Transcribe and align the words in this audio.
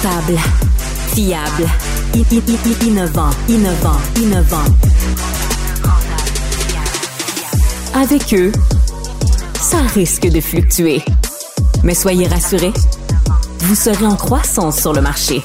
Rentable, 0.00 0.38
fiable, 1.12 1.66
innovant, 2.82 3.30
innovant, 3.48 3.96
innovant. 4.16 4.64
Avec 7.94 8.32
eux, 8.34 8.52
ça 9.60 9.78
risque 9.94 10.28
de 10.28 10.40
fluctuer. 10.40 11.02
Mais 11.82 11.94
soyez 11.94 12.28
rassurés, 12.28 12.72
vous 13.60 13.74
serez 13.74 14.06
en 14.06 14.14
croissance 14.14 14.78
sur 14.78 14.92
le 14.92 15.00
marché. 15.00 15.42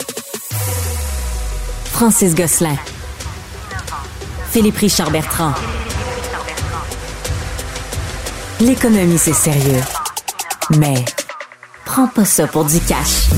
Francis 1.86 2.36
Gosselin. 2.36 2.78
Philippe 4.52 4.78
Richard 4.78 5.10
Bertrand. 5.10 5.54
L'économie, 8.60 9.18
c'est 9.18 9.34
sérieux. 9.34 9.82
Mais 10.78 11.04
prends 11.86 12.08
pas 12.08 12.26
ça 12.26 12.46
pour 12.46 12.66
du 12.66 12.80
cash. 12.82 13.30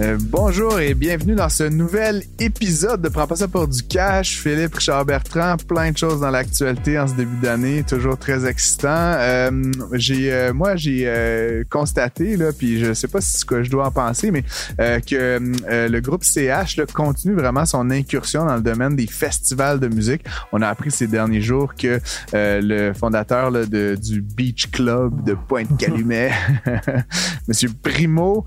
Euh, 0.00 0.16
bonjour 0.18 0.80
et 0.80 0.94
bienvenue 0.94 1.34
dans 1.34 1.50
ce 1.50 1.64
nouvel 1.64 2.22
épisode 2.38 3.02
de 3.02 3.10
Prends 3.10 3.26
pas 3.26 3.36
ça 3.36 3.48
pour 3.48 3.68
du 3.68 3.82
cash. 3.82 4.38
Philippe 4.38 4.74
Richard 4.76 5.04
Bertrand, 5.04 5.56
plein 5.58 5.90
de 5.90 5.98
choses 5.98 6.20
dans 6.20 6.30
l'actualité 6.30 6.98
en 6.98 7.06
ce 7.06 7.12
début 7.12 7.36
d'année, 7.36 7.82
toujours 7.82 8.16
très 8.16 8.46
excitant. 8.46 8.88
Euh, 8.88 9.50
j'ai, 9.92 10.32
euh, 10.32 10.54
moi, 10.54 10.76
j'ai 10.76 11.64
constaté 11.68 12.38
là, 12.38 12.52
puis 12.56 12.80
je 12.80 12.94
sais 12.94 13.08
pas 13.08 13.20
ce 13.20 13.44
que 13.44 13.62
je 13.62 13.70
dois 13.70 13.88
en 13.88 13.90
penser, 13.90 14.30
mais 14.30 14.42
que 14.78 15.38
le 15.68 16.00
groupe 16.00 16.24
CH 16.24 16.76
là, 16.78 16.86
continue 16.86 17.34
vraiment 17.34 17.66
son 17.66 17.90
incursion 17.90 18.46
dans 18.46 18.56
le 18.56 18.62
domaine 18.62 18.96
des 18.96 19.06
festivals 19.06 19.80
de 19.80 19.88
musique. 19.88 20.24
On 20.52 20.62
a 20.62 20.68
appris 20.68 20.90
ces 20.90 21.08
derniers 21.08 21.42
jours 21.42 21.74
que 21.74 22.00
le 22.32 22.92
fondateur 22.94 23.52
du 23.52 24.22
Beach 24.22 24.70
Club 24.70 25.24
de 25.24 25.34
Pointe-Calumet, 25.34 26.32
Monsieur 27.48 27.68
Primo, 27.82 28.46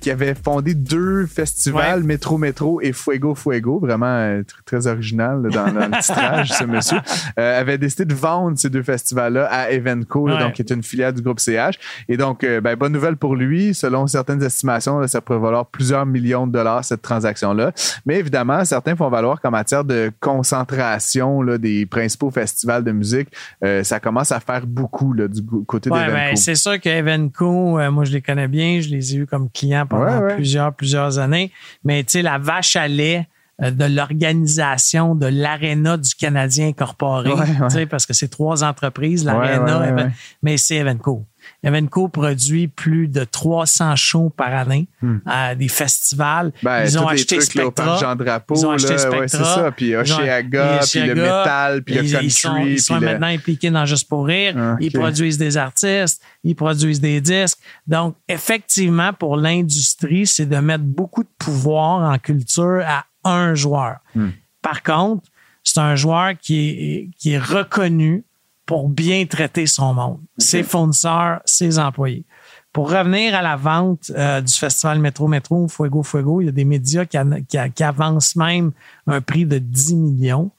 qui 0.00 0.10
avait 0.10 0.34
fondé 0.34 0.74
deux 0.90 1.26
festivals, 1.26 2.00
Ouais. 2.00 2.06
Métro 2.06 2.38
Métro 2.38 2.80
et 2.80 2.92
Fuego 2.92 3.34
Fuego, 3.34 3.78
vraiment 3.78 4.06
euh, 4.06 4.42
tr- 4.42 4.62
très 4.64 4.86
original 4.86 5.42
là, 5.42 5.48
dans, 5.48 5.72
dans 5.72 5.86
le 5.86 6.00
titrage, 6.02 6.52
ce 6.52 6.64
monsieur, 6.64 6.98
euh, 7.38 7.60
avait 7.60 7.78
décidé 7.78 8.04
de 8.04 8.14
vendre 8.14 8.58
ces 8.58 8.68
deux 8.70 8.82
festivals-là 8.82 9.46
à 9.50 9.70
Evenco, 9.70 10.26
là, 10.28 10.38
donc 10.42 10.54
qui 10.54 10.62
est 10.62 10.70
une 10.72 10.82
filiale 10.82 11.14
du 11.14 11.22
groupe 11.22 11.40
CH. 11.40 11.78
Et 12.08 12.16
donc, 12.16 12.44
euh, 12.44 12.60
ben, 12.60 12.76
bonne 12.76 12.92
nouvelle 12.92 13.16
pour 13.16 13.36
lui. 13.36 13.74
Selon 13.74 14.06
certaines 14.06 14.42
estimations, 14.42 14.98
là, 14.98 15.08
ça 15.08 15.20
pourrait 15.20 15.38
valoir 15.38 15.66
plusieurs 15.66 16.06
millions 16.06 16.46
de 16.46 16.52
dollars, 16.52 16.84
cette 16.84 17.02
transaction-là. 17.02 17.72
Mais 18.06 18.18
évidemment, 18.18 18.64
certains 18.64 18.96
font 18.96 19.08
valoir 19.08 19.40
qu'en 19.40 19.50
matière 19.50 19.84
de 19.84 20.10
concentration 20.20 21.42
là, 21.42 21.58
des 21.58 21.86
principaux 21.86 22.30
festivals 22.30 22.84
de 22.84 22.92
musique, 22.92 23.28
euh, 23.64 23.82
ça 23.84 24.00
commence 24.00 24.32
à 24.32 24.40
faire 24.40 24.66
beaucoup 24.66 25.12
là, 25.12 25.28
du 25.28 25.40
côté 25.66 25.90
Ouais, 25.90 25.98
d'Evenco. 26.00 26.14
ben, 26.16 26.36
c'est 26.36 26.54
sûr 26.54 26.80
que 26.80 26.88
Evenco, 26.88 27.78
euh, 27.78 27.90
moi, 27.90 28.04
je 28.04 28.12
les 28.12 28.22
connais 28.22 28.48
bien. 28.48 28.80
Je 28.80 28.88
les 28.88 29.14
ai 29.14 29.18
eus 29.18 29.26
comme 29.26 29.48
clients 29.50 29.86
pendant 29.86 30.28
plusieurs, 30.34 30.72
plusieurs 30.80 31.18
années. 31.18 31.52
Mais, 31.84 32.02
tu 32.04 32.12
sais, 32.12 32.22
la 32.22 32.38
vache 32.38 32.74
à 32.76 32.88
lait 32.88 33.28
euh, 33.62 33.70
de 33.70 33.84
l'organisation 33.84 35.14
de 35.14 35.26
l'Arena 35.26 35.98
du 35.98 36.14
Canadien 36.14 36.68
incorporé, 36.68 37.30
Ouais, 37.30 37.74
ouais. 37.74 37.86
parce 37.86 38.06
que 38.06 38.14
c'est 38.14 38.28
trois 38.28 38.64
entreprises, 38.64 39.24
l'Arena, 39.24 40.08
mais 40.42 40.56
c'est 40.56 40.76
Evenco. 40.76 41.26
Evenco 41.62 42.08
produit 42.08 42.68
plus 42.68 43.08
de 43.08 43.24
300 43.24 43.96
shows 43.96 44.30
par 44.30 44.54
année 44.54 44.88
à 45.26 45.54
des 45.54 45.68
festivals. 45.68 46.48
Hmm. 46.48 46.64
Ben, 46.64 46.84
ils 46.84 46.98
ont 46.98 47.06
acheté 47.08 47.40
Spectra. 47.40 47.96
Jean-Drapeau, 47.98 48.54
Ils 48.56 48.66
ont 48.66 48.70
acheté 48.70 48.92
ouais, 48.92 48.98
Spectra. 48.98 49.26
c'est 49.28 49.36
ça. 49.44 49.72
Puis 49.76 49.94
Oshéaga, 49.96 50.76
et 50.76 50.86
puis 50.86 51.00
le 51.06 51.14
métal, 51.14 51.82
puis 51.82 51.94
le 51.96 52.02
country. 52.02 52.24
ils 52.26 52.30
sont, 52.30 52.56
ils 52.58 52.80
sont 52.80 52.94
puis 52.96 53.04
le- 53.04 53.12
maintenant 53.12 53.26
impliqués 53.28 53.70
dans 53.70 53.84
Juste 53.84 54.08
pour 54.08 54.26
rire. 54.26 54.54
Ah, 54.56 54.76
Ils 54.80 54.92
produisent 54.92 55.38
des 55.38 55.56
artistes, 55.56 56.22
ils 56.44 56.54
produisent 56.54 57.00
des 57.00 57.20
disques. 57.20 57.58
Donc, 57.86 58.14
effectivement, 58.28 59.12
pour 59.12 59.36
l'industrie, 59.36 60.26
c'est 60.26 60.46
de 60.46 60.56
mettre 60.58 60.84
beaucoup 60.84 61.22
de 61.22 61.28
pouvoir 61.38 62.10
en 62.10 62.18
culture 62.18 62.82
à 62.86 63.04
un 63.24 63.54
joueur. 63.54 63.96
Hmm. 64.14 64.30
Par 64.62 64.82
contre, 64.82 65.24
c'est 65.62 65.80
un 65.80 65.94
joueur 65.96 66.32
qui 66.40 66.58
est, 66.68 67.08
qui 67.18 67.32
est 67.32 67.38
reconnu 67.38 68.24
pour 68.70 68.88
bien 68.88 69.26
traiter 69.26 69.66
son 69.66 69.94
monde, 69.94 70.20
ses 70.38 70.62
fournisseurs, 70.62 71.40
ses 71.44 71.80
employés. 71.80 72.24
Pour 72.72 72.88
revenir 72.88 73.34
à 73.34 73.42
la 73.42 73.56
vente 73.56 74.12
euh, 74.16 74.40
du 74.40 74.52
festival 74.54 75.00
Métro 75.00 75.26
Métro, 75.26 75.66
Fuego 75.66 76.04
Fuego, 76.04 76.40
il 76.40 76.44
y 76.44 76.48
a 76.50 76.52
des 76.52 76.64
médias 76.64 77.04
qui, 77.04 77.82
avancent 77.82 78.36
même 78.36 78.70
un 79.08 79.20
prix 79.20 79.44
de 79.44 79.58
10 79.58 79.96
millions. 79.96 80.52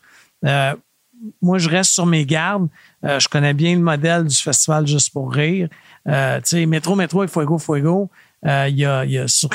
Euh, 0.45 0.75
moi, 1.41 1.57
je 1.57 1.69
reste 1.69 1.91
sur 1.91 2.05
mes 2.05 2.25
gardes. 2.25 2.67
Euh, 3.05 3.17
je 3.17 3.29
connais 3.29 3.53
bien 3.53 3.75
le 3.75 3.81
modèle 3.81 4.25
du 4.25 4.35
festival 4.35 4.85
Juste 4.85 5.13
pour 5.13 5.31
rire. 5.31 5.69
Euh, 6.09 6.41
tu 6.41 6.49
sais, 6.49 6.65
Métro 6.65 6.97
Métro 6.97 7.23
et 7.23 7.29
Fuego 7.29 7.59
Fuego, 7.59 8.09
euh, 8.45 8.67
il 8.67 8.77
y, 8.77 8.85
a, 8.85 9.05
il 9.05 9.11
y 9.11 9.19
a 9.19 9.29
sur 9.29 9.51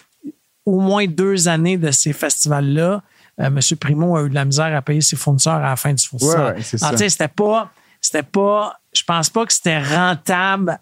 au 0.65 0.81
moins 0.81 1.05
deux 1.07 1.47
années 1.47 1.77
de 1.77 1.91
ces 1.91 2.15
festivals-là, 2.15 3.03
M. 3.37 3.61
Primo 3.79 4.17
a 4.17 4.23
eu 4.23 4.31
de 4.31 4.35
la 4.35 4.47
misère 4.47 4.75
à 4.75 4.81
payer 4.81 5.03
ses 5.03 5.17
fournisseurs 5.17 5.57
à 5.57 5.69
la 5.69 5.77
fin 5.77 5.93
du 5.93 6.03
fournisseur. 6.03 6.55
Ouais, 6.55 6.55
ouais, 6.55 7.09
c'était 7.11 7.29
pas, 7.29 7.71
c'était 8.01 8.23
pas, 8.23 8.79
je 8.93 9.03
pense 9.03 9.31
pas 9.31 9.47
que 9.47 9.53
c'était 9.53 9.81
rentable 9.83 10.79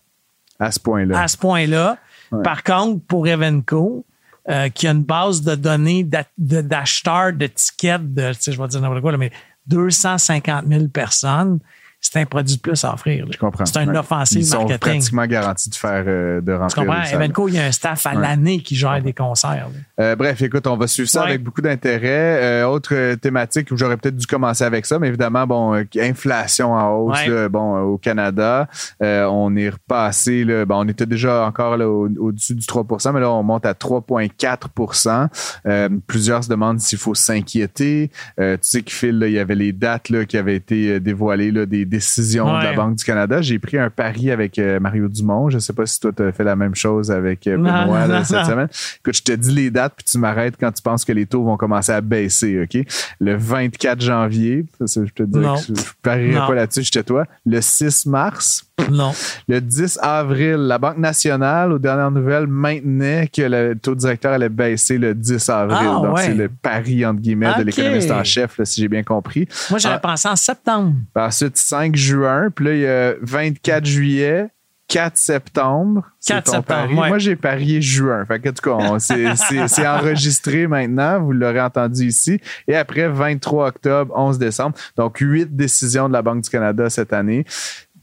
à 0.58 0.70
ce 0.70 0.80
point-là. 0.80 1.20
à 1.20 1.28
ce 1.28 1.36
point-là. 1.36 1.98
Ouais. 2.32 2.42
Par 2.42 2.62
contre, 2.62 3.04
pour 3.06 3.26
Evenco, 3.26 4.04
euh, 4.48 4.69
qui 4.69 4.86
a 4.86 4.91
une 4.91 5.02
base 5.02 5.42
de 5.42 5.54
données 5.54 6.06
d'acheteurs 6.36 7.32
de 7.32 7.47
tickets 7.47 8.14
de, 8.14 8.32
tu 8.34 8.42
sais, 8.42 8.52
je 8.52 8.60
vais 8.60 8.69
dire 8.69 8.80
n'importe 8.80 9.00
quoi, 9.00 9.12
là, 9.12 9.19
mais 9.19 9.32
250 9.69 10.66
000 10.69 10.88
personnes, 10.88 11.60
c'est 12.06 12.20
un 12.20 12.26
produit 12.26 12.56
de 12.56 12.60
plus 12.60 12.84
à 12.84 12.92
offrir. 12.92 13.25
là. 13.25 13.31
Je 13.32 13.38
comprends. 13.38 13.65
C'est 13.65 13.82
une 13.82 13.97
offensive 13.97 14.38
Ils 14.41 14.47
sont 14.47 14.59
marketing. 14.59 14.78
pratiquement 14.78 15.26
garantis 15.26 15.70
de 15.70 15.75
faire 15.75 16.04
euh, 16.06 16.41
de 16.41 16.53
Tu 16.53 16.59
remplir 16.59 16.84
comprends? 16.87 17.03
Evenco, 17.20 17.48
il 17.48 17.54
y 17.54 17.59
a 17.59 17.65
un 17.65 17.72
staff 17.72 18.06
à 18.06 18.10
Ouais. 18.15 18.20
l'année 18.20 18.60
qui 18.60 18.76
gère 18.76 19.00
des 19.03 19.12
concerts. 19.15 19.69
Euh, 20.00 20.14
bref, 20.14 20.43
écoute, 20.43 20.66
on 20.66 20.76
va 20.76 20.87
suivre 20.87 21.09
ça 21.09 21.22
Ouais. 21.22 21.28
avec 21.31 21.43
beaucoup 21.43 21.62
d'intérêt. 21.62 22.62
Euh, 22.62 22.66
autre 22.66 23.14
thématique 23.14 23.70
où 23.70 23.76
j'aurais 23.76 23.97
peut-être 23.97 24.16
dû 24.16 24.26
commencer 24.26 24.64
avec 24.64 24.84
ça, 24.87 24.98
mais 24.98 25.09
évidemment, 25.09 25.47
bon, 25.47 25.84
inflation 25.98 26.72
en 26.72 26.91
hausse, 26.98 27.26
là, 27.26 27.48
bon, 27.48 27.78
au 27.81 27.97
Canada, 27.98 28.69
on 29.00 29.56
est 29.56 29.70
repassé, 29.70 30.44
là, 30.44 30.64
bon, 30.66 30.84
on 30.84 30.88
était 30.88 31.06
déjà 31.06 31.47
encore 31.47 31.78
au- 31.81 32.09
au-dessus 32.19 32.54
du 32.54 32.66
3% 32.66 33.12
mais 33.12 33.20
là, 33.20 33.31
on 33.31 33.43
monte 33.43 33.64
à 33.66 33.75
3,4% 33.75 35.28
euh, 35.66 35.88
Plusieurs 36.06 36.44
se 36.44 36.48
demandent 36.48 36.81
s'il 36.81 36.98
faut 36.98 37.14
s'inquiéter. 37.14 38.10
Tu 38.38 38.59
sais 38.62 39.10
là, 39.12 39.26
il 39.26 39.32
y 39.32 39.38
avait 39.38 39.54
les 39.54 39.72
dates 39.72 40.09
là, 40.10 40.25
qui 40.25 40.37
avaient 40.37 40.56
été 40.56 41.00
dévoilées, 41.00 41.50
là, 41.50 41.66
des 41.66 41.84
décisions 41.97 42.47
de 42.59 42.62
la. 42.65 42.72
Banque 42.75 42.97
du 42.97 43.05
Canada. 43.05 43.41
J'ai 43.41 43.59
pris 43.59 43.78
un 43.78 43.88
pari 43.91 44.31
avec 44.31 44.59
euh, 44.59 44.81
Mario 44.81 45.09
Dumont. 45.09 45.49
Je 45.50 45.59
sais 45.59 45.72
pas 45.72 45.87
si 45.87 46.00
toi, 46.00 46.10
tu 46.16 46.22
as 46.22 46.32
fait 46.32 46.43
la 46.44 46.56
même 46.56 46.75
chose 46.75 47.10
avec 47.10 47.47
euh, 47.47 47.56
Non, 47.56 47.65
Benoît 47.84 48.06
là, 48.06 48.19
non, 48.19 48.25
cette 48.25 48.38
non. 48.38 48.44
semaine. 48.44 48.69
Écoute, 49.00 49.16
je 49.16 49.22
te 49.22 49.32
dis 49.32 49.53
les 49.53 49.71
dates, 49.71 49.94
puis 49.97 50.05
tu 50.05 50.19
m'arrêtes 50.19 50.55
quand 50.59 50.72
tu 50.72 50.82
penses 50.82 51.05
que 51.05 51.12
les 51.12 51.27
taux 51.27 51.44
vont 51.44 51.56
commencer 51.56 51.93
à 51.93 52.00
baisser, 52.00 52.60
OK? 52.62 52.84
Le 53.21 53.37
24 53.37 54.00
janvier, 54.00 54.65
ça, 54.87 55.00
je 55.05 55.12
te 55.12 55.22
dis 55.22 55.38
que 55.41 55.75
je, 55.75 55.81
je 55.81 55.82
parierai 56.03 56.47
pas 56.47 56.55
là-dessus, 56.55 56.82
je 56.84 56.91
te 56.93 56.99
toi. 57.00 57.27
Le 57.47 57.60
6 57.60 58.06
mars, 58.06 58.66
Non. 58.91 59.12
le 59.49 59.61
10 59.61 59.99
avril, 60.03 60.55
la 60.56 60.78
Banque 60.78 60.99
nationale, 60.99 61.72
aux 61.72 61.78
dernières 61.78 62.11
nouvelles, 62.11 62.47
maintenait 62.47 63.28
que 63.32 63.43
le 63.43 63.75
taux 63.75 63.94
directeur 63.94 64.32
allait 64.32 64.49
baisser 64.49 64.99
le 64.99 65.15
10 65.15 65.49
avril. 65.50 65.78
Ah, 65.81 66.00
Donc, 66.03 66.16
ouais. 66.16 66.22
c'est 66.26 66.34
le 66.34 66.49
pari, 66.49 67.05
entre 67.06 67.21
guillemets, 67.21 67.53
de 67.59 67.62
l'économiste 67.62 68.11
en 68.11 68.25
chef, 68.25 68.59
là, 68.59 68.65
si 68.65 68.81
j'ai 68.81 68.88
bien 68.88 69.03
compris. 69.03 69.47
Moi, 69.71 69.78
j'avais 69.78 69.94
Ah. 69.97 69.99
pensé 70.00 70.28
en 70.28 70.37
septembre. 70.37 70.94
Ensuite, 71.15 71.56
5 71.56 71.84
juin, 71.93 72.50
puis 72.55 72.65
là, 72.65 72.75
il 72.75 72.81
y 72.81 72.87
a 72.87 73.15
24 73.21 73.84
juillet, 73.84 74.49
4 74.89 75.17
septembre. 75.17 76.05
c'est 76.21 76.34
4 76.34 76.45
ton 76.45 76.53
septembre, 76.53 76.81
pari. 76.83 76.95
ouais. 76.95 77.09
Moi, 77.09 77.19
j'ai 77.19 77.37
parié 77.37 77.83
juin. 77.83 78.25
Fait 78.27 78.39
que, 78.39 78.49
en 78.49 78.53
tout 78.53 78.78
cas, 78.78 78.99
c'est 79.69 79.87
enregistré 79.87 80.67
maintenant. 80.67 81.20
Vous 81.20 81.32
l'aurez 81.32 81.61
entendu 81.61 82.06
ici. 82.06 82.41
Et 82.69 82.76
après, 82.76 83.08
23 83.08 83.69
octobre, 83.69 84.12
11 84.17 84.38
décembre. 84.38 84.76
Donc, 84.97 85.19
8 85.19 85.56
décisions 85.56 86.08
de 86.08 86.12
la 86.12 86.23
Banque 86.23 86.43
du 86.44 86.50
Canada 86.50 86.91
cette 86.91 87.12
année. 87.12 87.44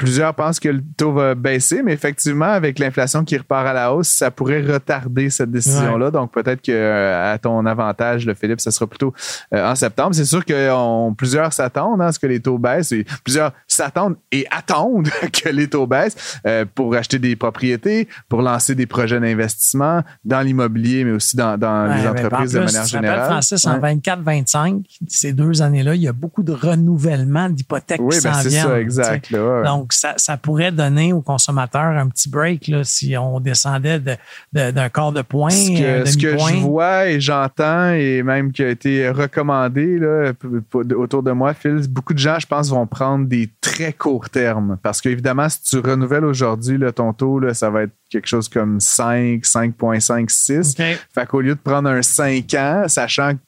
Plusieurs 0.01 0.33
pensent 0.33 0.59
que 0.59 0.67
le 0.69 0.81
taux 0.97 1.13
va 1.13 1.35
baisser, 1.35 1.83
mais 1.83 1.93
effectivement, 1.93 2.45
avec 2.45 2.79
l'inflation 2.79 3.23
qui 3.23 3.37
repart 3.37 3.67
à 3.67 3.73
la 3.73 3.93
hausse, 3.93 4.07
ça 4.09 4.31
pourrait 4.31 4.61
retarder 4.63 5.29
cette 5.29 5.51
décision-là. 5.51 6.09
Donc, 6.09 6.31
peut-être 6.33 6.59
que 6.63 6.71
euh, 6.71 7.33
à 7.33 7.37
ton 7.37 7.63
avantage, 7.67 8.25
le 8.25 8.33
Philippe, 8.33 8.61
ça 8.61 8.71
sera 8.71 8.87
plutôt 8.87 9.13
euh, 9.53 9.69
en 9.69 9.75
septembre. 9.75 10.15
C'est 10.15 10.25
sûr 10.25 10.43
que 10.43 10.71
on- 10.73 11.13
plusieurs 11.13 11.53
s'attendent 11.53 12.01
hein, 12.01 12.07
à 12.07 12.11
ce 12.11 12.17
que 12.17 12.25
les 12.25 12.39
taux 12.39 12.57
baissent. 12.57 12.91
Et 12.93 13.05
plusieurs 13.23 13.51
s'attendent 13.67 14.15
et 14.31 14.47
attendent 14.49 15.07
que 15.43 15.49
les 15.49 15.67
taux 15.67 15.85
baissent 15.85 16.39
euh, 16.47 16.65
pour 16.73 16.95
acheter 16.95 17.19
des 17.19 17.35
propriétés, 17.35 18.07
pour 18.27 18.41
lancer 18.41 18.73
des 18.73 18.87
projets 18.87 19.19
d'investissement 19.19 20.01
dans 20.25 20.41
l'immobilier, 20.41 21.03
mais 21.03 21.11
aussi 21.11 21.35
dans, 21.35 21.59
dans 21.59 21.87
Ouais, 21.87 22.01
les 22.01 22.07
entreprises 22.07 22.57
en 22.57 22.61
de 22.61 22.65
manière 22.65 22.85
générale. 22.87 23.25
Francis, 23.29 23.67
en 23.67 23.79
Ouais. 23.79 23.95
24-25, 23.95 24.83
ces 25.07 25.33
deux 25.33 25.61
années-là, 25.61 25.93
il 25.93 26.01
y 26.01 26.07
a 26.07 26.13
beaucoup 26.13 26.41
de 26.41 26.53
renouvellement 26.53 27.49
d'hypothèques 27.49 28.01
Oui, 28.01 28.17
qui 28.17 28.23
ben 28.23 28.33
s'en 28.33 28.41
c'est 28.41 28.49
ça, 28.49 28.79
exact. 28.79 29.29
là. 29.29 29.63
Donc, 29.63 29.90
Donc, 29.91 29.93
ça, 29.93 30.13
ça 30.17 30.37
pourrait 30.37 30.71
donner 30.71 31.11
aux 31.11 31.21
consommateurs 31.21 31.81
un 31.97 32.07
petit 32.07 32.29
break 32.29 32.67
là, 32.69 32.83
si 32.85 33.17
on 33.17 33.39
descendait 33.41 33.99
de- 33.99 34.15
de- 34.53 34.71
d'un 34.71 34.87
quart 34.89 35.11
de 35.11 35.21
point, 35.21 35.49
Ce 35.49 35.69
que, 36.03 36.09
ce 36.09 36.17
que 36.17 36.31
je 36.31 36.59
vois 36.61 37.07
et 37.09 37.19
j'entends, 37.19 37.91
et 37.91 38.23
même 38.23 38.51
qui 38.53 38.63
a 38.63 38.69
été 38.69 39.09
recommandé 39.09 39.97
là, 39.99 40.31
autour 40.95 41.23
de 41.23 41.31
moi, 41.31 41.53
Phil, 41.53 41.81
beaucoup 41.89 42.13
de 42.13 42.19
gens, 42.19 42.39
je 42.39 42.47
pense, 42.47 42.69
vont 42.69 42.87
prendre 42.87 43.25
des 43.25 43.49
très 43.59 43.91
courts 43.91 44.29
termes. 44.29 44.77
Parce 44.81 45.01
qu'évidemment, 45.01 45.49
si 45.49 45.61
tu 45.63 45.79
renouvelles 45.79 46.25
aujourd'hui 46.25 46.79
ton 46.95 47.11
taux, 47.13 47.39
là, 47.39 47.53
ça 47.53 47.69
va 47.69 47.83
être 47.83 47.91
quelque 48.09 48.27
chose 48.27 48.47
comme 48.47 48.79
5, 48.79 49.41
5,5, 49.43 50.29
6. 50.29 50.75
OK. 50.79 50.85
Fait 51.13 51.25
qu'au 51.27 51.41
lieu 51.41 51.55
de 51.55 51.59
prendre 51.61 51.89
un 51.89 52.01
5 52.01 52.53
ans, 52.53 52.83
sachant 52.87 53.33
que 53.33 53.39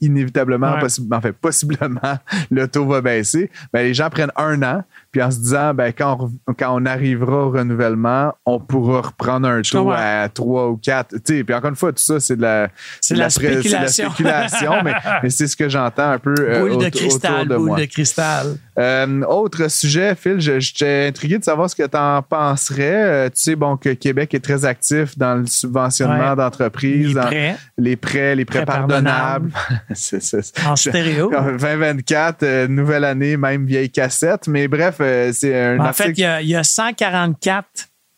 inévitablement, 0.00 0.72
Ouais. 0.74 0.80
possi- 0.82 1.06
en 1.14 1.20
fait, 1.20 1.32
possiblement, 1.40 2.18
le 2.50 2.68
taux 2.68 2.86
va 2.86 3.00
baisser, 3.00 3.50
ben, 3.72 3.82
les 3.82 3.94
gens 3.94 4.10
prennent 4.10 4.32
un 4.36 4.62
an, 4.62 4.84
puis 5.12 5.22
en 5.22 5.30
se 5.30 5.38
disant, 5.38 5.74
ben, 5.74 5.92
quand, 5.96 6.30
on, 6.46 6.54
quand 6.54 6.74
on 6.80 6.86
arrivera 6.86 7.46
au 7.46 7.50
renouvellement, 7.50 8.32
on 8.46 8.58
pourra 8.60 9.00
reprendre 9.02 9.48
un 9.48 9.62
Je 9.62 9.70
taux 9.72 9.84
comprends. 9.84 9.96
à 9.98 10.28
3 10.28 10.68
ou 10.68 10.76
4. 10.76 11.10
Tu 11.16 11.20
sais, 11.38 11.44
puis 11.44 11.54
encore 11.54 11.70
une 11.70 11.76
fois, 11.76 11.92
tout 11.92 11.98
ça, 12.02 12.20
c'est 12.20 12.36
de 12.36 12.42
la, 12.42 12.68
C'est 13.00 13.14
la 13.14 13.18
de 13.18 13.22
la 13.24 13.30
spéculation. 13.30 14.10
spéculation, 14.10 14.72
mais, 14.84 14.94
mais 15.22 15.30
c'est 15.30 15.46
ce 15.46 15.56
que 15.56 15.68
j'entends 15.68 16.10
un 16.12 16.18
peu 16.18 16.34
euh, 16.38 16.60
Boule 16.60 16.84
de 16.84 16.88
cristal, 16.90 17.32
autour 17.34 17.46
de 17.46 17.56
boule 17.56 17.66
moi. 17.68 17.80
de 17.80 17.84
cristal. 17.86 18.46
Euh, 18.78 19.22
autre 19.22 19.68
sujet, 19.70 20.14
Phil, 20.14 20.40
je- 20.40 20.58
j'étais 20.60 21.06
intrigué 21.08 21.38
de 21.38 21.44
savoir 21.44 21.68
ce 21.68 21.76
que 21.76 21.86
tu 21.86 21.96
en 21.96 22.22
penserais. 22.22 22.80
Euh, 23.04 23.26
tu 23.28 23.32
sais, 23.42 23.56
bon, 23.56 23.76
que 23.76 23.90
Québec 23.90 24.32
est 24.34 24.40
très 24.40 24.64
actif 24.64 25.18
dans 25.18 25.34
le 25.34 25.46
subventionnement 25.46 26.30
Ouais. 26.30 26.36
d'entreprises, 26.36 27.08
Les 27.08 27.14
dans 27.14 27.22
prêts 27.22 27.56
les 27.78 27.96
prêts, 27.96 28.34
les 28.36 28.44
prêts, 28.44 28.64
Prêts 28.64 28.66
pardonnables. 28.76 29.50
En 30.66 30.76
stéréo. 30.76 31.30
2024, 31.30 32.42
euh, 32.42 32.68
nouvelle 32.68 33.04
année, 33.04 33.36
même 33.36 33.66
vieille 33.66 33.90
cassette. 33.90 34.48
Mais 34.48 34.68
bref, 34.68 34.96
euh, 35.00 35.32
c'est 35.32 35.58
un 35.58 35.78
En 35.78 35.84
article. 35.86 36.08
fait, 36.08 36.12
il 36.18 36.20
y, 36.20 36.24
a, 36.24 36.42
il 36.42 36.48
y 36.48 36.56
a 36.56 36.64
144 36.64 37.66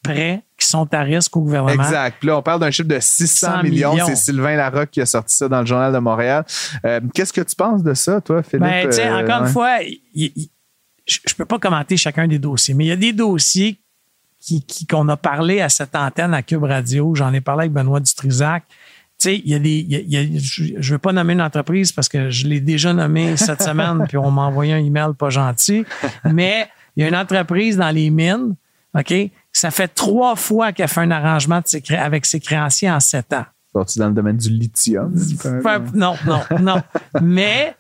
prêts 0.03 0.43
qui 0.59 0.67
sont 0.67 0.93
à 0.95 1.03
risque 1.03 1.37
au 1.37 1.43
gouvernement. 1.43 1.83
Exact. 1.83 2.17
Puis 2.19 2.29
là, 2.29 2.39
on 2.39 2.43
parle 2.43 2.61
d'un 2.61 2.71
chiffre 2.71 2.89
de 2.89 2.99
600 3.01 3.47
100 3.59 3.63
millions. 3.63 3.93
millions. 3.93 4.07
C'est 4.07 4.17
Sylvain 4.17 4.57
Larocque 4.57 4.91
qui 4.91 5.01
a 5.01 5.07
sorti 5.07 5.37
ça 5.37 5.49
dans 5.49 5.61
le 5.61 5.67
Journal 5.67 5.93
de 5.93 5.99
Montréal. 5.99 6.45
Euh, 6.85 7.01
Qu'est-ce 7.15 7.33
que 7.33 7.41
tu 7.41 7.55
penses 7.55 7.83
de 7.83 7.95
ça, 7.95 8.21
toi, 8.21 8.43
Philippe? 8.43 8.63
Ben, 8.65 8.89
encore 9.25 9.43
ouais. 9.43 9.47
une 9.47 9.53
fois, 9.53 9.79
je 11.07 11.19
ne 11.29 11.35
peux 11.37 11.45
pas 11.45 11.59
commenter 11.59 11.97
chacun 11.97 12.27
des 12.27 12.39
dossiers, 12.39 12.75
mais 12.75 12.85
il 12.87 12.89
y 12.89 12.93
a 12.93 12.97
des 12.97 13.13
dossiers 13.13 13.79
qui, 14.41 14.65
qui- 14.65 14.87
qu'on 14.87 15.09
a 15.09 15.17
parlé 15.17 15.61
à 15.61 15.69
cette 15.69 15.95
antenne 15.95 16.35
à 16.35 16.43
Cube 16.43 16.65
Radio. 16.65 17.15
J'en 17.15 17.33
ai 17.33 17.41
parlé 17.41 17.63
avec 17.63 17.73
Benoît 17.73 18.01
Dutrisac. 18.01 18.65
Tu 19.23 19.29
sais, 19.29 19.37
il 19.45 19.51
y 19.51 19.55
a 19.55 19.59
des. 19.61 19.71
il 19.79 19.93
y 19.93 19.97
a- 19.97 20.01
il 20.01 20.13
y 20.13 20.17
a- 20.39 20.41
je 20.41 20.73
ne 20.75 20.83
veux 20.95 20.99
pas 20.99 21.13
nommer 21.13 21.35
une 21.35 21.43
entreprise 21.43 21.93
parce 21.93 22.09
que 22.09 22.31
je 22.31 22.47
l'ai 22.49 22.61
déjà 22.61 22.93
nommée 22.93 23.37
cette 23.37 23.63
semaine, 23.71 24.05
puis 24.09 24.17
on 24.17 24.31
m'a 24.33 24.43
envoyé 24.43 24.73
un 24.73 24.79
email 24.85 25.13
pas 25.17 25.31
gentil. 25.31 25.85
Mais 26.25 26.69
il 26.97 27.03
y 27.03 27.05
a 27.05 27.09
une 27.09 27.15
entreprise 27.17 27.77
dans 27.77 27.91
les 27.91 28.11
mines, 28.11 28.57
OK? 28.99 29.15
Ça 29.53 29.71
fait 29.71 29.89
trois 29.89 30.35
fois 30.35 30.73
qu'elle 30.73 30.89
fait 30.89 31.03
un 31.03 31.11
arrangement 31.13 31.59
de 31.61 31.69
ses 31.69 31.81
cré- 31.83 31.97
avec 31.99 32.27
ses 32.27 32.41
créanciers 32.41 32.91
en 32.91 32.99
sept 33.01 33.33
ans. 33.33 33.45
Sorti 33.73 33.99
dans 34.01 34.09
le 34.09 34.15
domaine 34.15 34.37
du 34.39 34.51
lithium. 34.51 35.15
Non, 35.95 36.15
non, 36.27 36.41
non. 36.61 36.83
Mais 37.23 37.75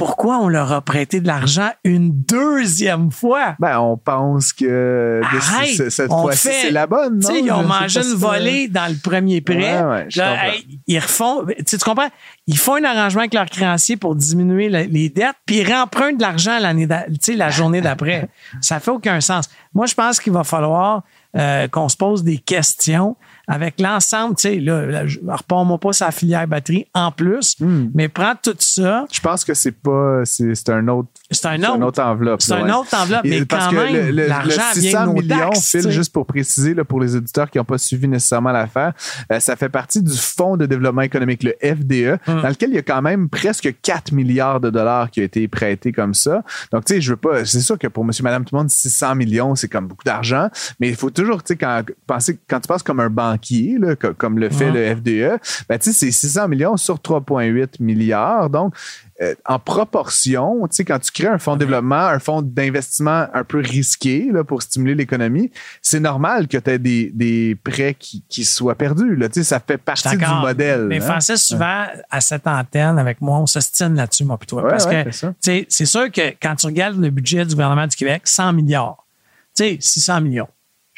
pourquoi 0.00 0.38
on 0.38 0.48
leur 0.48 0.72
a 0.72 0.80
prêté 0.80 1.20
de 1.20 1.26
l'argent 1.26 1.68
une 1.84 2.10
deuxième 2.10 3.10
fois? 3.10 3.54
Ben, 3.58 3.78
on 3.80 3.98
pense 3.98 4.54
que 4.54 5.20
Arrête! 5.22 5.90
cette 5.90 6.10
fois-ci, 6.10 6.48
c'est 6.62 6.70
la 6.70 6.86
bonne, 6.86 7.18
non? 7.18 7.28
Ils 7.34 7.52
ont 7.52 7.62
mangé 7.64 8.00
une 8.00 8.14
volée 8.14 8.66
dans 8.68 8.90
le 8.90 8.96
premier 8.98 9.42
prêt. 9.42 9.56
Ouais, 9.82 9.82
ouais, 9.88 10.06
je 10.08 10.18
Là, 10.18 10.30
comprends. 10.32 10.46
hey, 10.52 10.80
ils 10.86 10.98
refont, 10.98 11.44
tu 11.66 11.78
comprends? 11.78 12.08
Ils 12.46 12.56
font 12.58 12.76
un 12.76 12.84
arrangement 12.84 13.20
avec 13.20 13.34
leurs 13.34 13.50
créanciers 13.50 13.98
pour 13.98 14.14
diminuer 14.16 14.70
la- 14.70 14.84
les 14.84 15.10
dettes, 15.10 15.36
puis 15.44 15.58
ils 15.58 15.70
rempruntent 15.70 16.16
de 16.16 16.22
l'argent 16.22 16.58
l'année, 16.58 16.88
la 17.36 17.50
journée 17.50 17.82
d'après. 17.82 18.28
Ça 18.62 18.80
fait 18.80 18.90
aucun 18.90 19.20
sens. 19.20 19.50
Moi, 19.74 19.84
je 19.84 19.94
pense 19.94 20.18
qu'il 20.18 20.32
va 20.32 20.44
falloir 20.44 21.02
euh, 21.36 21.68
qu'on 21.68 21.88
se 21.90 21.96
pose 21.96 22.24
des 22.24 22.38
questions 22.38 23.16
avec 23.50 23.80
l'ensemble, 23.80 24.36
tu 24.36 24.42
sais, 24.42 24.56
là, 24.60 24.86
là, 24.86 25.02
repars-moi 25.28 25.78
pas 25.78 25.92
sa 25.92 26.10
filière 26.10 26.46
batterie 26.46 26.86
en 26.94 27.10
plus, 27.12 27.56
Hmm. 27.60 27.88
mais 27.94 28.08
prends 28.08 28.34
tout 28.40 28.54
ça, 28.58 29.06
Je 29.12 29.20
pense 29.20 29.44
que 29.44 29.54
c'est 29.54 29.72
pas. 29.72 30.22
C'est 30.24 30.68
un 30.70 30.86
autre. 30.88 31.08
c'est 31.30 31.46
un 31.46 31.82
autre. 31.82 32.00
enveloppe. 32.02 32.40
C'est 32.42 32.54
là, 32.54 32.60
une 32.60 32.66
ouais. 32.66 32.72
autre 32.72 32.94
enveloppe, 32.96 33.22
mais 33.24 33.44
parce 33.44 33.66
quand 33.66 33.70
que 33.72 33.92
même, 33.92 34.10
l'argent 34.16 34.62
vient 34.74 34.90
600 34.90 35.00
de 35.02 35.06
nos 35.06 35.12
millions, 35.14 35.50
taxes, 35.50 35.70
Phil, 35.70 35.90
juste 35.90 36.12
pour 36.12 36.24
préciser 36.26 36.74
là, 36.74 36.84
pour 36.84 37.00
les 37.00 37.16
auditeurs 37.16 37.50
qui 37.50 37.58
n'ont 37.58 37.64
pas 37.64 37.78
suivi 37.78 38.08
nécessairement 38.08 38.52
l'affaire, 38.52 38.92
euh, 39.32 39.40
ça 39.40 39.56
fait 39.56 39.68
partie 39.68 40.02
du 40.02 40.16
Fonds 40.16 40.56
de 40.56 40.66
développement 40.66 41.02
économique, 41.02 41.42
le 41.42 41.54
FDE, 41.62 42.18
Hum. 42.26 42.42
dans 42.42 42.48
lequel 42.48 42.70
il 42.70 42.76
y 42.76 42.78
a 42.78 42.82
quand 42.82 43.02
même 43.02 43.28
presque 43.28 43.74
4 43.82 44.12
milliards 44.12 44.60
de 44.60 44.70
dollars 44.70 45.10
qui 45.10 45.20
ont 45.20 45.24
été 45.24 45.46
prêtés 45.48 45.92
comme 45.92 46.14
ça. 46.14 46.42
Donc, 46.72 46.84
tu 46.84 46.94
sais, 46.94 47.00
je 47.00 47.10
veux 47.10 47.16
pas. 47.16 47.44
C'est 47.44 47.60
sûr 47.60 47.78
que 47.78 47.86
pour 47.88 48.04
monsieur, 48.04 48.22
madame, 48.22 48.44
tout 48.44 48.54
le 48.54 48.60
monde, 48.60 48.70
600 48.70 49.14
millions, 49.16 49.54
c'est 49.54 49.68
comme 49.68 49.86
beaucoup 49.88 50.04
d'argent, 50.04 50.48
mais 50.78 50.88
il 50.88 50.96
faut 50.96 51.10
toujours, 51.10 51.42
tu 51.42 51.48
sais, 51.54 51.56
quand, 51.56 51.82
penser, 52.06 52.38
quand 52.48 52.60
tu 52.60 52.68
penses 52.68 52.82
comme 52.82 53.00
un 53.00 53.10
banquier, 53.10 53.39
là, 53.78 53.96
co- 53.96 54.14
comme 54.14 54.38
le 54.38 54.50
fait 54.50 54.70
le 54.70 54.94
FDE, 54.96 55.40
ben, 55.68 55.78
c'est 55.80 55.92
600 55.92 56.48
millions 56.48 56.76
sur 56.76 56.96
3,8 56.96 57.80
milliards. 57.80 58.50
Donc, 58.50 58.74
euh, 59.22 59.34
en 59.44 59.58
proportion, 59.58 60.66
quand 60.86 60.98
tu 60.98 61.12
crées 61.12 61.28
un 61.28 61.38
fonds 61.38 61.54
de 61.54 61.60
développement, 61.60 62.06
un 62.06 62.18
fonds 62.18 62.40
d'investissement 62.40 63.26
un 63.34 63.44
peu 63.44 63.58
risqué 63.58 64.30
là, 64.32 64.44
pour 64.44 64.62
stimuler 64.62 64.94
l'économie, 64.94 65.50
c'est 65.82 66.00
normal 66.00 66.48
que 66.48 66.56
tu 66.56 66.70
aies 66.70 66.78
des, 66.78 67.10
des 67.14 67.54
prêts 67.62 67.94
qui, 67.98 68.24
qui 68.28 68.44
soient 68.44 68.74
perdus. 68.74 69.16
Là. 69.16 69.28
Ça 69.30 69.60
fait 69.60 69.76
partie 69.76 70.16
du 70.16 70.24
modèle. 70.40 70.86
Mais 70.86 71.02
hein. 71.02 71.06
Francis, 71.06 71.42
souvent, 71.42 71.84
à 72.08 72.20
cette 72.22 72.46
antenne, 72.46 72.98
avec 72.98 73.20
moi, 73.20 73.38
on 73.38 73.46
s'ostine 73.46 73.94
là-dessus, 73.94 74.24
moi, 74.24 74.38
toi. 74.46 74.62
Ouais, 74.62 74.70
parce 74.70 74.86
ouais, 74.86 75.04
que, 75.04 75.66
c'est 75.68 75.84
sûr 75.84 76.10
que 76.10 76.30
quand 76.40 76.56
tu 76.56 76.66
regardes 76.66 76.98
le 76.98 77.10
budget 77.10 77.44
du 77.44 77.54
gouvernement 77.54 77.86
du 77.86 77.96
Québec, 77.96 78.22
100 78.24 78.54
milliards. 78.54 79.06
Tu 79.54 79.64
sais, 79.64 79.76
600 79.80 80.22
millions. 80.22 80.48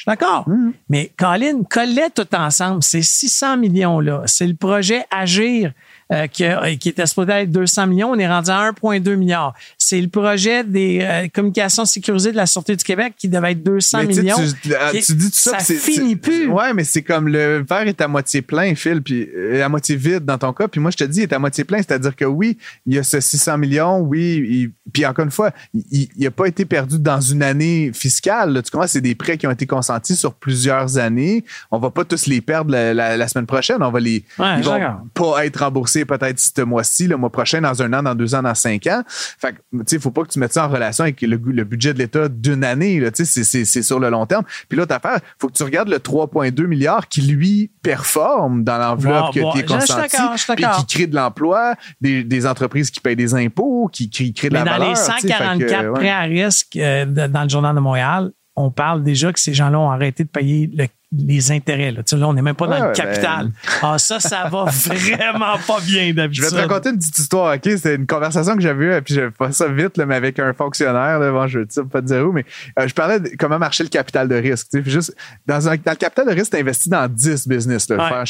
Je 0.04 0.10
suis 0.10 0.18
d'accord. 0.18 0.48
Mm-hmm. 0.48 0.72
Mais 0.88 1.12
Colin, 1.16 1.62
collait 1.62 2.10
tout 2.10 2.34
ensemble. 2.34 2.82
Ces 2.82 3.02
600 3.02 3.58
millions-là, 3.58 4.22
c'est 4.26 4.48
le 4.48 4.56
projet 4.56 5.04
Agir 5.12 5.72
euh, 6.12 6.26
qui, 6.26 6.44
a- 6.44 6.74
qui 6.76 6.90
était 6.90 7.06
supposé 7.06 7.32
être 7.32 7.50
200 7.50 7.86
millions. 7.88 8.10
On 8.10 8.18
est 8.18 8.28
rendu 8.28 8.50
à 8.50 8.70
1,2 8.70 9.14
milliard. 9.16 9.54
C'est 9.78 10.00
le 10.00 10.08
projet 10.08 10.62
des 10.64 11.00
euh, 11.02 11.28
communications 11.32 11.84
sécurisées 11.84 12.32
de 12.32 12.36
la 12.36 12.46
Sûreté 12.46 12.76
du 12.76 12.84
Québec 12.84 13.14
qui 13.16 13.28
devait 13.28 13.52
être 13.52 13.62
200 13.62 13.98
Mais 13.98 14.06
tu 14.08 14.14
sais, 14.14 14.20
millions. 14.22 14.36
Tu, 14.62 14.74
ah, 14.74 14.90
tu 14.92 15.14
dis 15.14 15.30
tout 15.30 15.36
ça, 15.36 15.58
ça 15.58 15.74
finit 15.74 16.16
plus. 16.16 16.48
Ouais, 16.48 16.72
mais 16.74 16.84
c'est 16.84 17.02
comme 17.02 17.28
le 17.28 17.64
verre 17.68 17.86
est 17.88 18.00
à 18.00 18.08
moitié 18.08 18.42
plein, 18.42 18.74
Phil, 18.74 19.02
puis 19.02 19.28
euh, 19.36 19.64
à 19.64 19.68
moitié 19.68 19.96
vide 19.96 20.24
dans 20.24 20.38
ton 20.38 20.52
cas. 20.52 20.68
Puis 20.68 20.80
moi, 20.80 20.90
je 20.90 20.96
te 20.98 21.04
dis, 21.04 21.20
il 21.20 21.22
est 21.24 21.32
à 21.32 21.38
moitié 21.38 21.64
plein, 21.64 21.78
c'est-à-dire 21.78 22.14
que 22.14 22.24
oui, 22.24 22.58
il 22.86 22.94
y 22.94 22.98
a 22.98 23.02
ce 23.02 23.20
600 23.20 23.58
millions, 23.58 23.98
oui, 24.00 24.44
il- 24.48 24.70
puis 24.92 25.06
encore 25.06 25.24
une 25.24 25.30
fois, 25.30 25.50
il 25.90 26.08
n'a 26.18 26.30
pas 26.30 26.46
été 26.46 26.64
perdu 26.64 26.98
dans 26.98 27.20
une 27.20 27.42
année 27.42 27.90
fiscale. 27.94 28.52
là. 28.52 28.62
Tu 28.62 28.70
comprends, 28.70 28.86
c'est 28.86 29.00
des 29.00 29.14
prêts 29.14 29.38
qui 29.38 29.46
ont 29.46 29.50
été 29.50 29.66
consentis 29.66 30.16
sur 30.16 30.34
plusieurs 30.34 30.98
années. 30.98 31.44
On 31.70 31.78
va 31.78 31.90
pas 31.90 32.04
tous 32.04 32.26
les 32.26 32.40
perdre 32.40 32.70
la, 32.72 32.92
la- 32.92 33.16
la 33.16 33.28
semaine 33.28 33.46
prochaine. 33.46 33.82
On 33.82 33.90
va 33.90 34.00
les, 34.00 34.24
Ouais, 34.38 34.58
ils 34.58 34.64
vont 34.64 34.78
pas 35.14 35.46
être 35.46 35.60
remboursés 35.60 36.01
peut-être 36.04 36.38
ce 36.38 36.62
mois-ci, 36.62 37.06
le 37.08 37.16
mois 37.16 37.30
prochain, 37.30 37.60
dans 37.60 37.82
un 37.82 37.92
an, 37.92 38.02
dans 38.02 38.14
deux 38.14 38.34
ans, 38.34 38.42
dans 38.42 38.54
cinq 38.54 38.86
ans. 38.86 39.02
Fait 39.08 39.52
que, 39.52 39.58
tu 39.78 39.82
sais, 39.86 39.98
faut 39.98 40.10
pas 40.10 40.22
que 40.22 40.28
tu 40.28 40.38
mettes 40.38 40.52
ça 40.52 40.66
en 40.66 40.68
relation 40.68 41.04
avec 41.04 41.20
le, 41.22 41.36
le 41.44 41.64
budget 41.64 41.94
de 41.94 41.98
l'État 41.98 42.28
d'une 42.28 42.64
année, 42.64 43.00
là. 43.00 43.10
Tu 43.10 43.24
sais, 43.24 43.44
c'est- 43.44 43.82
sur 43.82 43.98
le 44.00 44.10
long 44.10 44.26
terme. 44.26 44.44
Puis 44.68 44.78
l'autre 44.78 44.94
affaire, 44.94 45.18
faut 45.38 45.48
que 45.48 45.54
tu 45.54 45.62
regardes 45.62 45.88
le 45.88 45.98
3,2 45.98 46.66
milliards 46.66 47.08
qui, 47.08 47.22
lui, 47.22 47.70
performe 47.82 48.64
dans 48.64 48.78
l'enveloppe 48.78 49.34
été 49.36 49.66
je 49.68 49.80
suis 49.80 49.94
consentie. 49.96 50.16
Puis 50.56 50.64
qui 50.86 50.96
crée 50.96 51.06
de 51.06 51.14
l'emploi, 51.16 51.74
des, 52.00 52.24
des 52.24 52.46
entreprises 52.46 52.90
qui 52.90 53.00
payent 53.00 53.16
des 53.16 53.34
impôts, 53.34 53.88
qui, 53.92 54.08
qui 54.10 54.32
créent 54.32 54.48
de 54.48 54.54
Mais 54.54 54.60
la 54.60 54.64
dans 54.64 54.70
valeur. 54.72 54.88
les 54.90 54.94
tu. 54.96 55.22
Fait 55.22 55.28
que, 55.28 55.32
144 55.34 55.84
ouais. 55.86 55.92
prêts 55.92 56.10
à 56.10 56.20
risque 56.22 56.76
euh, 56.76 57.04
dans 57.28 57.42
le 57.42 57.48
Journal 57.48 57.74
de 57.74 57.80
Montréal, 57.80 58.30
on 58.56 58.70
parle 58.70 59.02
déjà 59.02 59.32
que 59.32 59.40
ces 59.40 59.54
gens-là 59.54 59.78
ont 59.78 59.90
arrêté 59.90 60.24
de 60.24 60.28
payer 60.28 60.70
le- 60.74 60.86
les 61.16 61.52
intérêts. 61.52 61.90
Là. 61.90 62.02
Là, 62.10 62.28
on 62.28 62.32
n'est 62.32 62.42
même 62.42 62.54
pas 62.54 62.66
dans 62.66 62.72
Ouais, 62.72 62.80
le 62.80 62.86
ouais, 62.88 62.92
capital. 62.94 63.46
ben- 63.48 63.52
Ah, 63.82 63.98
ça, 63.98 64.18
ça 64.20 64.48
va 64.50 64.64
vraiment 64.70 65.58
pas 65.66 65.80
bien 65.80 66.08
Je 66.08 66.12
d'habitude. 66.12 66.44
vais 66.44 66.50
te 66.50 66.54
raconter 66.68 66.90
une 66.90 66.98
petite 66.98 67.18
histoire, 67.18 67.54
OK? 67.54 67.60
C'était 67.64 67.94
une 67.96 68.06
conversation 68.06 68.54
que 68.56 68.62
j'avais 68.62 68.98
eue, 68.98 69.02
puis 69.02 69.14
je 69.14 69.20
fais 69.36 69.52
ça 69.52 69.68
vite, 69.68 69.96
là, 69.98 70.06
mais 70.06 70.14
avec 70.14 70.38
un 70.38 70.52
fonctionnaire, 70.54 71.18
là, 71.18 71.30
bon, 71.30 71.46
je 71.46 71.60
ne 71.60 71.64
sais 71.68 71.84
pas 71.84 72.00
te 72.00 72.06
dire 72.06 72.26
où, 72.26 72.32
mais 72.32 72.44
euh, 72.78 72.88
je 72.88 72.94
parlais 72.94 73.20
de 73.20 73.30
comment 73.38 73.58
marchait 73.58 73.82
le 73.84 73.88
capital 73.90 74.26
de 74.28 74.34
risque. 74.36 74.68
tu 74.70 74.78
sais, 74.78 74.82
puis 74.82 74.90
juste, 74.90 75.14
dans, 75.46 75.68
un, 75.68 75.76
dans 75.76 75.90
le 75.92 75.96
capital 75.96 76.26
de 76.26 76.32
risque, 76.32 76.52
tu 76.52 76.58
investis 76.58 76.88
dans 76.88 77.06
10 77.08 77.46
business, 77.48 77.88
là, 77.90 77.96
Ouais, 77.96 78.08
faire 78.08 78.26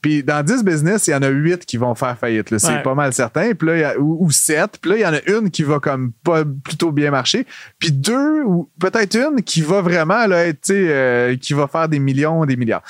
Puis 0.00 0.22
dans 0.22 0.44
10 0.44 0.62
business, 0.64 1.06
il 1.08 1.10
y 1.10 1.14
en 1.14 1.22
a 1.22 1.28
8 1.28 1.66
qui 1.66 1.76
vont 1.76 1.94
faire 1.94 2.16
faillite. 2.16 2.50
là. 2.50 2.58
C'est 2.58 2.68
Ouais. 2.68 2.82
pas 2.82 2.94
mal 2.94 3.12
certain. 3.12 3.52
Puis 3.54 3.66
là, 3.68 3.76
il 3.76 3.80
y 3.80 3.84
a- 3.84 3.98
ou, 3.98 4.26
ou 4.26 4.30
7. 4.30 4.78
Puis 4.80 4.90
là, 4.92 4.96
il 4.96 5.00
y 5.02 5.06
en 5.06 5.14
a 5.14 5.38
une 5.38 5.50
qui 5.50 5.62
va 5.64 5.80
comme 5.80 6.12
pas 6.24 6.44
plutôt 6.44 6.92
bien 6.92 7.10
marcher. 7.10 7.46
Puis 7.78 7.90
deux, 7.92 8.42
ou 8.44 8.70
peut-être 8.80 9.16
une 9.16 9.42
qui 9.42 9.60
va 9.62 9.80
vraiment 9.80 10.26
là, 10.26 10.46
être, 10.46 10.60
tu 10.60 10.72
sais, 10.74 10.86
euh, 10.88 11.36
qui 11.36 11.52
va 11.52 11.66
faire 11.66 11.88
des 11.88 11.98
millions, 11.98 12.44
des 12.46 12.56
milliards. 12.56 12.82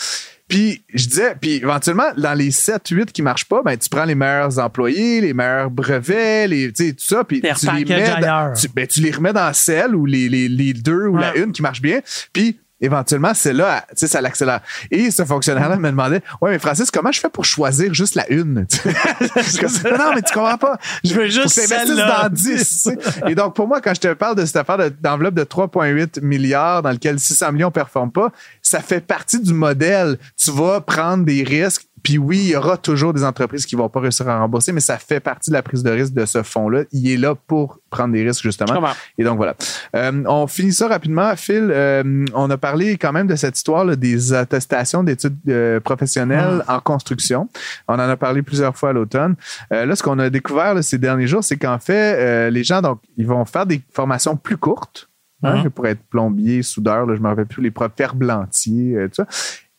Puis 0.49 0.83
je 0.95 1.07
disais, 1.09 1.35
puis 1.39 1.57
éventuellement, 1.57 2.07
dans 2.17 2.33
les 2.33 2.51
7, 2.51 2.89
8 2.89 3.13
qui 3.13 3.21
marchent 3.21 3.45
pas, 3.45 3.61
ben, 3.63 3.77
tu 3.77 3.89
prends 3.91 4.05
les 4.07 4.15
meilleurs 4.15 4.59
employés, 4.59 5.21
les 5.21 5.35
meilleurs 5.35 5.71
brevets, 5.71 6.47
les, 6.49 6.73
tu 6.73 6.87
sais, 6.87 6.93
tout 6.93 7.05
ça, 7.05 7.23
puis 7.25 7.43
tu 7.43 7.67
les 7.77 7.85
mets 7.85 8.21
dans, 8.21 8.53
tu, 8.55 8.67
ben, 8.69 8.87
tu 8.87 9.01
les 9.01 9.11
remets 9.11 9.35
dans 9.35 9.53
celle 9.53 9.95
ou 9.95 10.07
les, 10.07 10.29
les, 10.31 10.49
les 10.49 10.73
deux 10.73 11.07
ou 11.07 11.19
la 11.19 11.37
une 11.37 11.53
qui 11.53 11.61
marche 11.61 11.83
bien. 11.83 12.01
Puis 12.33 12.59
éventuellement, 12.81 13.33
c'est 13.35 13.53
là, 13.53 13.85
tu 13.91 13.97
sais, 13.97 14.07
ça 14.07 14.21
l'accélère. 14.21 14.61
Et 14.91 15.11
ce 15.11 15.25
fonctionnaire-là 15.25 15.77
me 15.77 15.91
demandait, 15.91 16.23
ouais, 16.41 16.53
mais 16.53 16.59
Francis, 16.59 16.91
comment 16.91 17.13
je 17.13 17.21
fais 17.21 17.29
pour 17.29 17.45
choisir 17.45 17.93
juste 17.93 18.15
la 18.15 18.31
une? 18.31 18.67
non, 18.85 20.15
mais 20.15 20.23
tu 20.23 20.33
comprends 20.33 20.59
pas. 20.59 20.79
Je 21.05 21.15
veux 21.15 21.29
juste 21.29 21.49
celle-là. 21.49 22.29
dans 22.29 22.35
10. 22.35 22.89
Et 23.27 23.35
donc, 23.35 23.55
pour 23.55 23.67
moi, 23.67 23.81
quand 23.81 23.95
je 23.95 24.01
te 24.01 24.13
parle 24.15 24.37
de 24.37 24.45
cette 24.45 24.57
affaire 24.57 24.79
d'enveloppe 25.01 25.35
de, 25.35 25.45
3,8 25.45 26.21
milliards 26.23 26.83
dans 26.83 26.91
lequel 26.91 27.19
600 27.19 27.53
millions 27.53 27.69
ne 27.69 27.73
performent 27.73 28.13
pas, 28.13 28.31
ça 28.63 28.81
fait 28.81 29.01
partie 29.01 29.41
du 29.41 29.55
modèle. 29.55 30.19
Tu 30.37 30.51
vas 30.51 30.81
prendre 30.81 31.25
des 31.25 31.43
risques 31.43 31.88
puis 32.03 32.19
oui, 32.19 32.39
il 32.39 32.49
y 32.51 32.57
aura 32.57 32.77
toujours 32.77 33.13
des 33.13 33.25
entreprises 33.25 33.67
qui 33.67 33.75
vont 33.75 33.89
pas 33.89 34.01
réussir 34.01 34.29
à 34.29 34.39
rembourser, 34.39 34.73
mais 34.73 34.81
ça 34.81 34.99
fait 34.99 35.21
partie 35.21 35.51
de 35.51 35.55
la 35.55 35.63
prise 35.63 35.83
de 35.83 35.91
risque 35.91 36.13
de 36.13 36.25
ce 36.27 36.43
fonds-là. 36.43 36.85
Il 36.93 37.11
est 37.11 37.17
là 37.17 37.35
pour 37.35 37.81
prendre 37.91 38.13
des 38.13 38.23
risques, 38.23 38.43
justement. 38.43 38.93
Et 39.17 39.25
donc, 39.25 39.37
voilà. 39.37 39.55
Euh, 39.97 40.23
on 40.27 40.47
finit 40.47 40.73
ça 40.73 40.89
rapidement. 40.89 41.35
Phil, 41.37 41.71
euh, 41.71 42.25
on 42.35 42.51
a 42.51 42.57
parlé 42.59 42.97
quand 42.99 43.13
même 43.13 43.27
de 43.27 43.37
cette 43.37 43.57
histoire 43.57 43.85
là, 43.85 43.97
des 43.97 44.33
attestations 44.33 45.03
d'études 45.03 45.37
euh, 45.49 45.81
professionnelles 45.81 46.63
en 46.69 46.81
construction. 46.81 47.49
On 47.89 47.95
en 47.95 47.99
a 48.01 48.17
parlé 48.17 48.43
plusieurs 48.43 48.77
fois 48.77 48.91
à 48.91 48.93
l'automne. 48.93 49.35
là, 49.71 49.95
ce 49.95 50.03
qu'on 50.03 50.19
a 50.19 50.31
découvert 50.31 50.83
ces 50.83 50.99
derniers 50.99 51.27
jours, 51.27 51.43
c'est 51.43 51.57
qu'en 51.57 51.79
fait, 51.79 52.51
les 52.51 52.65
gens, 52.65 52.83
donc, 52.83 53.01
ils 53.17 53.27
vont 53.27 53.45
faire 53.45 53.67
des 53.67 53.83
formations 53.93 54.37
plus 54.37 54.57
courtes. 54.57 55.09
Hein, 55.45 55.71
pour 55.71 55.87
être 55.87 56.03
plombier, 56.11 56.65
soudeur, 56.65 57.07
là, 57.07 57.15
je 57.15 57.21
me 57.21 57.29
rappelle 57.29 57.47
plus, 57.47 57.63
les 57.63 57.71
profs 57.71 57.93
ferblantiers, 57.97 59.07
tout 59.07 59.25
ça 59.25 59.27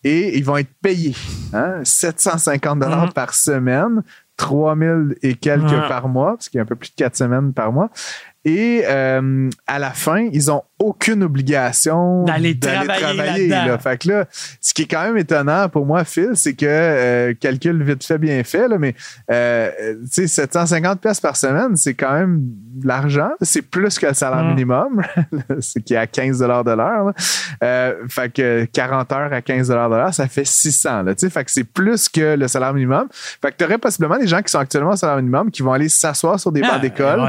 et 0.04 0.38
ils 0.38 0.46
vont 0.46 0.58
être 0.58 0.74
payés. 0.82 1.16
Hein? 1.54 1.82
750 1.84 2.80
dollars 2.80 3.08
mhm. 3.08 3.14
par 3.14 3.34
semaine, 3.34 4.04
3000 4.38 5.18
et 5.22 5.36
quelques 5.36 5.88
par 5.88 6.08
mois, 6.08 6.34
parce 6.34 6.50
qu'il 6.50 6.58
y 6.58 6.60
a 6.60 6.64
un 6.64 6.68
peu 6.68 6.76
plus 6.76 6.92
de 6.92 6.96
4 6.96 7.16
semaines 7.16 7.54
par 7.54 7.72
mois. 7.72 7.90
Et 8.46 8.84
euh, 8.86 9.50
à 9.68 9.80
la 9.80 9.92
fin, 9.92 10.20
ils 10.32 10.50
ont 10.52 10.64
aucune 10.80 11.24
obligation 11.24 12.24
d'aller 12.24 12.58
travailler. 12.58 13.50
là. 13.50 13.78
Fait 13.78 14.02
que 14.02 14.08
là, 14.08 14.26
ce 14.62 14.74
qui 14.74 14.84
est 14.84 14.88
quand 14.88 15.04
même 15.04 15.18
étonnant 15.18 15.68
pour 15.68 15.86
moi, 15.86 16.06
Phil, 16.06 16.32
c'est 16.36 16.54
que 16.54 16.66
euh, 16.66 17.34
calcul 17.40 17.84
vite 17.84 18.04
fait, 18.04 18.18
bien 18.18 18.44
fait, 18.44 18.68
là, 18.68 18.78
mais 18.78 18.96
euh, 19.30 19.70
tu 20.14 20.28
sais, 20.28 20.28
750 20.28 21.02
pièces 21.02 21.20
par 21.20 21.36
semaine, 21.36 21.76
c'est 21.76 21.94
quand 21.94 22.14
même 22.14 22.40
de 22.42 22.88
l'argent. 22.88 23.30
C'est 23.42 23.62
plus 23.62 24.00
que 24.00 24.08
le 24.08 24.14
salaire 24.14 24.44
mm. 24.44 24.50
minimum, 24.50 25.02
ce 25.60 25.80
qui 25.80 25.94
est 25.94 25.98
à 25.98 26.08
15 26.08 26.40
de 26.40 26.46
l'heure. 26.46 27.14
Euh, 27.62 27.94
fait 28.08 28.32
que 28.32 28.66
40 28.72 29.12
heures 29.12 29.34
à 29.34 29.42
15 29.42 29.68
de 29.68 29.74
l'heure, 29.74 30.14
ça 30.14 30.28
fait 30.28 30.46
600. 30.46 31.04
Là, 31.04 31.14
fait 31.16 31.44
que 31.44 31.52
c'est 31.52 31.66
plus 31.66 32.08
que 32.08 32.36
le 32.36 32.48
salaire 32.48 32.74
minimum. 32.74 33.08
Fait 33.12 33.52
que 33.52 33.58
tu 33.58 33.66
aurais 33.66 33.78
possiblement 33.78 34.18
des 34.18 34.28
gens 34.28 34.42
qui 34.42 34.52
sont 34.52 34.60
actuellement 34.60 34.92
au 34.92 34.96
salaire 34.96 35.18
minimum 35.18 35.52
qui 35.52 35.62
vont 35.62 35.74
aller 35.74 35.90
s'asseoir 35.90 36.40
sur 36.40 36.52
des 36.54 36.62
bancs 36.62 36.72
ah, 36.76 36.80
d'école. 36.80 37.20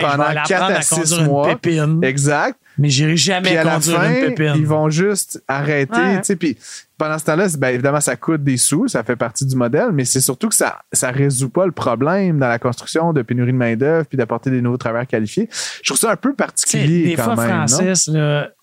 Pendant 0.00 0.42
4 0.46 0.62
à 0.62 0.82
6 0.82 1.20
mois. 1.22 1.58
Exact. 2.02 2.56
Mais 2.78 2.88
j'irai 2.88 3.16
jamais 3.16 3.50
puis 3.50 3.56
à 3.56 3.64
la 3.64 3.80
fin, 3.80 4.10
une 4.10 4.34
pépine. 4.34 4.54
Ils 4.56 4.66
vont 4.66 4.90
juste 4.90 5.42
arrêter. 5.48 6.20
Puis 6.38 6.56
pendant 6.98 7.18
ce 7.18 7.24
temps-là, 7.24 7.46
ben, 7.58 7.68
évidemment, 7.68 8.00
ça 8.00 8.16
coûte 8.16 8.42
des 8.42 8.56
sous, 8.56 8.88
ça 8.88 9.02
fait 9.02 9.16
partie 9.16 9.46
du 9.46 9.56
modèle, 9.56 9.90
mais 9.92 10.04
c'est 10.04 10.20
surtout 10.20 10.48
que 10.48 10.54
ça 10.54 10.82
ne 10.92 11.12
résout 11.12 11.50
pas 11.50 11.66
le 11.66 11.72
problème 11.72 12.38
dans 12.38 12.48
la 12.48 12.58
construction 12.58 13.12
de 13.12 13.22
pénurie 13.22 13.52
de 13.52 13.56
main-d'œuvre 13.56 14.06
puis 14.06 14.16
d'apporter 14.16 14.50
des 14.50 14.60
nouveaux 14.60 14.76
travailleurs 14.76 15.06
qualifiés. 15.06 15.48
Je 15.50 15.90
trouve 15.90 15.98
ça 15.98 16.12
un 16.12 16.16
peu 16.16 16.34
particulier. 16.34 17.04
des 17.04 17.14
quand 17.14 17.34
fois, 17.34 17.36
même, 17.36 17.68
Francis, 17.68 18.10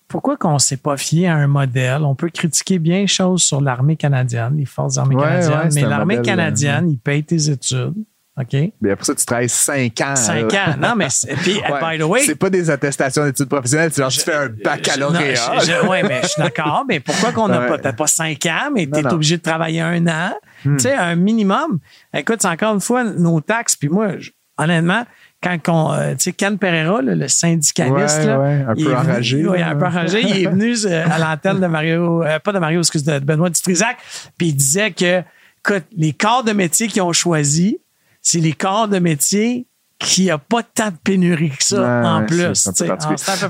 pourquoi 0.08 0.36
qu'on 0.36 0.54
ne 0.54 0.58
s'est 0.58 0.76
pas 0.76 0.98
fié 0.98 1.26
à 1.26 1.36
un 1.36 1.46
modèle? 1.46 2.02
On 2.02 2.14
peut 2.14 2.28
critiquer 2.28 2.78
bien 2.78 3.00
les 3.00 3.06
choses 3.06 3.42
sur 3.42 3.62
l'armée 3.62 3.96
canadienne, 3.96 4.58
les 4.58 4.66
forces 4.66 4.98
armées 4.98 5.16
canadiennes, 5.16 5.70
mais 5.74 5.88
l'armée 5.88 6.18
euh, 6.18 6.22
canadienne, 6.22 6.90
il 6.90 6.98
paye 6.98 7.24
tes 7.24 7.48
études 7.48 7.94
OK? 8.40 8.56
Mais 8.80 8.92
après 8.92 9.04
ça, 9.04 9.14
tu 9.14 9.26
travailles 9.26 9.48
cinq 9.48 10.00
ans. 10.00 10.16
Cinq 10.16 10.54
ans. 10.54 10.74
Non, 10.80 10.94
mais 10.96 11.08
puis, 11.42 11.60
by 11.82 11.98
the 11.98 12.04
way. 12.04 12.20
C'est 12.20 12.34
pas 12.34 12.48
des 12.48 12.70
attestations 12.70 13.24
d'études 13.24 13.48
professionnelles. 13.48 13.92
Tu, 13.92 14.00
genre, 14.00 14.10
tu 14.10 14.20
fais 14.20 14.34
un 14.34 14.48
baccalauréat. 14.48 15.52
Oui, 15.88 15.98
mais 16.02 16.22
je 16.22 16.28
suis 16.28 16.42
d'accord. 16.42 16.84
Mais 16.88 17.00
pourquoi 17.00 17.32
qu'on 17.32 17.48
n'a 17.48 17.60
pas, 17.60 17.78
peut 17.78 17.92
pas 17.92 18.06
cinq 18.06 18.46
ans, 18.46 18.70
mais 18.74 18.86
tu 18.86 18.98
es 18.98 19.12
obligé 19.12 19.36
de 19.36 19.42
travailler 19.42 19.82
un 19.82 20.06
an? 20.06 20.34
Hmm. 20.64 20.76
Tu 20.76 20.84
sais, 20.84 20.94
un 20.94 21.14
minimum. 21.14 21.78
Écoute, 22.14 22.38
c'est 22.40 22.48
encore 22.48 22.74
une 22.74 22.80
fois 22.80 23.04
nos 23.04 23.40
taxes. 23.42 23.76
Puis 23.76 23.90
moi, 23.90 24.12
honnêtement, 24.56 25.04
quand 25.42 25.58
on, 25.68 25.92
euh, 25.92 26.12
tu 26.12 26.20
sais, 26.20 26.32
Ken 26.32 26.56
Pereira, 26.56 27.02
le 27.02 27.28
syndicaliste, 27.28 28.24
là, 28.24 28.40
un 28.68 28.74
peu 28.74 28.96
enragé. 28.96 29.46
Oui, 29.46 29.60
un 29.60 29.76
peu 29.76 29.86
enragé. 29.86 30.22
il 30.22 30.44
est 30.44 30.48
venu 30.48 30.74
euh, 30.86 31.04
à 31.10 31.18
l'antenne 31.18 31.60
de 31.60 31.66
Mario, 31.66 32.22
euh, 32.22 32.38
pas 32.38 32.52
de 32.52 32.58
Mario, 32.58 32.80
excuse, 32.80 33.04
de 33.04 33.18
Benoît 33.18 33.50
Dutrisac, 33.50 33.98
puis 34.38 34.48
il 34.48 34.54
disait 34.54 34.92
que, 34.92 35.22
écoute, 35.66 35.84
les 35.96 36.12
corps 36.12 36.44
de 36.44 36.52
métier 36.52 36.86
qu'ils 36.86 37.02
ont 37.02 37.12
choisis, 37.12 37.74
c'est 38.22 38.40
les 38.40 38.52
corps 38.52 38.88
de 38.88 38.98
métier 38.98 39.66
qu'il 40.02 40.24
n'y 40.24 40.30
a 40.30 40.38
pas 40.38 40.62
tant 40.62 40.88
de 40.88 40.96
pénurie 41.02 41.50
que 41.50 41.64
ça 41.64 42.02
en 42.04 42.24
plus. 42.24 42.42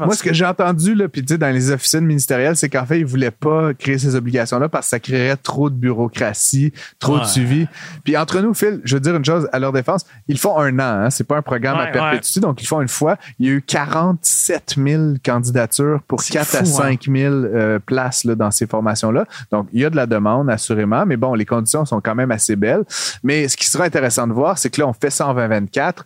Moi, 0.00 0.14
ce 0.14 0.22
que 0.22 0.32
j'ai 0.32 0.44
entendu 0.44 0.94
là, 0.94 1.08
puis 1.08 1.22
dans 1.22 1.52
les 1.52 1.70
officines 1.70 2.04
ministérielles, 2.04 2.56
c'est 2.56 2.68
qu'en 2.68 2.84
fait, 2.84 2.98
ils 2.98 3.04
ne 3.04 3.08
voulaient 3.08 3.30
pas 3.30 3.74
créer 3.74 3.98
ces 3.98 4.14
obligations-là 4.14 4.68
parce 4.68 4.86
que 4.86 4.90
ça 4.90 5.00
créerait 5.00 5.36
trop 5.36 5.70
de 5.70 5.74
bureaucratie, 5.74 6.72
trop 6.98 7.18
de 7.18 7.24
suivi. 7.24 7.66
Puis 8.04 8.16
entre 8.16 8.40
nous, 8.40 8.54
Phil, 8.54 8.80
je 8.84 8.94
veux 8.94 9.00
dire 9.00 9.16
une 9.16 9.24
chose 9.24 9.48
à 9.52 9.58
leur 9.58 9.72
défense, 9.72 10.04
ils 10.28 10.38
font 10.38 10.58
un 10.58 10.78
an, 10.78 11.04
hein, 11.04 11.10
c'est 11.10 11.24
pas 11.24 11.36
un 11.36 11.42
programme 11.42 11.78
à 11.78 11.86
perpétuité, 11.86 12.40
donc 12.40 12.62
ils 12.62 12.66
font 12.66 12.80
une 12.80 12.88
fois. 12.88 13.16
Il 13.38 13.46
y 13.46 13.48
a 13.50 13.52
eu 13.52 13.62
47 13.62 14.76
000 14.76 15.02
candidatures 15.24 16.00
pour 16.06 16.22
4 16.22 16.56
à 16.56 16.64
5 16.64 17.04
000 17.04 17.34
hein. 17.34 17.44
euh, 17.44 17.78
places 17.78 18.24
là, 18.24 18.34
dans 18.34 18.50
ces 18.50 18.66
formations-là. 18.66 19.26
Donc, 19.50 19.68
il 19.72 19.80
y 19.80 19.84
a 19.84 19.90
de 19.90 19.96
la 19.96 20.06
demande, 20.06 20.50
assurément, 20.50 21.04
mais 21.06 21.16
bon, 21.16 21.34
les 21.34 21.46
conditions 21.46 21.84
sont 21.84 22.00
quand 22.00 22.14
même 22.14 22.30
assez 22.30 22.56
belles. 22.56 22.84
Mais 23.22 23.48
ce 23.48 23.56
qui 23.56 23.66
sera 23.66 23.84
intéressant 23.84 24.26
de 24.26 24.32
voir, 24.32 24.58
c'est 24.58 24.70
que 24.70 24.80
là, 24.80 24.88
on 24.88 24.92
fait 24.92 25.10
ça 25.10 25.28
en 25.28 25.34
2024 25.34 26.04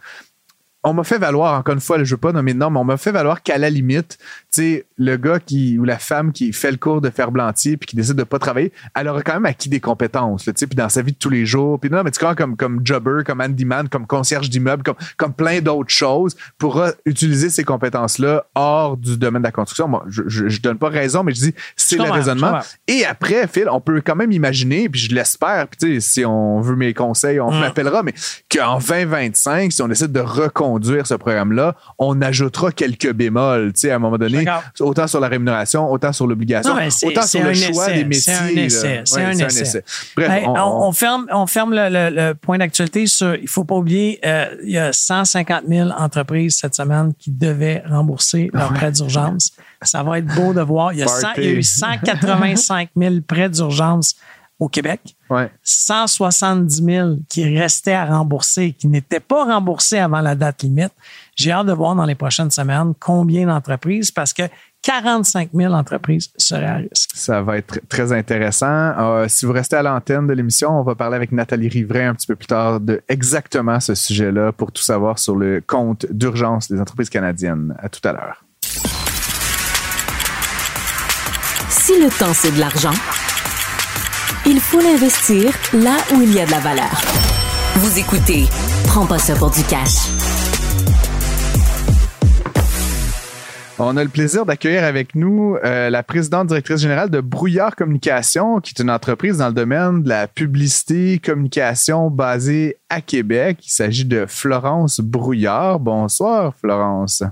on 0.85 0.93
m'a 0.93 1.05
fait 1.05 1.19
valoir, 1.19 1.59
encore 1.59 1.75
une 1.75 1.81
fois, 1.81 1.97
je 1.99 2.03
ne 2.03 2.09
veux 2.09 2.17
pas 2.17 2.33
nommer 2.33 2.55
de 2.55 2.59
nom, 2.59 2.71
mais 2.71 2.79
on 2.79 2.85
m'a 2.85 2.97
fait 2.97 3.13
valoir 3.13 3.43
qu'à 3.43 3.59
la 3.59 3.71
limite, 3.71 4.19
sais, 4.63 4.87
le 4.97 5.17
gars 5.17 5.41
qui 5.41 5.79
ou 5.79 5.85
la 5.85 5.99
femme 5.99 6.33
qui 6.33 6.53
fait 6.53 6.71
le 6.71 6.77
cours 6.77 7.01
de 7.01 7.11
ferblantier 7.11 7.77
puis 7.77 7.87
qui 7.87 7.97
décide 7.97 8.17
de 8.17 8.25
pas 8.25 8.39
travailler, 8.39 8.73
elle 8.95 9.09
aura 9.09 9.23
quand 9.23 9.35
même 9.35 9.47
acquis 9.47 9.69
des 9.69 9.81
compétences, 9.81 10.45
tu 10.45 10.53
sais, 10.55 10.67
puis 10.67 10.77
dans 10.77 10.89
sa 10.89 11.03
vie 11.03 11.13
de 11.13 11.19
tous 11.19 11.31
les 11.31 11.47
jours. 11.47 11.79
Puis 11.81 11.91
non, 11.91 12.03
mais 12.03 12.11
tu 12.11 12.21
vois, 12.21 12.35
comme, 12.35 12.57
comme 12.57 12.81
jobber, 12.85 13.23
comme 13.25 13.41
handyman, 13.41 13.89
comme 13.89 14.07
concierge 14.07 14.51
d'immeuble, 14.51 14.83
comme, 14.83 14.97
comme 15.17 15.33
plein 15.33 15.61
d'autres 15.61 15.91
choses, 15.91 16.37
pourra 16.59 16.93
utiliser 17.05 17.51
ces 17.51 17.65
compétences-là 17.65 18.47
hors 18.55 18.97
du 18.97 19.17
domaine 19.17 19.43
de 19.43 19.49
la 19.49 19.53
construction. 19.53 19.89
Moi, 19.89 20.05
je, 20.09 20.23
je, 20.27 20.61
donne 20.61 20.79
pas 20.79 20.89
raison, 20.89 21.23
mais 21.23 21.35
je 21.35 21.41
dis, 21.41 21.55
c'est 21.77 21.97
le 21.97 22.11
raisonnement. 22.11 22.61
Et 22.89 23.05
après, 23.05 23.47
Phil, 23.47 23.69
on 23.71 23.81
peut 23.81 24.01
quand 24.05 24.17
même 24.17 24.33
imaginer, 24.33 24.89
puis 24.89 25.01
je 25.01 25.15
l'espère, 25.15 25.69
puis 25.69 25.79
tu 25.79 25.95
sais, 25.95 26.01
si 26.01 26.25
on 26.25 26.61
veut 26.61 26.77
mes 26.77 26.95
conseils, 26.95 27.41
on 27.41 27.51
m'appellera, 27.51 28.03
mais 28.03 28.15
qu'en 28.51 28.79
2025, 28.79 29.73
si 29.73 29.83
on 29.83 29.89
décide 29.89 30.13
de 30.13 30.21
reconduire 30.21 31.07
ce 31.07 31.15
programme-là, 31.15 31.75
on 31.99 32.21
ajoutera 32.23 32.73
quelques 32.73 33.13
bémols, 33.13 33.73
tu 33.73 33.81
sais, 33.81 33.91
à 33.91 33.97
un 33.97 33.99
moment 33.99 34.19
donné, 34.19 34.46
autant 34.81 35.07
sur 35.07 35.21
la 35.21 35.29
rémunération, 35.29 35.91
autant 35.91 36.13
sur 36.13 36.27
l'obligation, 36.27 36.75
autant 37.05 37.23
sur 37.23 37.43
le 37.43 37.55
choix 37.55 37.89
des 37.89 38.05
métiers. 38.05 38.21
C'est 38.21 38.33
un 38.33 38.49
essai. 38.49 39.03
C'est 39.05 39.25
un, 39.25 39.31
essai. 39.31 39.85
Bref, 40.17 40.45
on, 40.47 40.93
ferme, 40.93 41.27
on 41.33 41.47
ferme 41.47 41.75
le, 41.75 42.33
point 42.35 42.59
d'actualité 42.59 43.07
sur, 43.07 43.35
il 43.35 43.49
faut 43.49 43.65
pas 43.65 43.77
oublier, 43.77 44.19
euh, 44.25 44.55
il 44.65 44.71
y 44.71 44.79
a 44.79 44.93
150 44.93 45.65
000 45.69 45.91
entreprises 45.91 46.57
cette 46.57 46.75
semaine 46.75 47.13
qui 47.19 47.31
devaient 47.31 47.83
rembourser 47.89 48.51
leurs 48.53 48.73
prêts 48.73 48.93
d'urgence. 48.93 49.53
Ça 49.83 50.03
va 50.03 50.19
être 50.19 50.35
beau 50.35 50.53
de 50.53 50.61
voir. 50.61 50.93
Il 50.93 51.01
y 51.01 51.03
a, 51.03 51.07
il 51.37 51.45
y 51.45 51.49
a 51.49 51.51
eu 51.51 51.63
185 51.63 52.91
000 52.97 53.15
prêts 53.27 53.49
d'urgence 53.49 54.17
au 54.59 54.69
Québec. 54.69 55.17
Ouais. 55.29 55.51
170 55.63 56.85
000 56.85 57.09
qui 57.29 57.59
restaient 57.59 57.93
à 57.93 58.07
rembourser, 58.07 58.73
qui 58.73 58.87
n'étaient 58.89 59.21
pas 59.21 59.45
remboursés 59.45 59.99
avant 59.99 60.21
la 60.21 60.35
date 60.35 60.63
limite. 60.63 60.93
J'ai 61.37 61.53
hâte 61.53 61.67
de 61.67 61.73
voir 61.73 61.95
dans 61.95 62.07
les 62.07 62.15
prochaines 62.15 62.51
semaines 62.51 62.95
combien 62.99 63.47
d'entreprises, 63.47 64.11
parce 64.11 64.33
que 64.33 64.43
45 64.83 65.51
000 65.53 65.75
entreprises 65.75 66.31
seraient 66.39 66.65
à 66.65 66.77
risque. 66.77 67.11
Ça 67.15 67.43
va 67.43 67.59
être 67.59 67.81
très 67.89 68.13
intéressant. 68.13 68.67
Euh, 68.67 69.27
si 69.29 69.45
vous 69.45 69.53
restez 69.53 69.77
à 69.77 69.83
l'antenne 69.83 70.27
de 70.27 70.33
l'émission, 70.33 70.71
on 70.71 70.83
va 70.83 70.95
parler 70.95 71.17
avec 71.17 71.33
Nathalie 71.33 71.69
Rivray 71.69 72.05
un 72.05 72.15
petit 72.15 72.27
peu 72.27 72.37
plus 72.37 72.47
tard 72.47 72.81
de 72.81 73.03
exactement 73.09 73.81
ce 73.81 73.95
sujet-là 73.95 74.53
pour 74.53 74.73
tout 74.73 74.83
savoir 74.83 75.19
sur 75.19 75.37
le 75.37 75.63
compte 75.65 76.07
d'urgence 76.11 76.71
des 76.71 76.81
entreprises 76.81 77.11
canadiennes. 77.11 77.75
À 77.81 77.91
tout 77.91 78.01
à 78.09 78.13
l'heure. 78.13 78.43
Si 81.69 82.01
le 82.01 82.09
temps, 82.19 82.33
c'est 82.33 82.53
de 82.53 82.61
l'argent, 82.61 82.95
il 84.47 84.59
faut 84.59 84.81
l'investir 84.81 85.51
là 85.75 85.97
où 86.15 86.23
il 86.23 86.33
y 86.33 86.41
a 86.41 86.47
de 86.47 86.51
la 86.51 86.61
valeur. 86.61 87.03
Vous 87.77 87.99
écoutez, 87.99 88.47
prends 88.87 89.07
pas 89.07 89.19
ça 89.19 89.35
pour 89.35 89.51
du 89.51 89.63
cash. 89.65 90.26
On 93.79 93.95
a 93.99 94.03
le 94.03 94.09
plaisir 94.09 94.47
d'accueillir 94.47 94.85
avec 94.85 95.15
nous 95.15 95.59
euh, 95.63 95.91
la 95.91 96.03
présidente 96.03 96.47
directrice 96.47 96.81
générale 96.81 97.11
de 97.11 97.21
Brouillard 97.21 97.77
Communication, 97.77 98.59
qui 98.59 98.73
est 98.75 98.83
une 98.83 98.91
entreprise 98.91 99.37
dans 99.37 99.49
le 99.49 99.53
domaine 99.53 100.03
de 100.03 100.09
la 100.09 100.27
publicité 100.27 101.19
communication 101.19 102.11
basée 102.11 102.79
à 102.89 103.03
Québec. 103.03 103.59
Il 103.67 103.71
s'agit 103.71 104.07
de 104.07 104.25
Florence 104.27 105.01
Brouillard. 105.01 105.79
Bonsoir, 105.79 106.55
Florence. 106.57 107.23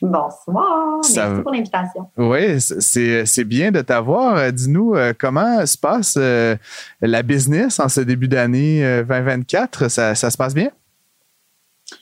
Bonsoir. 0.00 1.00
Merci 1.14 1.42
pour 1.42 1.52
l'invitation. 1.52 2.08
Oui, 2.16 2.58
c'est 2.58 3.44
bien 3.44 3.70
de 3.70 3.82
t'avoir. 3.82 4.50
Dis-nous 4.50 4.94
euh, 4.94 5.12
comment 5.18 5.66
se 5.66 5.76
passe 5.76 6.14
euh, 6.16 6.56
la 7.02 7.22
business 7.22 7.80
en 7.80 7.90
ce 7.90 8.00
début 8.00 8.28
d'année 8.28 8.80
2024. 9.06 9.90
Ça, 9.90 10.14
ça 10.14 10.30
se 10.30 10.38
passe 10.38 10.54
bien? 10.54 10.70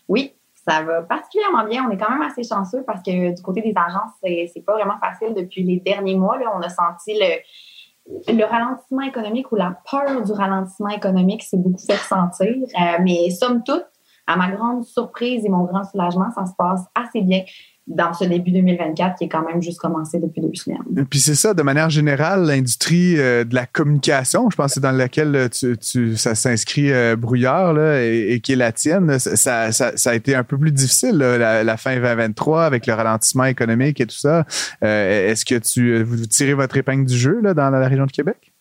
Oui, 0.06 0.35
Ça 0.68 0.82
va 0.82 1.02
particulièrement 1.02 1.64
bien. 1.64 1.84
On 1.86 1.90
est 1.90 1.96
quand 1.96 2.10
même 2.10 2.22
assez 2.22 2.42
chanceux 2.42 2.82
parce 2.86 3.02
que 3.02 3.34
du 3.34 3.42
côté 3.42 3.60
des 3.60 3.72
agences, 3.76 4.12
c'est, 4.22 4.64
pas 4.64 4.74
vraiment 4.74 4.98
facile 4.98 5.34
depuis 5.34 5.62
les 5.62 5.78
derniers 5.78 6.16
mois. 6.16 6.38
Là, 6.38 6.52
on 6.56 6.60
a 6.60 6.68
senti 6.68 7.14
le, 7.14 8.32
le 8.32 8.44
ralentissement 8.44 9.02
économique 9.02 9.52
ou 9.52 9.56
la 9.56 9.78
peur 9.88 10.22
du 10.22 10.32
ralentissement 10.32 10.88
économique 10.88 11.44
s'est 11.44 11.56
beaucoup 11.56 11.84
fait 11.86 11.96
ressentir. 11.96 12.48
Euh, 12.48 12.98
mais 13.02 13.30
somme 13.30 13.62
toute, 13.64 13.86
à 14.26 14.36
ma 14.36 14.50
grande 14.50 14.84
surprise 14.84 15.44
et 15.44 15.48
mon 15.48 15.64
grand 15.64 15.84
soulagement, 15.84 16.30
ça 16.34 16.46
se 16.46 16.52
passe 16.58 16.84
assez 16.96 17.22
bien 17.22 17.44
dans 17.86 18.12
ce 18.12 18.24
début 18.24 18.50
2024 18.50 19.16
qui 19.16 19.24
est 19.24 19.28
quand 19.28 19.46
même 19.46 19.62
juste 19.62 19.78
commencé 19.78 20.18
depuis 20.18 20.40
deux 20.40 20.54
semaines. 20.54 21.06
Puis 21.08 21.20
c'est 21.20 21.36
ça, 21.36 21.54
de 21.54 21.62
manière 21.62 21.88
générale, 21.88 22.44
l'industrie 22.44 23.14
euh, 23.18 23.44
de 23.44 23.54
la 23.54 23.66
communication, 23.66 24.50
je 24.50 24.56
pense 24.56 24.74
c'est 24.74 24.80
dans 24.80 24.90
laquelle 24.90 25.36
euh, 25.36 25.48
tu, 25.48 25.76
tu, 25.78 26.16
ça 26.16 26.34
s'inscrit 26.34 26.92
euh, 26.92 27.14
brouillard 27.14 27.74
là, 27.74 28.02
et, 28.02 28.40
qui 28.42 28.52
est 28.52 28.56
la 28.56 28.72
tienne, 28.72 29.18
ça, 29.18 29.70
ça, 29.70 29.96
ça, 29.96 30.10
a 30.10 30.14
été 30.14 30.34
un 30.34 30.42
peu 30.42 30.58
plus 30.58 30.72
difficile 30.72 31.16
la, 31.16 31.62
la, 31.62 31.76
fin 31.76 31.94
2023 31.94 32.64
avec 32.64 32.86
le 32.86 32.94
ralentissement 32.94 33.44
économique 33.44 34.00
et 34.00 34.06
tout 34.06 34.16
ça. 34.16 34.44
Est-ce 34.82 35.44
que 35.44 35.56
tu 35.56 36.02
vous 36.02 36.26
tirez 36.26 36.54
votre 36.54 36.76
épingle 36.76 37.06
du 37.06 37.16
jeu 37.16 37.40
là, 37.40 37.54
dans 37.54 37.70
la 37.70 37.88
région 37.88 38.06
de 38.06 38.12
Québec? 38.12 38.52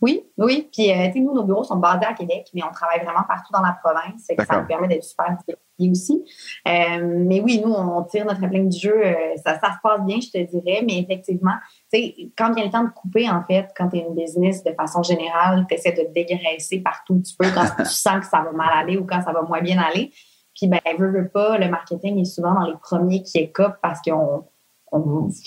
Oui, 0.00 0.24
oui. 0.36 0.68
Puis, 0.72 0.90
euh, 0.92 1.08
nous, 1.16 1.32
nos 1.32 1.44
bureaux 1.44 1.64
sont 1.64 1.76
basés 1.76 2.04
à 2.04 2.12
Québec, 2.12 2.48
mais 2.54 2.62
on 2.62 2.72
travaille 2.72 3.02
vraiment 3.02 3.24
partout 3.26 3.52
dans 3.52 3.62
la 3.62 3.76
province. 3.82 4.26
ça 4.46 4.60
nous 4.60 4.66
permet 4.66 4.88
d'être 4.88 5.04
super 5.04 5.26
diversifiés 5.26 5.90
aussi. 5.90 6.24
Euh, 6.68 7.24
mais 7.26 7.40
oui, 7.40 7.62
nous, 7.64 7.72
on 7.72 8.02
tire 8.04 8.24
notre 8.26 8.42
épingle 8.42 8.68
du 8.68 8.78
jeu. 8.78 9.06
Euh, 9.06 9.14
ça, 9.44 9.58
ça 9.58 9.72
se 9.72 9.78
passe 9.82 10.02
bien, 10.02 10.18
je 10.20 10.30
te 10.30 10.38
dirais. 10.38 10.82
Mais 10.86 10.98
effectivement, 10.98 11.54
tu 11.92 11.98
sais, 11.98 12.14
quand 12.36 12.52
vient 12.54 12.64
le 12.64 12.70
temps 12.70 12.84
de 12.84 12.90
couper, 12.90 13.28
en 13.28 13.42
fait, 13.44 13.68
quand 13.76 13.88
tu 13.88 13.98
es 13.98 14.00
une 14.00 14.14
business 14.14 14.62
de 14.64 14.72
façon 14.72 15.02
générale, 15.02 15.66
tu 15.68 15.74
essaies 15.74 15.92
de 15.92 16.12
dégraisser 16.12 16.80
partout 16.80 17.14
où 17.14 17.22
tu 17.22 17.34
peux 17.38 17.48
quand 17.54 17.66
tu 17.78 17.84
sens 17.84 18.20
que 18.20 18.26
ça 18.26 18.42
va 18.42 18.52
mal 18.52 18.70
aller 18.72 18.96
ou 18.96 19.06
quand 19.06 19.22
ça 19.22 19.32
va 19.32 19.42
moins 19.42 19.62
bien 19.62 19.78
aller. 19.78 20.12
Puis, 20.54 20.68
ben, 20.68 20.80
veut, 20.98 21.10
veut 21.10 21.28
pas, 21.28 21.58
le 21.58 21.68
marketing 21.68 22.18
est 22.18 22.24
souvent 22.24 22.54
dans 22.54 22.66
les 22.66 22.76
premiers 22.82 23.22
qui 23.22 23.38
écopent 23.38 23.78
parce 23.82 24.00
que 24.00 24.10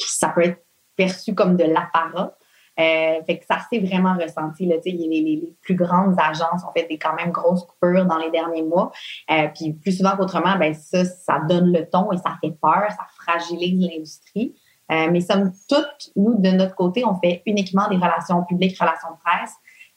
ça 0.08 0.30
peut 0.30 0.44
être 0.44 0.64
perçu 0.96 1.34
comme 1.34 1.56
de 1.56 1.64
l'apparat. 1.64 2.36
Euh, 2.80 3.22
fait 3.26 3.40
que 3.40 3.46
ça 3.46 3.58
s'est 3.70 3.80
vraiment 3.80 4.16
ressenti. 4.16 4.66
Là, 4.66 4.76
les, 4.86 4.94
les, 4.94 5.50
plus 5.62 5.76
grandes 5.76 6.16
agences 6.18 6.64
ont 6.64 6.72
fait 6.72 6.88
des 6.88 6.98
quand 6.98 7.14
même 7.16 7.32
grosses 7.32 7.66
coupures 7.66 8.06
dans 8.06 8.18
les 8.18 8.32
derniers 8.32 8.64
mois. 8.64 8.92
Euh, 9.30 9.48
puis 9.54 9.74
plus 9.74 9.98
souvent 9.98 10.16
qu'autrement, 10.16 10.58
ben 10.58 10.74
ça, 10.74 11.04
ça 11.04 11.40
donne 11.48 11.74
le 11.74 11.90
ton 11.90 12.12
et 12.12 12.18
ça 12.18 12.38
fait 12.42 12.56
peur, 12.62 12.86
ça 12.90 13.06
fragilise 13.18 13.86
l'industrie. 13.86 14.56
Euh, 14.92 15.10
mais 15.12 15.22
somme 15.22 15.52
toute, 15.68 16.12
nous, 16.16 16.36
de 16.40 16.50
notre 16.50 16.76
côté, 16.76 17.06
on 17.06 17.16
fait 17.20 17.44
uniquement 17.46 17.88
des 17.90 17.98
relations 17.98 18.44
publiques, 18.46 18.80
relations 18.80 19.10
presse. 19.24 19.54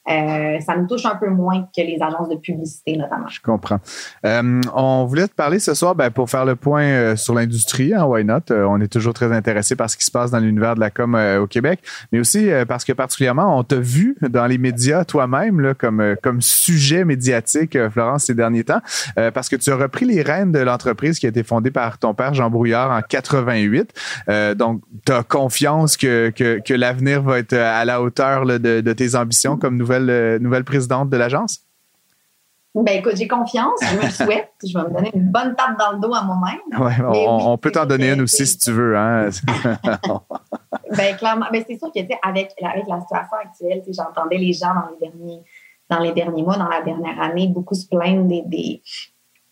Euh, 0.09 0.59
ça 0.59 0.75
nous 0.75 0.85
touche 0.85 1.05
un 1.05 1.15
peu 1.15 1.29
moins 1.29 1.61
que 1.75 1.81
les 1.81 1.97
agences 2.01 2.27
de 2.27 2.35
publicité, 2.35 2.97
notamment. 2.97 3.27
Je 3.29 3.39
comprends. 3.39 3.79
Euh, 4.25 4.61
on 4.73 5.05
voulait 5.05 5.27
te 5.27 5.33
parler 5.33 5.59
ce 5.59 5.73
soir 5.73 5.95
ben, 5.95 6.11
pour 6.11 6.29
faire 6.29 6.43
le 6.43 6.57
point 6.57 6.83
euh, 6.83 7.15
sur 7.15 7.33
l'industrie, 7.33 7.93
hein, 7.93 8.03
why 8.05 8.25
not? 8.25 8.41
on 8.49 8.81
est 8.81 8.91
toujours 8.91 9.13
très 9.13 9.31
intéressé 9.31 9.75
par 9.75 9.89
ce 9.89 9.95
qui 9.95 10.05
se 10.05 10.11
passe 10.11 10.31
dans 10.31 10.39
l'univers 10.39 10.75
de 10.75 10.79
la 10.79 10.89
com 10.89 11.15
au 11.41 11.47
Québec, 11.47 11.79
mais 12.11 12.19
aussi 12.19 12.49
parce 12.67 12.83
que 12.83 12.91
particulièrement, 12.93 13.57
on 13.57 13.63
t'a 13.63 13.77
vu 13.77 14.17
dans 14.21 14.45
les 14.45 14.57
médias 14.57 15.05
toi-même 15.05 15.73
comme, 15.77 16.15
comme 16.21 16.41
sujet 16.41 17.05
médiatique, 17.05 17.77
Florence, 17.89 18.25
ces 18.25 18.33
derniers 18.33 18.63
temps, 18.63 18.81
parce 19.33 19.49
que 19.49 19.55
tu 19.55 19.71
as 19.71 19.75
repris 19.75 20.05
les 20.05 20.21
rênes 20.21 20.51
de 20.51 20.59
l'entreprise 20.59 21.19
qui 21.19 21.25
a 21.25 21.29
été 21.29 21.43
fondée 21.43 21.71
par 21.71 21.97
ton 21.97 22.13
père, 22.13 22.33
Jean 22.33 22.49
Brouillard, 22.49 22.91
en 22.91 23.01
88. 23.01 23.93
donc, 24.55 24.81
tu 25.05 25.11
as 25.11 25.23
confiance 25.23 25.97
que, 25.97 26.31
que, 26.31 26.59
que 26.59 26.73
l'avenir 26.73 27.21
va 27.21 27.39
être 27.39 27.53
à 27.53 27.85
la 27.85 28.01
hauteur 28.01 28.45
là, 28.45 28.59
de, 28.59 28.81
de 28.81 28.93
tes 28.93 29.15
ambitions 29.15 29.57
comme 29.57 29.77
nouvelle 29.77 29.92
euh, 29.93 30.39
nouvelle, 30.39 30.63
présidente 30.63 31.09
de 31.09 31.17
l'agence? 31.17 31.61
Ben 32.75 32.97
écoute, 32.97 33.15
j'ai 33.15 33.27
confiance, 33.27 33.79
je 33.83 33.97
me 33.97 34.01
le 34.01 34.09
souhaite. 34.09 34.49
je 34.65 34.75
vais 34.75 34.83
me 34.83 34.93
donner 34.93 35.11
une 35.13 35.29
bonne 35.29 35.55
tape 35.55 35.77
dans 35.77 35.91
le 35.91 35.99
dos 35.99 36.13
à 36.13 36.23
moi-même. 36.23 36.81
Ouais, 36.81 36.95
on, 37.07 37.55
peut 37.57 37.71
t'en 37.71 37.85
donner 37.85 38.11
une 38.11 38.21
aussi 38.21 38.47
si 38.47 38.57
tu 38.57 38.71
veux. 38.71 38.97
Hein? 38.97 39.29
ben 40.97 41.15
clairement, 41.15 41.45
ben, 41.51 41.63
c'est 41.67 41.77
sûr 41.77 41.91
que 41.91 41.99
avec, 41.99 42.51
avec 42.63 42.83
la 42.87 42.99
situation 42.99 43.37
actuelle, 43.43 43.83
j'entendais 43.87 44.37
les 44.37 44.53
gens 44.53 44.73
dans 44.73 44.89
les 44.89 45.07
derniers 45.07 45.43
dans 45.89 45.99
les 45.99 46.13
derniers 46.13 46.41
mois, 46.41 46.57
dans 46.57 46.67
la 46.67 46.81
dernière 46.81 47.21
année, 47.21 47.47
beaucoup 47.47 47.75
se 47.75 47.87
plaindre 47.87 48.25
des 48.25 48.81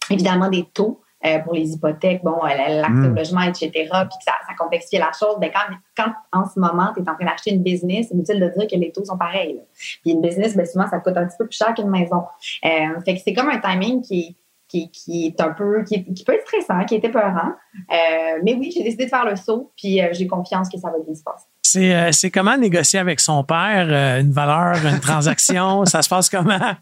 évidemment 0.10 0.50
des 0.50 0.65
taux. 0.74 1.01
Euh, 1.24 1.38
pour 1.40 1.54
les 1.54 1.72
hypothèques, 1.72 2.24
bon, 2.24 2.42
l'accès 2.44 2.90
au 2.90 3.12
hmm. 3.12 3.16
logement, 3.16 3.42
etc., 3.42 3.70
puis 3.72 3.84
que 3.86 4.24
ça, 4.25 4.34
ça 4.48 4.56
complexifiait 4.58 5.00
la 5.00 5.12
chose. 5.18 5.36
Ben, 5.40 5.51
quand, 5.54 5.75
quand 5.96 6.12
en 6.32 6.50
ce 6.50 6.60
moment, 6.60 6.92
tu 6.96 7.04
es 7.04 7.10
en 7.10 7.13
train 7.13 7.25
d'acheter 7.25 7.51
une 7.51 7.62
business, 7.62 8.08
c'est 8.10 8.16
inutile 8.16 8.40
de 8.40 8.48
dire 8.58 8.68
que 8.68 8.75
les 8.75 8.92
taux 8.92 9.06
sont 9.06 9.18
pareils. 9.18 9.60
Puis 10.01 10.12
une 10.13 10.22
business, 10.22 10.58
ben, 10.58 10.66
souvent, 10.66 10.88
ça 10.88 11.00
coûte 11.00 11.16
un 11.18 11.28
petit 11.28 11.38
peu 11.38 11.46
plus 11.46 11.58
cher 11.58 11.75
qu'une 11.75 11.90
maison. 11.92 12.24
Euh, 12.66 13.00
fait 13.06 13.16
que 13.16 13.22
c'est 13.24 13.34
comme 13.34 13.50
un 13.50 13.60
timing 13.60 14.01
qui, 14.01 14.36
qui, 14.72 14.90
qui, 14.90 15.25
est 15.28 15.42
un 15.42 15.50
peu, 15.50 15.84
qui, 15.84 16.04
qui, 16.13 16.24
peut 16.24 16.34
être 16.34 16.48
stressant, 16.48 16.86
qui 16.86 16.95
est 16.95 17.04
épeurant. 17.04 17.54
Euh, 17.91 18.39
mais 18.43 18.56
oui, 18.56 18.72
j'ai 18.74 18.84
décidé 18.84 19.06
de 19.06 19.10
faire 19.10 19.26
le 19.26 19.36
saut, 19.36 19.72
puis 19.76 20.02
euh, 20.02 20.10
j'ai 20.13 20.28
confiance 20.28 20.69
que 20.69 20.80
ça 20.80 20.89
va 20.89 20.98
bien 21.06 21.13
se 21.13 21.24
passer. 21.24 21.45
C'est, 21.62 21.93
euh, 21.93 22.12
c'est 22.12 22.32
comment 22.32 22.58
négocier 22.58 23.00
avec 23.00 23.19
son 23.19 23.43
père 23.43 23.89
une 24.19 24.32
valeur, 24.32 24.76
une 24.86 25.00
transaction? 25.00 25.86
ça 25.86 26.02
se 26.02 26.10
passe 26.10 26.30
comment? 26.30 26.76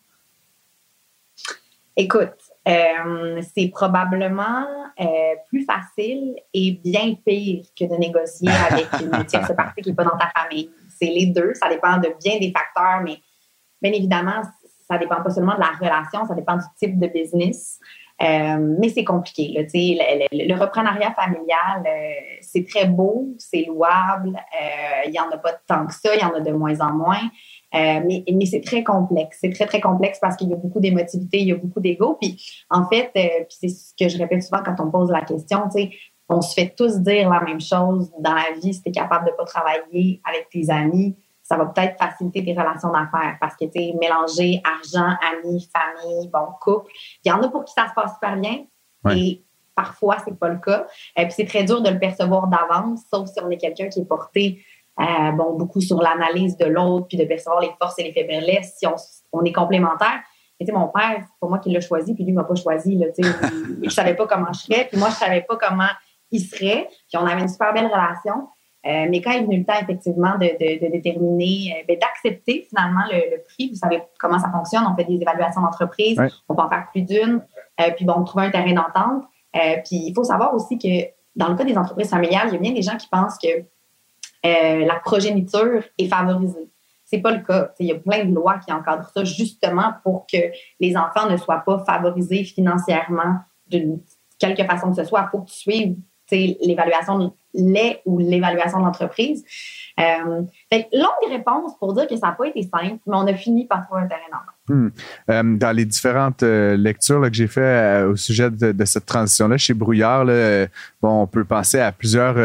Écoute, 1.98 2.34
euh, 2.70 3.42
c'est 3.56 3.70
probablement 3.70 4.66
euh, 5.00 5.06
plus 5.48 5.66
facile 5.66 6.36
et 6.54 6.80
bien 6.84 7.16
pire 7.26 7.66
que 7.78 7.86
de 7.86 7.96
négocier 7.96 8.50
avec 8.70 8.88
une 9.02 9.26
tierce 9.26 9.54
partie 9.56 9.82
qui 9.82 9.90
n'est 9.90 9.96
pas 9.96 10.04
dans 10.04 10.18
ta 10.18 10.30
famille. 10.36 10.70
C'est 11.00 11.08
les 11.08 11.28
deux, 11.28 11.54
ça 11.56 11.70
dépend 11.70 11.98
de 11.98 12.14
bien 12.24 12.38
des 12.40 12.52
facteurs, 12.52 13.02
mais 13.04 13.18
bien 13.82 13.94
évidemment, 13.94 14.44
ça 14.90 14.98
dépend 14.98 15.22
pas 15.22 15.30
seulement 15.30 15.56
de 15.56 15.62
la 15.62 15.72
relation, 15.80 16.26
ça 16.26 16.36
dépend 16.36 16.58
du 16.58 16.66
type 16.78 17.00
de 17.00 17.08
business. 17.08 17.80
Euh, 18.22 18.76
mais 18.80 18.90
c'est 18.90 19.06
compliqué. 19.06 19.54
Là, 19.54 19.62
le, 19.62 20.28
le, 20.38 20.54
le 20.54 20.60
reprenariat 20.60 21.14
familial, 21.14 21.86
c'est 22.42 22.68
très 22.68 22.86
beau, 22.86 23.30
c'est 23.38 23.64
louable. 23.66 24.38
Il 25.06 25.12
n'y 25.12 25.20
en 25.20 25.30
a 25.30 25.38
pas 25.38 25.54
tant 25.66 25.86
que 25.88 25.94
ça, 25.94 26.14
il 26.14 26.22
y 26.22 26.26
en 26.26 26.34
a 26.34 26.42
de 26.42 26.52
moins 26.52 26.78
en 26.82 26.92
moins. 26.92 27.30
Euh, 27.76 28.02
mais, 28.06 28.24
mais 28.32 28.46
c'est 28.46 28.62
très 28.62 28.84
complexe. 28.84 29.38
C'est 29.42 29.52
très, 29.52 29.66
très 29.66 29.80
complexe 29.80 30.20
parce 30.20 30.36
qu'il 30.36 30.50
y 30.50 30.54
a 30.54 30.56
beaucoup 30.56 30.80
d'émotivité, 30.80 31.40
il 31.40 31.48
y 31.48 31.52
a 31.52 31.56
beaucoup 31.56 31.80
d'ego. 31.80 32.18
Puis, 32.20 32.64
en 32.70 32.88
fait, 32.88 33.12
euh, 33.16 33.46
puis 33.48 33.58
c'est 33.60 33.68
ce 33.70 33.94
que 34.00 34.10
je 34.10 34.18
répète 34.18 34.44
souvent 34.44 34.64
quand 34.64 34.76
on 34.80 34.90
pose 34.90 35.12
la 35.12 35.22
question, 35.22 35.62
tu 35.66 35.82
sais, 35.84 35.92
on 36.30 36.42
se 36.42 36.54
fait 36.54 36.74
tous 36.76 37.00
dire 37.00 37.30
la 37.30 37.42
même 37.42 37.62
chose 37.62 38.12
dans 38.20 38.34
la 38.34 38.52
vie. 38.62 38.74
Si 38.74 38.82
tu 38.82 38.90
es 38.90 38.92
capable 38.92 39.28
de 39.28 39.32
pas 39.32 39.46
travailler 39.46 40.22
avec 40.28 40.50
tes 40.50 40.70
amis, 40.70 41.16
ça 41.44 41.58
va 41.58 41.66
peut-être 41.66 41.98
faciliter 41.98 42.44
tes 42.44 42.52
relations 42.52 42.92
d'affaires 42.92 43.38
parce 43.40 43.56
que, 43.56 43.66
tu 43.66 43.80
sais, 43.80 43.96
mélanger 44.00 44.62
argent, 44.64 45.16
amis, 45.34 45.68
famille, 45.74 46.28
bon, 46.28 46.48
couple, 46.62 46.92
il 47.26 47.30
y 47.30 47.32
en 47.32 47.42
a 47.42 47.50
pour 47.50 47.66
qui 47.66 47.74
ça 47.74 47.88
se 47.88 47.94
passe 47.94 48.14
super 48.14 48.38
bien. 48.38 48.66
Et 49.12 49.44
parfois, 49.74 50.18
c'est 50.26 50.38
pas 50.38 50.50
le 50.50 50.60
cas. 50.60 50.86
Et 51.16 51.24
puis, 51.24 51.32
c'est 51.32 51.46
très 51.46 51.64
dur 51.64 51.82
de 51.82 51.90
le 51.90 51.98
percevoir 51.98 52.48
d'avance, 52.48 53.02
sauf 53.12 53.28
si 53.30 53.42
on 53.42 53.50
est 53.50 53.58
quelqu'un 53.58 53.88
qui 53.88 54.02
est 54.02 54.06
porté 54.06 54.64
euh, 55.00 55.32
bon, 55.32 55.56
beaucoup 55.58 55.82
sur 55.82 56.02
l'analyse 56.02 56.58
de 56.58 56.66
l'autre, 56.66 57.08
puis 57.08 57.18
de 57.18 57.26
percevoir 57.26 57.62
les 57.62 57.72
forces 57.82 57.98
et 58.00 58.04
les 58.04 58.14
faiblesses, 58.14 58.76
si 58.78 58.88
on, 58.88 58.96
on 59.32 59.44
est 59.44 59.54
complémentaires. 59.54 60.22
Et 60.60 60.66
tu 60.66 60.72
sais, 60.72 60.78
mon 60.78 60.88
père, 60.88 61.16
c'est 61.20 61.40
pas 61.40 61.48
moi 61.48 61.60
qui 61.60 61.72
l'a 61.72 61.80
choisi, 61.80 62.14
puis 62.14 62.26
lui 62.26 62.34
m'a 62.34 62.44
pas 62.44 62.56
choisi. 62.56 62.96
Là, 62.96 63.08
tu 63.12 63.24
sais, 63.24 63.30
je 63.84 63.90
savais 63.90 64.16
pas 64.16 64.28
comment 64.28 64.52
je 64.54 64.60
serais, 64.60 64.88
puis 64.90 65.00
moi, 65.00 65.10
je 65.10 65.16
savais 65.16 65.42
pas 65.42 65.56
comment 65.56 65.88
il 66.32 66.42
serait. 66.42 66.88
Puis 67.08 67.18
on 67.18 67.26
avait 67.26 67.42
une 67.42 67.48
super 67.48 67.74
belle 67.74 67.88
relation. 67.88 68.48
Euh, 68.86 69.08
mais 69.10 69.22
quand 69.22 69.32
est 69.32 69.42
venu 69.42 69.60
le 69.60 69.66
temps, 69.66 69.80
effectivement, 69.82 70.38
de, 70.38 70.46
de, 70.46 70.86
de 70.86 70.92
déterminer, 70.92 71.76
euh, 71.76 71.84
ben, 71.88 71.98
d'accepter 72.00 72.66
finalement 72.70 73.02
le, 73.12 73.44
prix, 73.44 73.70
vous 73.70 73.76
savez 73.76 74.02
comment 74.18 74.40
ça 74.40 74.50
fonctionne. 74.50 74.84
On 74.90 74.96
fait 74.96 75.04
des 75.04 75.22
évaluations 75.22 75.62
d'entreprise, 75.62 76.18
on 76.48 76.56
peut 76.56 76.62
en 76.62 76.70
faire 76.70 76.88
plus 76.92 77.02
d'une. 77.02 77.42
Euh, 77.82 77.92
puis 77.96 78.06
bon, 78.06 78.24
trouver 78.24 78.46
un 78.46 78.52
terrain 78.52 78.74
d'entente. 78.74 79.24
Euh, 79.56 79.78
puis 79.86 79.98
il 80.08 80.14
faut 80.14 80.24
savoir 80.24 80.54
aussi 80.54 80.78
que 80.78 81.10
dans 81.36 81.50
le 81.50 81.56
cas 81.56 81.66
des 81.66 81.78
entreprises 81.78 82.10
familiales, 82.10 82.48
il 82.48 82.54
y 82.54 82.58
a 82.58 82.60
bien 82.60 82.72
des 82.72 82.82
gens 82.82 82.96
qui 82.96 83.08
pensent 83.08 83.38
que 83.38 83.50
euh, 84.45 84.86
la 84.86 84.95
progéniture 84.95 85.84
est 85.97 86.08
favorisée. 86.08 86.69
C'est 87.06 87.19
pas 87.19 87.32
le 87.32 87.39
cas. 87.39 87.71
Il 87.80 87.88
y 87.88 87.91
a 87.91 87.95
plein 87.95 88.23
de 88.25 88.34
lois 88.34 88.60
qui 88.60 88.71
encadrent 88.71 89.10
ça 89.13 89.23
justement 89.23 89.93
pour 90.04 90.28
que 90.32 90.38
les 90.80 90.95
enfants 90.95 91.30
ne 91.30 91.38
soient 91.38 91.63
pas 91.65 91.84
favorisés 91.86 92.43
financièrement 92.43 93.39
d'une 93.67 93.99
quelque 94.38 94.63
façon 94.63 94.91
que 94.91 94.95
ce 94.95 95.04
soit. 95.04 95.28
Il 95.28 95.30
faut 95.32 95.41
que 95.41 95.49
tu 95.49 95.56
suives 95.56 95.95
l'évaluation 96.32 97.19
de 97.19 97.32
lait 97.54 98.02
ou 98.06 98.19
l'évaluation 98.19 98.80
de 98.80 98.86
l'entreprise. 98.86 99.43
Euh, 99.99 100.43
longue 100.72 101.32
réponse 101.32 101.72
pour 101.80 101.94
dire 101.94 102.08
que 102.08 102.16
ça 102.16 102.28
n'a 102.28 102.34
pas 102.34 102.48
été 102.48 102.62
simple, 102.62 103.00
mais 103.08 103.16
on 103.16 103.26
a 103.28 103.34
fini 103.34 103.66
par 103.66 103.86
trouver 103.86 104.02
un 104.02 104.08
terrain 104.08 104.22
d'entente. 104.32 104.56
Hmm. 104.68 104.90
Euh, 105.32 105.58
dans 105.58 105.76
les 105.76 105.86
différentes 105.86 106.44
euh, 106.44 106.78
lectures 106.78 107.22
que 107.22 107.34
j'ai 107.34 107.48
fait 107.48 107.62
euh, 107.62 108.12
au 108.12 108.16
sujet 108.16 108.52
de, 108.52 108.86
cette 108.86 109.08
transition-là 109.08 109.58
chez 109.58 109.74
Brouillard, 109.74 110.26
bon, 111.02 111.24
on 111.24 111.28
peut 111.28 111.44
penser 111.44 111.80
à 111.80 111.92
plusieurs 111.92 112.36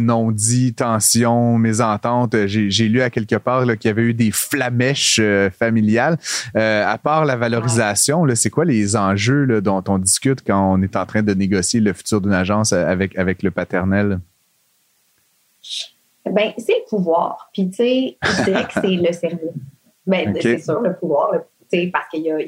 non-dits, 0.00 0.74
tensions, 0.74 1.56
mésententes. 1.58 2.34
J'ai 2.46 2.88
lu 2.88 3.00
à 3.00 3.10
quelque 3.10 3.36
part 3.36 3.64
qu'il 3.64 3.88
y 3.88 3.88
avait 3.88 4.02
eu 4.02 4.14
des 4.14 4.30
flamèches 4.32 5.20
familiales. 5.56 6.18
à 6.54 6.98
part 6.98 7.24
la 7.24 7.36
valorisation, 7.36 8.26
c'est 8.34 8.50
quoi 8.50 8.64
les 8.64 8.96
enjeux 8.96 9.60
dont 9.60 9.84
on 9.88 9.98
discute 9.98 10.42
quand 10.44 10.74
on 10.74 10.82
est 10.82 10.96
en 10.96 11.06
train 11.06 11.22
de 11.22 11.34
négocier 11.34 11.80
le 11.80 11.92
futur 11.92 12.20
d'une 12.20 12.32
agence 12.32 12.72
avec, 12.72 13.16
avec 13.16 13.42
le 13.42 13.50
paternel? 13.50 14.20
Ben, 16.24 16.52
c'est 16.58 16.72
le 16.78 16.88
pouvoir. 16.88 17.50
Puis, 17.52 17.68
tu 17.70 17.76
sais, 17.76 18.18
je 18.22 18.44
dirais 18.44 18.64
que 18.64 18.72
c'est 18.74 18.88
le 18.88 19.12
service. 19.12 19.50
Ben, 20.06 20.34
c'est 20.40 20.58
sûr, 20.58 20.80
le 20.80 20.96
pouvoir, 20.96 21.32
parce 21.92 22.08
qu'il 22.10 22.22
y, 22.22 22.30
a, 22.30 22.38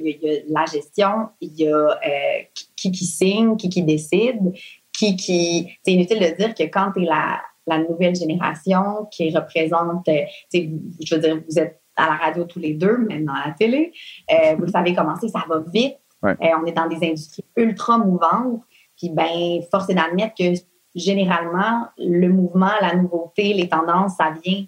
la 0.48 0.64
gestion, 0.66 1.28
il 1.40 1.54
y 1.54 1.68
a 1.68 1.76
euh, 1.76 2.42
qui 2.76 2.92
qui 2.92 3.04
signe, 3.04 3.56
qui 3.56 3.68
qui 3.68 3.82
décide, 3.82 4.52
qui 4.92 5.16
qui. 5.16 5.78
C'est 5.84 5.92
inutile 5.92 6.20
de 6.20 6.36
dire 6.36 6.54
que 6.54 6.64
quand 6.64 6.92
tu 6.92 7.02
es 7.02 7.06
la, 7.06 7.40
la 7.66 7.78
nouvelle 7.78 8.14
génération 8.14 9.06
qui 9.10 9.34
représente, 9.34 10.06
je 10.52 11.14
veux 11.14 11.20
dire, 11.20 11.42
vous 11.48 11.58
êtes 11.58 11.80
à 11.96 12.06
la 12.06 12.14
radio 12.16 12.44
tous 12.44 12.58
les 12.58 12.74
deux, 12.74 12.98
même 12.98 13.24
dans 13.24 13.34
la 13.34 13.52
télé, 13.52 13.92
euh, 14.30 14.56
vous 14.58 14.66
savez 14.66 14.94
comment 14.94 15.14
c'est, 15.20 15.28
ça 15.28 15.44
va 15.48 15.62
vite. 15.72 15.96
Euh, 16.24 16.34
on 16.60 16.66
est 16.66 16.72
dans 16.72 16.88
des 16.88 17.06
industries 17.06 17.44
ultra 17.56 17.98
mouvantes. 17.98 18.62
Puis, 18.96 19.10
ben, 19.10 19.60
force 19.70 19.90
est 19.90 19.94
d'admettre 19.94 20.34
que 20.38 20.54
généralement, 20.94 21.88
le 21.98 22.28
mouvement, 22.28 22.70
la 22.80 22.94
nouveauté, 22.94 23.54
les 23.54 23.68
tendances, 23.68 24.16
ça 24.16 24.32
vient. 24.42 24.64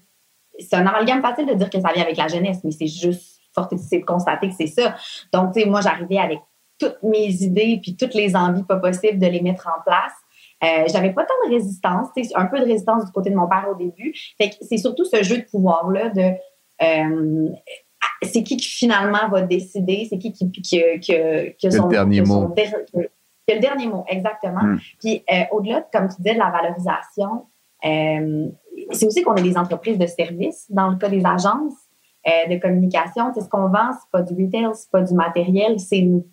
C'est 0.58 0.76
un 0.76 0.86
amalgame 0.86 1.22
facile 1.22 1.46
de 1.46 1.54
dire 1.54 1.70
que 1.70 1.80
ça 1.80 1.92
vient 1.92 2.02
avec 2.02 2.16
la 2.16 2.28
jeunesse, 2.28 2.58
mais 2.64 2.70
c'est 2.70 2.86
juste 2.86 3.40
fort 3.54 3.68
de 3.68 4.04
constater 4.04 4.48
que 4.48 4.54
c'est 4.54 4.66
ça. 4.66 4.96
Donc, 5.32 5.52
tu 5.52 5.60
sais, 5.60 5.66
moi, 5.66 5.80
j'arrivais 5.80 6.18
avec 6.18 6.38
toutes 6.78 7.02
mes 7.02 7.28
idées 7.42 7.78
puis 7.82 7.96
toutes 7.96 8.14
les 8.14 8.36
envies 8.36 8.64
pas 8.64 8.76
possibles 8.76 9.18
de 9.18 9.26
les 9.26 9.40
mettre 9.40 9.68
en 9.68 9.82
place. 9.82 10.12
Euh, 10.64 10.84
j'avais 10.90 11.12
pas 11.12 11.24
tant 11.24 11.34
de 11.48 11.54
résistance, 11.54 12.08
un 12.34 12.46
peu 12.46 12.58
de 12.58 12.64
résistance 12.64 13.04
du 13.04 13.12
côté 13.12 13.30
de 13.30 13.34
mon 13.34 13.46
père 13.46 13.66
au 13.70 13.74
début. 13.74 14.14
Fait 14.38 14.50
que 14.50 14.56
c'est 14.62 14.78
surtout 14.78 15.04
ce 15.04 15.22
jeu 15.22 15.38
de 15.38 15.42
pouvoir 15.42 15.90
là 15.90 16.08
de 16.10 16.32
euh, 16.82 17.48
c'est 18.22 18.42
qui 18.42 18.56
qui 18.56 18.68
finalement 18.68 19.28
va 19.30 19.42
décider, 19.42 20.06
c'est 20.08 20.18
qui 20.18 20.32
qui, 20.32 20.50
qui, 20.50 20.62
qui, 20.62 20.80
qui 21.00 21.14
a 21.14 21.70
son, 21.70 21.84
le 21.84 21.90
dernier 21.90 22.22
mot. 22.22 22.54
Le 23.54 23.60
dernier 23.60 23.86
mot, 23.86 24.04
exactement. 24.08 24.62
Hmm. 24.62 24.78
Puis 25.00 25.24
euh, 25.32 25.42
au-delà, 25.52 25.86
comme 25.92 26.08
tu 26.08 26.16
disais, 26.16 26.34
de 26.34 26.38
la 26.38 26.50
valorisation, 26.50 27.46
euh, 27.84 28.48
c'est 28.92 29.06
aussi 29.06 29.22
qu'on 29.22 29.36
est 29.36 29.42
des 29.42 29.56
entreprises 29.56 29.98
de 29.98 30.06
services. 30.06 30.66
Dans 30.70 30.88
le 30.90 30.96
cas 30.96 31.08
des 31.08 31.24
agences 31.24 31.74
de 32.26 32.58
communication, 32.58 33.30
c'est 33.32 33.42
ce 33.42 33.48
qu'on 33.48 33.68
vend, 33.68 33.92
c'est 33.92 34.10
pas 34.10 34.20
du 34.20 34.34
retail, 34.34 34.70
c'est 34.74 34.90
pas 34.90 35.00
du 35.00 35.14
matériel, 35.14 35.78
c'est 35.78 36.00
nous. 36.00 36.26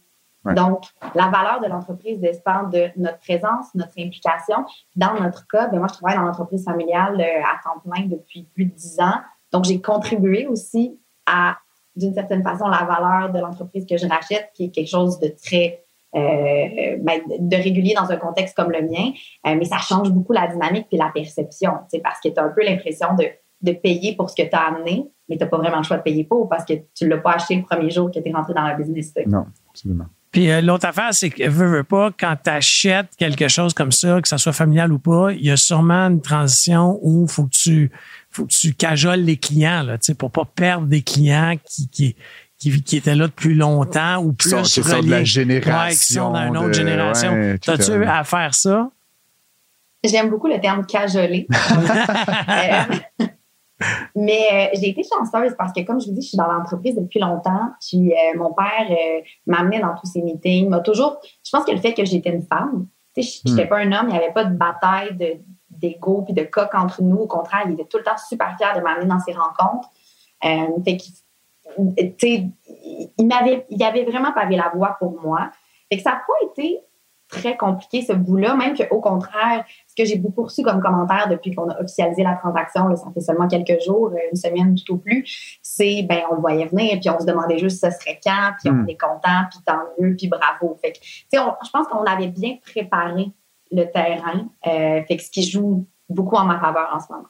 Donc, 0.44 0.86
la 1.14 1.28
valeur 1.28 1.62
de 1.62 1.68
l'entreprise 1.68 2.20
dépend 2.20 2.64
de 2.64 2.90
notre 2.98 3.20
présence, 3.20 3.68
notre 3.76 3.94
implication. 4.00 4.66
Dans 4.96 5.14
notre 5.14 5.46
cas, 5.48 5.68
ben 5.68 5.78
moi, 5.78 5.88
je 5.88 5.94
travaille 5.94 6.18
dans 6.18 6.24
l'entreprise 6.24 6.66
familiale 6.66 7.22
à 7.22 7.64
temps 7.64 7.80
plein 7.80 8.08
depuis 8.08 8.50
plus 8.56 8.66
de 8.66 8.72
dix 8.72 9.00
ans. 9.00 9.22
Donc, 9.52 9.66
j'ai 9.66 9.80
contribué 9.80 10.48
aussi 10.48 11.00
à, 11.28 11.58
d'une 11.96 12.14
certaine 12.14 12.42
façon, 12.44 12.68
la 12.68 12.86
valeur 12.86 13.32
de 13.32 13.40
l'entreprise 13.40 13.86
que 13.86 13.98
je 13.98 14.08
rachète, 14.08 14.50
qui 14.56 14.66
est 14.66 14.70
quelque 14.70 14.90
chose 14.90 15.20
de 15.20 15.28
très 15.28 15.83
euh, 15.83 15.83
ben, 16.14 17.22
de 17.40 17.56
régulier 17.56 17.94
dans 17.96 18.12
un 18.12 18.18
contexte 18.18 18.56
comme 18.56 18.72
le 18.72 18.82
mien, 18.82 19.12
euh, 19.48 19.56
mais 19.58 19.66
ça 19.66 19.78
change 19.78 20.12
beaucoup 20.12 20.34
la 20.34 20.48
dynamique 20.48 20.88
et 20.92 20.98
la 20.98 21.12
perception, 21.14 21.72
parce 22.04 22.20
que 22.24 22.30
tu 22.30 22.40
as 22.40 22.44
un 22.44 22.50
peu 22.50 22.64
l'impression 22.64 23.08
de, 23.18 23.26
de 23.62 23.72
payer 23.72 24.16
pour 24.16 24.30
ce 24.30 24.36
que 24.36 24.48
tu 24.48 24.56
as 24.56 24.68
amené, 24.68 25.08
mais 25.30 25.38
tu 25.38 25.44
n'as 25.44 25.50
pas 25.50 25.58
vraiment 25.58 25.78
le 25.78 25.84
choix 25.84 25.98
de 25.98 26.04
payer 26.04 26.24
pour 26.24 26.50
parce 26.50 26.66
que 26.66 26.74
tu 26.96 27.06
ne 27.06 27.10
l'as 27.10 27.18
pas 27.18 27.34
acheté 27.34 27.56
le 27.56 27.64
premier 27.64 27.90
jour 27.90 28.12
que 28.12 28.20
tu 28.20 28.30
es 28.30 28.32
rentré 28.32 28.54
dans 28.54 28.64
la 28.64 28.76
business. 28.76 29.14
Non, 29.26 29.46
absolument. 29.70 30.06
Puis 30.34 30.50
euh, 30.50 30.62
l'autre 30.62 30.88
affaire, 30.88 31.14
c'est 31.14 31.30
que 31.30 31.48
veux, 31.48 31.68
veux 31.68 31.84
pas, 31.84 32.12
quand 32.12 32.36
tu 32.44 32.50
achètes 32.50 33.16
quelque 33.18 33.48
chose 33.48 33.76
comme 33.76 33.92
ça, 33.92 34.20
que 34.20 34.28
ça 34.28 34.40
soit 34.40 34.52
familial 34.52 34.92
ou 34.92 34.98
pas, 34.98 35.32
il 35.32 35.46
y 35.46 35.52
a 35.52 35.58
sûrement 35.58 36.08
une 36.08 36.22
transition 36.22 37.00
où 37.04 37.28
faut 37.28 37.46
que 37.46 37.52
tu 37.52 37.92
faut 38.32 38.46
que 38.46 38.52
tu 38.52 38.74
cajoles 38.74 39.20
les 39.20 39.38
clients 39.38 39.84
là, 39.84 39.98
pour 40.18 40.32
pas 40.32 40.46
perdre 40.46 40.88
des 40.88 41.04
clients 41.04 41.56
qui, 41.64 41.88
qui 41.88 42.16
qui, 42.64 42.84
qui 42.84 42.98
étaient 42.98 43.16
là 43.16 43.28
depuis 43.28 43.56
longtemps 43.56 44.24
ou 44.24 44.34
plus 44.34 44.54
qui 44.64 44.82
sont, 44.82 45.02
de 45.02 45.10
la 45.10 45.24
génération. 45.24 45.84
Ouais, 45.84 45.90
qui 45.92 46.14
sont 46.14 46.32
dans 46.32 46.48
une 46.48 46.58
autre 46.58 46.74
génération. 46.74 47.58
T'as-tu 47.62 48.04
à 48.06 48.24
faire 48.24 48.54
ça? 48.54 48.90
J'aime 50.04 50.30
beaucoup 50.30 50.48
le 50.48 50.60
terme 50.60 50.86
cajoler. 50.86 51.48
Euh, 52.50 53.20
mais 54.16 54.48
euh, 54.52 54.78
j'ai 54.80 54.90
été 54.90 55.02
chanceuse 55.04 55.56
parce 55.58 55.74
que, 55.74 55.82
comme 55.82 56.00
je 56.00 56.08
vous 56.08 56.14
dis, 56.14 56.22
je 56.22 56.30
suis 56.30 56.38
dans 56.38 56.52
l'entreprise 56.52 56.96
depuis 56.96 57.20
longtemps. 57.20 57.72
Puis 57.82 58.14
euh, 58.14 58.38
mon 58.38 58.54
père 58.54 58.88
euh, 58.90 59.22
m'amenait 59.46 59.80
dans 59.80 59.96
tous 59.96 60.08
ses 60.08 60.22
meetings. 60.22 60.70
M'a 60.70 60.80
toujours. 60.80 61.20
Je 61.44 61.52
pense 61.52 61.66
que 61.66 61.72
le 61.72 61.80
fait 61.80 61.94
que 61.94 62.06
j'étais 62.06 62.30
une 62.30 62.44
femme, 62.44 62.88
tu 63.16 63.24
sais, 63.24 63.42
j'étais 63.46 63.66
hmm. 63.66 63.70
pas 63.70 63.78
un 63.80 63.92
homme, 63.92 64.06
il 64.10 64.14
n'y 64.14 64.18
avait 64.18 64.34
pas 64.34 64.46
de 64.46 64.56
bataille 64.56 65.16
de, 65.18 65.38
d'ego 65.70 66.22
puis 66.24 66.34
de 66.34 66.44
coq 66.44 66.74
entre 66.74 67.02
nous. 67.02 67.18
Au 67.18 67.28
contraire, 67.28 67.64
il 67.66 67.74
était 67.74 67.86
tout 67.86 67.98
le 67.98 68.04
temps 68.04 68.18
super 68.18 68.56
fier 68.58 68.76
de 68.76 68.82
m'amener 68.82 69.06
dans 69.06 69.20
ses 69.20 69.34
rencontres. 69.34 69.90
fait 70.42 70.98
sais, 71.00 71.12
il 71.78 73.28
m'avait, 73.28 73.66
il 73.70 73.84
avait 73.84 74.06
vraiment 74.06 74.32
pavé 74.32 74.56
la 74.56 74.72
voie 74.74 74.96
pour 75.00 75.22
moi. 75.22 75.52
Fait 75.92 75.98
que 75.98 76.04
ça 76.04 76.12
n'a 76.12 76.22
pas 76.28 76.52
été 76.52 76.82
très 77.34 77.58
compliqué 77.58 78.02
ce 78.02 78.14
bout-là, 78.14 78.56
même 78.56 78.76
qu'au 78.76 79.02
contraire, 79.02 79.66
ce 79.88 79.96
que 79.96 80.08
j'ai 80.08 80.18
beaucoup 80.18 80.44
reçu 80.44 80.62
comme 80.62 80.82
commentaire 80.82 81.28
depuis 81.30 81.54
qu'on 81.54 81.70
a 81.70 81.80
officialisé 81.82 82.24
la 82.24 82.36
transaction, 82.36 82.96
ça 82.96 83.08
fait 83.14 83.22
seulement 83.22 83.48
quelques 83.48 83.82
jours, 83.84 84.12
euh, 84.14 84.30
une 84.32 84.38
semaine 84.38 84.76
tout 84.76 84.94
au 84.94 84.98
plus, 84.98 85.60
c'est 85.62 86.04
ben 86.04 86.22
on 86.32 86.36
le 86.36 86.42
voyait 86.42 86.66
venir, 86.66 87.00
puis 87.00 87.10
on 87.10 87.20
se 87.20 87.26
demandait 87.26 87.58
juste 87.58 87.84
ce 87.84 87.90
serait 87.92 88.20
quand, 88.24 88.52
puis 88.60 88.70
on 88.70 88.84
hmm. 88.84 88.90
est 88.90 89.00
content, 89.00 89.48
puis 89.50 89.60
tant 89.66 89.80
mieux, 90.00 90.16
puis 90.16 90.28
bravo. 90.28 90.78
Fait 90.82 90.94
que, 90.94 91.00
je 91.02 91.70
pense 91.72 91.88
qu'on 91.88 92.04
avait 92.04 92.28
bien 92.28 92.58
préparé 92.64 93.32
le 93.72 93.86
terrain. 93.86 94.48
Euh, 94.68 95.02
fait 95.08 95.18
que 95.18 95.24
ce 95.24 95.32
qui 95.32 95.44
joue 95.44 95.88
beaucoup 96.10 96.36
en 96.36 96.46
ma 96.46 96.60
faveur 96.60 96.90
en 96.94 97.00
ce 97.00 97.06
moment. 97.10 97.26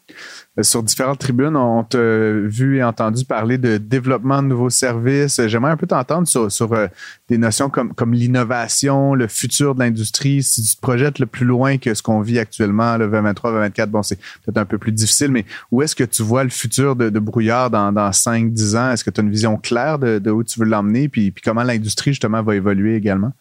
Euh, 0.60 0.64
sur 0.64 0.84
différentes 0.84 1.20
tribunes, 1.20 1.56
on 1.56 1.84
t'a 1.84 1.98
vu 2.00 2.78
et 2.78 2.84
entendu 2.84 3.24
parler 3.26 3.58
de 3.58 3.78
développement 3.78 4.42
de 4.42 4.48
nouveaux 4.48 4.70
services. 4.70 5.40
J'aimerais 5.48 5.72
un 5.72 5.78
peu 5.78 5.88
t'entendre 5.88 6.28
sur, 6.28 6.74
euh, 6.74 6.88
des 7.30 7.38
notions 7.38 7.70
comme, 7.70 8.14
l'innovation, 8.14 9.14
le 9.14 9.28
futur 9.28 9.76
de 9.76 9.80
l'industrie. 9.80 10.44
Si 10.44 10.64
tu 10.64 10.76
te 10.76 10.82
projettes 10.82 11.20
le 11.20 11.26
plus 11.26 11.46
loin 11.46 11.78
que 11.78 11.94
ce 11.94 12.02
qu'on 12.02 12.22
vit 12.22 12.40
actuellement, 12.40 12.98
le 12.98 13.08
2023, 13.08 13.52
2024, 13.52 13.90
bon, 13.90 14.04
c'est 14.04 14.18
peut-être 14.18 14.58
un 14.58 14.66
peu 14.66 14.78
plus 14.78 14.92
difficile, 14.92 15.32
mais 15.32 15.46
où 15.72 15.82
est-ce 15.82 15.96
que 15.96 16.04
tu 16.04 16.24
vois 16.24 16.44
le 16.44 16.50
futur 16.50 16.96
de, 16.96 17.10
Brouillard 17.24 17.70
dans, 17.70 17.92
dans 17.92 18.10
5-10 18.10 18.78
ans? 18.78 18.92
Est-ce 18.92 19.04
que 19.04 19.10
tu 19.10 19.22
as 19.22 19.24
une 19.24 19.32
vision 19.32 19.58
claire 19.58 19.98
de, 19.98 20.20
de 20.20 20.32
où 20.32 20.44
tu 20.44 20.60
veux 20.60 20.66
l'emmener? 20.66 21.08
Puis, 21.08 21.32
puis 21.32 21.42
comment 21.42 21.64
l'industrie, 21.64 22.12
justement, 22.12 22.44
va 22.44 22.56
évoluer 22.56 22.96
également? 22.96 23.32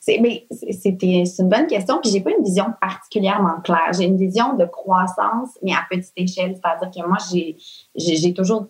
C'est 0.00 0.16
une 0.16 1.48
bonne 1.48 1.66
question, 1.66 1.98
puis 2.00 2.10
j'ai 2.10 2.20
pas 2.20 2.30
une 2.30 2.44
vision 2.44 2.66
particulièrement 2.80 3.60
claire. 3.64 3.92
J'ai 3.96 4.04
une 4.04 4.16
vision 4.16 4.54
de 4.54 4.64
croissance, 4.64 5.58
mais 5.62 5.72
à 5.72 5.84
petite 5.90 6.12
échelle. 6.16 6.56
C'est-à-dire 6.56 6.90
que 6.90 7.08
moi, 7.08 7.18
j'ai 7.96 8.34
toujours 8.34 8.68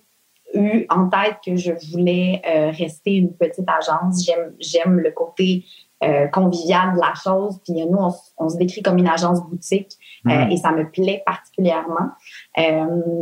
eu 0.54 0.86
en 0.88 1.08
tête 1.08 1.38
que 1.44 1.56
je 1.56 1.72
voulais 1.90 2.40
euh, 2.46 2.70
rester 2.70 3.16
une 3.16 3.34
petite 3.34 3.68
agence. 3.68 4.28
J'aime 4.58 5.00
le 5.00 5.10
côté 5.10 5.64
euh, 6.02 6.28
convivial 6.28 6.94
de 6.94 7.00
la 7.00 7.14
chose. 7.14 7.60
Puis 7.64 7.74
nous, 7.74 7.98
on, 8.38 8.48
se 8.48 8.56
décrit 8.56 8.82
comme 8.82 8.98
une 8.98 9.08
agence 9.08 9.42
boutique 9.42 9.92
euh, 10.26 10.46
mm. 10.46 10.50
et 10.50 10.56
ça 10.56 10.72
me 10.72 10.90
plaît 10.90 11.22
particulièrement. 11.26 12.10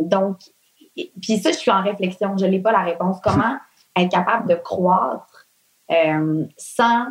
donc, 0.03 0.39
puis 1.21 1.39
ça, 1.39 1.51
je 1.51 1.57
suis 1.57 1.73
en 1.73 1.83
réflexion. 1.83 2.37
Je 2.37 2.47
n'ai 2.47 2.61
pas 2.61 2.71
la 2.71 2.83
réponse. 2.83 3.17
Comment 3.23 3.57
être 3.97 4.11
capable 4.11 4.49
de 4.49 4.55
croître 4.55 5.49
sans 6.57 7.07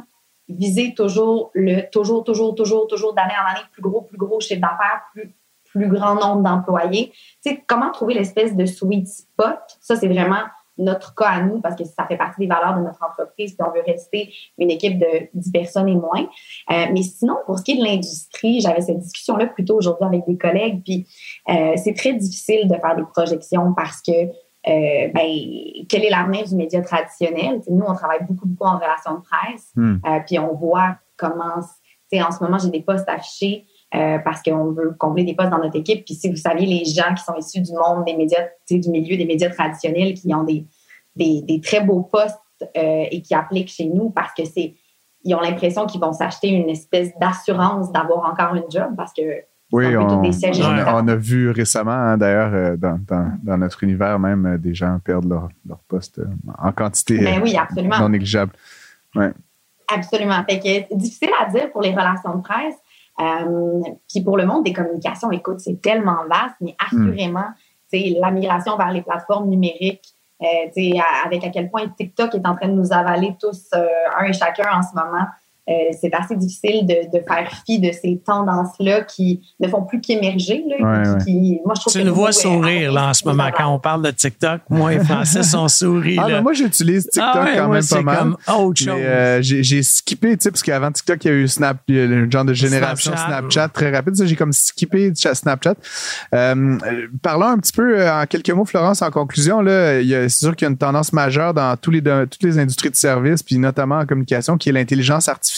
viser 0.58 0.94
toujours 0.94 1.52
le 1.54 1.90
toujours, 1.90 2.24
toujours, 2.24 2.56
toujours, 2.56 2.88
toujours 2.88 3.14
d'année 3.14 3.34
en 3.42 3.52
année 3.52 3.66
plus 3.72 3.82
gros, 3.82 4.02
plus 4.02 4.18
gros 4.18 4.40
chiffre 4.40 4.62
d'affaires, 4.62 5.04
plus, 5.14 5.36
plus 5.66 5.90
grand 5.90 6.16
nombre 6.16 6.44
d'employés. 6.44 7.12
Tu 7.44 7.52
sais, 7.52 7.64
comment 7.68 7.92
trouver 7.92 8.14
l'espèce 8.14 8.56
de 8.56 8.66
sweet 8.66 9.08
spot? 9.08 9.60
Ça, 9.82 9.96
c'est 9.96 10.08
vraiment 10.08 10.44
notre 10.78 11.14
cas 11.14 11.28
à 11.28 11.42
nous 11.42 11.62
parce 11.62 11.76
que 11.76 11.84
ça 11.84 12.06
fait 12.08 12.18
partie 12.18 12.40
des 12.40 12.48
valeurs 12.48 12.76
de 12.76 12.82
notre 12.84 13.04
entreprise 13.04 13.54
puis 13.54 13.68
on 13.68 13.72
veut 13.72 13.84
rester 13.86 14.34
une 14.58 14.72
équipe 14.72 14.98
de 14.98 15.30
10 15.34 15.52
personnes 15.52 15.88
et 15.88 15.96
moins. 15.96 16.24
Euh, 16.72 16.86
mais 16.92 17.04
sinon, 17.04 17.38
pour 17.46 17.60
ce 17.60 17.64
qui 17.64 17.74
est 17.74 17.78
de 17.78 17.84
l'industrie, 17.84 18.60
j'avais 18.60 18.82
cette 18.82 19.00
discussion-là 19.00 19.48
plutôt 19.48 19.78
aujourd'hui 19.78 20.08
avec 20.08 20.26
des 20.28 20.38
collègues 20.38 20.82
puis 20.84 21.08
euh, 21.50 21.74
c'est 21.78 21.94
très 21.94 22.14
difficile 22.14 22.68
de 22.68 22.76
faire 22.76 22.96
des 22.96 23.04
projections 23.04 23.74
parce 23.74 24.02
que 24.02 24.12
euh, 24.68 25.10
ben, 25.14 25.86
quel 25.90 26.06
est 26.06 26.10
l'avenir 26.10 26.48
du 26.48 26.56
média 26.56 26.82
traditionnel? 26.82 27.62
nous, 27.70 27.86
on 27.86 27.94
travaille 27.94 28.24
beaucoup, 28.28 28.48
beaucoup 28.48 28.70
en 28.70 28.78
relation 28.78 29.16
de 29.16 29.22
presse, 29.22 29.72
hmm. 29.76 29.98
euh, 30.06 30.20
puis 30.26 30.40
on 30.40 30.54
voit 30.54 30.98
comment, 31.18 31.60
en 32.14 32.32
ce 32.32 32.44
moment, 32.44 32.58
j'ai 32.58 32.70
des 32.70 32.82
postes 32.82 33.10
affichés 33.10 33.66
euh, 33.96 34.20
parce 34.20 34.42
qu'on 34.42 34.72
veut 34.72 34.96
combler 34.98 35.24
des 35.24 35.36
postes 35.36 35.50
dans 35.50 35.58
notre 35.58 35.78
équipe. 35.78 36.06
Puis 36.06 36.16
si 36.16 36.30
vous 36.30 36.36
saviez, 36.36 36.66
les 36.66 36.86
gens 36.86 37.14
qui 37.14 37.24
sont 37.24 37.36
issus 37.36 37.62
du 37.62 37.74
monde 37.74 38.06
des 38.06 38.16
médias, 38.16 38.48
du 38.70 38.90
milieu 38.90 39.18
des 39.18 39.26
médias 39.26 39.50
traditionnels, 39.50 40.14
qui 40.14 40.34
ont 40.34 40.44
des, 40.44 40.66
des, 41.16 41.42
des 41.42 41.60
très 41.60 41.82
beaux 41.82 42.02
postes 42.02 42.40
et 42.76 43.22
qui 43.22 43.36
appliquent 43.36 43.70
chez 43.70 43.88
nous 43.88 44.10
parce 44.10 44.34
que 44.34 44.46
c'est 44.46 44.76
ils 45.24 45.36
ont 45.36 45.40
l'impression 45.40 45.86
qu'ils 45.86 46.02
vont 46.02 46.14
s'acheter 46.14 46.50
une 46.50 46.70
espèce 46.70 47.12
d'assurance 47.20 47.92
d'avoir 47.92 48.30
encore 48.30 48.56
une 48.56 48.70
job 48.70 48.94
parce 48.98 49.14
que 49.14 49.22
oui, 49.74 49.98
on, 49.98 50.22
on, 50.22 51.08
a, 51.08 51.16
vu 51.16 51.50
récemment, 51.50 51.94
hein, 51.94 52.16
d'ailleurs, 52.16 52.54
euh, 52.54 52.78
dans, 52.78 53.00
dans, 53.42 53.58
notre 53.58 53.84
univers 53.84 54.20
même, 54.20 54.46
euh, 54.46 54.58
des 54.60 54.76
gens 54.76 55.00
perdre 55.04 55.28
leur, 55.28 55.50
leur 55.68 55.80
poste 55.88 56.20
euh, 56.20 56.28
en 56.60 56.72
quantité 56.72 57.18
ben 57.18 57.42
oui, 57.42 57.58
non 58.00 58.10
négligeable. 58.10 58.52
Ouais. 59.16 59.32
Absolument. 59.92 60.44
Fait 60.48 60.60
que, 60.60 60.96
difficile 60.96 61.32
à 61.42 61.50
dire 61.50 61.72
pour 61.72 61.82
les 61.82 61.90
relations 61.90 62.36
de 62.36 62.44
presse. 62.44 62.76
Euh, 63.20 63.82
puis 64.08 64.22
pour 64.24 64.38
le 64.38 64.46
monde 64.46 64.64
des 64.64 64.74
communications, 64.74 65.32
écoute, 65.32 65.60
c'est 65.60 65.82
tellement 65.82 66.24
vaste, 66.30 66.56
mais 66.62 66.76
hmm. 66.92 67.02
assurément, 67.02 67.48
c'est 67.88 68.16
la 68.22 68.30
migration 68.30 68.78
vers 68.78 68.92
les 68.92 69.02
plateformes 69.02 69.50
numériques, 69.50 70.06
euh, 70.44 71.00
avec 71.26 71.44
à 71.46 71.50
quel 71.50 71.72
point 71.72 71.88
TikTok 71.88 72.36
est 72.36 72.46
en 72.46 72.56
train 72.56 72.68
de 72.68 72.74
nous 72.74 72.94
avaler 72.94 73.36
tous 73.40 73.72
un 73.74 74.26
et 74.26 74.34
chacun 74.34 74.72
en 74.72 74.84
ce 74.84 74.94
moment. 74.94 75.26
Euh, 75.70 75.74
c'est 76.00 76.14
assez 76.14 76.36
difficile 76.36 76.86
de, 76.86 77.18
de, 77.18 77.24
faire 77.24 77.50
fi 77.66 77.80
de 77.80 77.90
ces 77.94 78.22
tendances-là 78.26 79.04
qui 79.04 79.40
ne 79.62 79.70
font 79.70 79.84
plus 79.84 80.02
qu'émerger. 80.02 80.62
Ouais, 80.68 81.04
qui, 81.26 81.62
moi, 81.64 81.74
je 81.78 81.82
trouve 81.82 81.94
tu 81.94 82.04
le 82.04 82.10
vois 82.10 82.34
sourire 82.34 82.92
là, 82.92 83.08
en 83.08 83.14
ce 83.14 83.26
moment 83.26 83.50
quand 83.56 83.74
on 83.74 83.80
parle 83.80 84.02
de 84.04 84.12
TikTok. 84.12 84.62
Moi, 84.70 84.96
les 84.96 85.04
Français 85.06 85.42
sont 85.44 85.70
souris. 85.70 86.18
Ah, 86.20 86.42
moi, 86.42 86.52
j'utilise 86.52 87.04
TikTok 87.04 87.32
ah 87.34 87.54
quand 87.56 87.70
même 87.70 87.86
pas 87.86 88.02
mal. 88.02 88.18
Comme 88.18 88.38
autre 88.58 88.84
chose. 88.84 89.00
Euh, 89.00 89.40
j'ai 89.42 89.84
skippé, 89.84 90.36
tu 90.36 90.44
sais, 90.44 90.52
parce 90.52 90.64
qu'avant 90.64 90.92
TikTok, 90.92 91.24
il 91.24 91.28
y 91.30 91.32
a 91.32 91.34
eu 91.34 91.48
Snap, 91.48 91.78
il 91.88 91.96
y 91.96 92.00
a 92.00 92.08
le 92.08 92.30
genre 92.30 92.44
de 92.44 92.54
génération 92.54 93.14
Snapchat, 93.16 93.70
très 93.70 93.90
rapide. 93.90 94.16
J'ai 94.22 94.36
comme 94.36 94.52
skippé 94.52 95.14
Snapchat. 95.16 95.76
Euh, 96.36 96.78
parlons 97.22 97.48
un 97.48 97.58
petit 97.58 97.72
peu 97.72 98.06
en 98.06 98.26
quelques 98.26 98.50
mots, 98.50 98.66
Florence, 98.66 99.02
en 99.02 99.12
conclusion. 99.12 99.62
Là, 99.62 100.02
c'est 100.04 100.30
sûr 100.30 100.58
qu'il 100.58 100.66
y 100.66 100.68
a 100.68 100.72
une 100.72 100.78
tendance 100.78 101.14
majeure 101.14 101.54
dans 101.54 101.78
tous 101.78 101.92
les, 101.92 102.02
toutes 102.02 102.44
les 102.44 102.60
industries 102.60 102.90
de 102.90 102.98
services, 102.98 103.42
puis 103.44 103.58
notamment 103.58 104.00
en 104.00 104.06
communication, 104.06 104.58
qui 104.58 104.68
est 104.68 104.74
l'intelligence 104.74 105.30
artificielle 105.30 105.53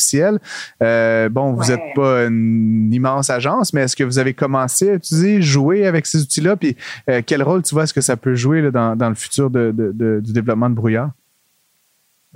euh, 0.82 1.30
bon, 1.30 1.54
vous 1.54 1.72
n'êtes 1.72 1.94
pas 1.96 2.26
une 2.26 2.94
immense 2.94 3.30
agence, 3.30 3.74
mais 3.74 3.82
est-ce 3.82 3.96
que 3.96 4.04
vous 4.04 4.20
avez 4.20 4.34
commencé 4.34 4.90
à 4.90 4.94
utiliser, 4.94 5.42
jouer 5.42 5.86
avec 5.86 6.06
ces 6.06 6.22
outils-là? 6.22 6.56
Puis 6.56 6.76
euh, 7.10 7.22
quel 7.26 7.44
rôle 7.44 7.64
tu 7.64 7.74
vois 7.74 7.84
est-ce 7.84 7.94
que 7.94 8.02
ça 8.02 8.18
peut 8.18 8.36
jouer 8.36 8.72
dans, 8.72 9.10
le 9.10 9.16
futur 9.16 9.50
du 9.50 10.34
développement 10.34 10.70
de 10.70 10.76
brouillard? 10.76 11.12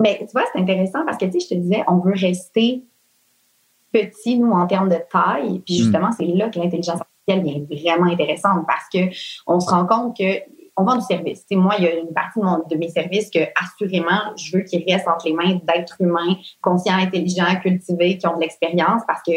Mais 0.00 0.18
tu 0.20 0.32
vois, 0.32 0.44
c'est 0.52 0.60
intéressant 0.60 1.04
parce 1.04 1.18
que 1.18 1.26
tu 1.26 1.32
sais, 1.32 1.40
je 1.40 1.54
te 1.54 1.60
disais, 1.60 1.84
on 1.86 1.98
veut 1.98 2.14
rester 2.14 2.82
petit, 3.92 4.38
nous, 4.38 4.52
en 4.52 4.66
termes 4.66 4.88
de 4.88 4.98
taille. 5.10 5.60
Puis 5.66 5.80
hmm. 5.80 5.84
justement, 5.84 6.10
c'est 6.12 6.26
là 6.26 6.48
que 6.48 6.58
l'intelligence 6.58 7.00
artificielle 7.00 7.66
est 7.70 7.82
vraiment 7.82 8.10
intéressante 8.10 8.66
parce 8.66 8.88
qu'on 8.90 9.60
se 9.60 9.70
rend 9.70 9.86
compte 9.86 10.16
que 10.16 10.40
on 10.76 10.84
vend 10.84 10.96
du 10.96 11.04
service. 11.04 11.44
moi, 11.50 11.74
il 11.78 11.84
y 11.84 11.88
a 11.88 11.94
une 11.94 12.12
partie 12.12 12.40
de, 12.40 12.76
mes 12.76 12.88
services 12.88 13.30
que, 13.30 13.40
assurément, 13.60 14.34
je 14.36 14.56
veux 14.56 14.62
qu'ils 14.62 14.84
restent 14.90 15.08
entre 15.08 15.26
les 15.26 15.34
mains 15.34 15.58
d'êtres 15.62 15.96
humains, 16.00 16.36
conscients, 16.60 16.94
intelligents, 16.94 17.56
cultivés, 17.60 18.18
qui 18.18 18.26
ont 18.26 18.36
de 18.36 18.40
l'expérience 18.40 19.02
parce 19.06 19.22
que 19.22 19.32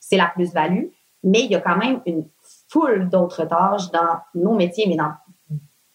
c'est 0.00 0.16
la 0.16 0.26
plus-value. 0.26 0.86
Mais 1.24 1.40
il 1.40 1.50
y 1.50 1.54
a 1.54 1.60
quand 1.60 1.76
même 1.76 2.00
une 2.06 2.28
foule 2.68 3.08
d'autres 3.08 3.44
tâches 3.44 3.90
dans 3.90 4.20
nos 4.34 4.54
métiers, 4.54 4.86
mais 4.88 4.96
dans 4.96 5.12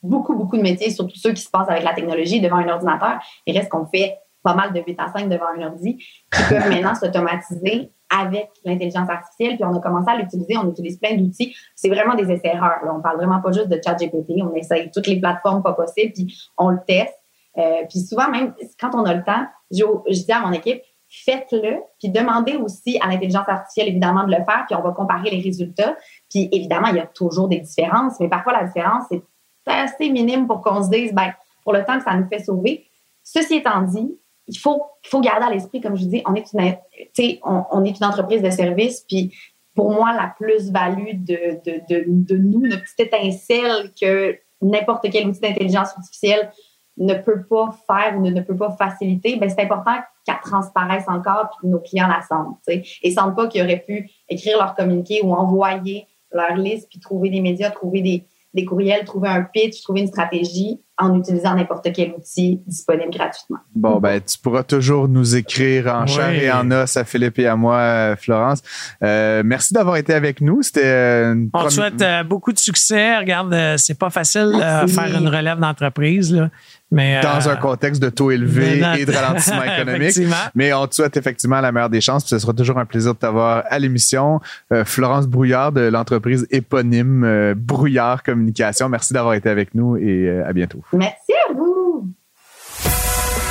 beaucoup, 0.03 0.35
beaucoup 0.35 0.57
de 0.57 0.63
métiers, 0.63 0.89
surtout 0.89 1.15
ceux 1.15 1.33
qui 1.33 1.41
se 1.41 1.49
passent 1.49 1.69
avec 1.69 1.83
la 1.83 1.93
technologie 1.93 2.41
devant 2.41 2.57
un 2.57 2.67
ordinateur. 2.67 3.19
Il 3.45 3.57
reste 3.57 3.69
qu'on 3.69 3.85
fait 3.85 4.17
pas 4.43 4.55
mal 4.55 4.73
de 4.73 4.81
8 4.85 4.99
à 4.99 5.11
5 5.11 5.29
devant 5.29 5.47
un 5.57 5.67
ordi 5.67 5.97
qui 5.97 6.43
peuvent 6.49 6.69
maintenant 6.69 6.95
s'automatiser 6.95 7.91
avec 8.11 8.49
l'intelligence 8.65 9.09
artificielle, 9.09 9.55
puis 9.55 9.63
on 9.63 9.75
a 9.75 9.79
commencé 9.79 10.11
à 10.11 10.17
l'utiliser, 10.17 10.57
on 10.57 10.69
utilise 10.69 10.97
plein 10.97 11.15
d'outils. 11.15 11.55
C'est 11.75 11.89
vraiment 11.89 12.15
des 12.15 12.29
essais-erreurs. 12.29 12.81
On 12.93 13.01
parle 13.01 13.17
vraiment 13.17 13.41
pas 13.41 13.51
juste 13.51 13.69
de 13.69 13.79
ChatGPT, 13.83 14.41
on 14.41 14.53
essaye 14.53 14.91
toutes 14.91 15.07
les 15.07 15.19
plateformes 15.19 15.63
pas 15.63 15.73
possibles, 15.73 16.11
puis 16.13 16.37
on 16.57 16.69
le 16.69 16.79
teste. 16.85 17.15
Euh, 17.57 17.83
puis 17.89 17.99
souvent, 17.99 18.29
même 18.29 18.53
quand 18.79 18.93
on 18.93 19.03
a 19.05 19.13
le 19.13 19.23
temps, 19.23 19.45
je, 19.71 19.83
dis 20.23 20.31
à 20.31 20.41
mon 20.41 20.51
équipe, 20.51 20.81
faites-le, 21.09 21.81
puis 21.99 22.09
demandez 22.09 22.55
aussi 22.55 22.97
à 23.01 23.07
l'intelligence 23.07 23.47
artificielle, 23.47 23.89
évidemment, 23.89 24.25
de 24.25 24.31
le 24.31 24.43
faire, 24.43 24.65
puis 24.67 24.75
on 24.75 24.81
va 24.81 24.91
comparer 24.91 25.29
les 25.29 25.41
résultats. 25.41 25.95
Puis 26.29 26.49
évidemment, 26.51 26.87
il 26.87 26.97
y 26.97 26.99
a 26.99 27.07
toujours 27.07 27.47
des 27.47 27.59
différences, 27.59 28.19
mais 28.19 28.29
parfois 28.29 28.53
la 28.53 28.65
différence 28.65 29.03
est 29.11 29.23
assez 29.67 30.09
minime 30.09 30.47
pour 30.47 30.61
qu'on 30.61 30.83
se 30.83 30.89
dise, 30.89 31.13
ben, 31.13 31.33
pour 31.63 31.73
le 31.73 31.83
temps 31.85 31.97
que 31.97 32.03
ça 32.03 32.15
nous 32.15 32.27
fait 32.27 32.39
sauver. 32.39 32.87
Ceci 33.23 33.55
étant 33.55 33.81
dit, 33.81 34.17
il 34.47 34.57
faut, 34.57 34.83
faut 35.03 35.21
garder 35.21 35.45
à 35.45 35.49
l'esprit, 35.49 35.81
comme 35.81 35.95
je 35.95 36.05
dis, 36.05 36.21
on 36.25 36.35
est 36.35 36.51
une, 36.53 37.39
on, 37.43 37.83
est 37.85 37.97
une 37.97 38.05
entreprise 38.05 38.41
de 38.41 38.49
service, 38.49 39.05
puis 39.07 39.33
pour 39.75 39.91
moi, 39.91 40.13
la 40.13 40.33
plus-value 40.37 41.15
de, 41.15 41.59
de, 41.65 41.81
de, 41.89 42.03
de, 42.07 42.37
nous, 42.37 42.61
notre 42.61 42.83
petite 42.83 42.99
étincelle 42.99 43.91
que 43.99 44.37
n'importe 44.61 45.09
quel 45.09 45.27
outil 45.27 45.39
d'intelligence 45.39 45.89
artificielle 45.95 46.51
ne 46.97 47.13
peut 47.13 47.43
pas 47.49 47.71
faire 47.87 48.17
ou 48.17 48.21
ne, 48.21 48.41
peut 48.41 48.55
pas 48.55 48.71
faciliter, 48.71 49.37
ben 49.37 49.49
c'est 49.49 49.61
important 49.61 49.95
qu'elle 50.25 50.39
transparaisse 50.43 51.05
encore 51.07 51.49
puis 51.51 51.61
que 51.61 51.67
nos 51.67 51.79
clients 51.79 52.07
la 52.07 52.21
sentent. 52.21 52.59
Et 52.67 52.83
Et 53.01 53.11
sentent 53.11 53.35
pas 53.35 53.47
qu'ils 53.47 53.63
auraient 53.63 53.83
pu 53.85 54.09
écrire 54.27 54.57
leur 54.57 54.75
communiqué 54.75 55.21
ou 55.23 55.33
envoyer 55.33 56.05
leur 56.31 56.55
liste 56.55 56.89
puis 56.89 56.99
trouver 56.99 57.29
des 57.29 57.41
médias, 57.41 57.71
trouver 57.71 58.01
des, 58.01 58.25
des 58.53 58.65
courriels, 58.65 59.05
trouver 59.05 59.29
un 59.29 59.43
pitch, 59.43 59.81
trouver 59.81 60.01
une 60.01 60.07
stratégie 60.07 60.81
en 60.97 61.17
utilisant 61.17 61.55
n'importe 61.55 61.87
quel 61.93 62.11
outil 62.11 62.61
disponible 62.67 63.11
gratuitement. 63.11 63.57
Bon, 63.75 63.99
ben, 63.99 64.21
tu 64.21 64.37
pourras 64.37 64.63
toujours 64.63 65.07
nous 65.07 65.35
écrire 65.35 65.87
en 65.87 66.05
chair 66.05 66.29
et 66.29 66.51
en 66.51 66.69
os 66.71 66.95
à 66.95 67.03
Philippe 67.03 67.39
et 67.39 67.47
à 67.47 67.55
moi, 67.55 67.77
euh, 67.77 68.15
Florence. 68.15 68.61
Euh, 69.03 69.41
merci 69.43 69.73
d'avoir 69.73 69.97
été 69.97 70.13
avec 70.13 70.41
nous. 70.41 70.61
C'était 70.61 70.85
euh, 70.85 71.45
On 71.53 71.65
te 71.65 71.73
souhaite 71.73 72.03
beaucoup 72.27 72.53
de 72.53 72.59
succès. 72.59 73.17
Regarde, 73.17 73.77
c'est 73.77 73.97
pas 73.97 74.09
facile 74.09 74.51
de 74.53 74.87
faire 74.87 75.17
une 75.17 75.27
relève 75.27 75.59
d'entreprise. 75.59 76.33
Là 76.33 76.49
dans 76.91 77.49
un 77.49 77.55
contexte 77.55 78.01
de 78.01 78.09
taux 78.09 78.31
élevé 78.31 78.81
et 78.99 79.05
de 79.05 79.11
ralentissement 79.11 79.63
économique. 79.77 80.17
mais 80.55 80.73
on 80.73 80.87
te 80.87 80.95
souhaite 80.95 81.15
effectivement 81.15 81.61
la 81.61 81.71
meilleure 81.71 81.89
des 81.89 82.01
chances. 82.01 82.25
ce 82.25 82.37
sera 82.37 82.51
toujours 82.53 82.79
un 82.79 82.85
plaisir 82.85 83.13
de 83.13 83.19
t'avoir 83.19 83.63
à 83.69 83.79
l'émission. 83.79 84.41
Florence 84.83 85.27
Brouillard 85.27 85.71
de 85.71 85.81
l'entreprise 85.81 86.45
éponyme 86.51 87.53
Brouillard 87.55 88.23
Communication. 88.23 88.89
Merci 88.89 89.13
d'avoir 89.13 89.35
été 89.35 89.49
avec 89.49 89.73
nous 89.73 89.95
et 89.95 90.29
à 90.41 90.51
bientôt. 90.51 90.80
Merci 90.93 91.33
à 91.49 91.53
vous. 91.53 92.07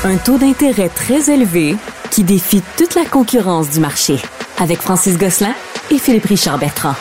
Un 0.05 0.17
taux 0.17 0.39
d'intérêt 0.39 0.89
très 0.89 1.31
élevé 1.31 1.77
qui 2.11 2.25
défie 2.25 2.63
toute 2.77 2.95
la 2.95 3.05
concurrence 3.05 3.71
du 3.71 3.81
marché. 3.81 4.17
Avec 4.59 4.79
Francis 4.79 5.19
Gosselin 5.19 5.55
et 5.91 5.99
Philippe 5.99 6.25
Richard 6.25 6.59
Bertrand. 6.59 6.95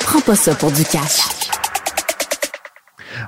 Prends 0.00 0.20
pas 0.20 0.36
ça 0.36 0.54
pour 0.54 0.72
du 0.72 0.84
cash. 0.84 1.28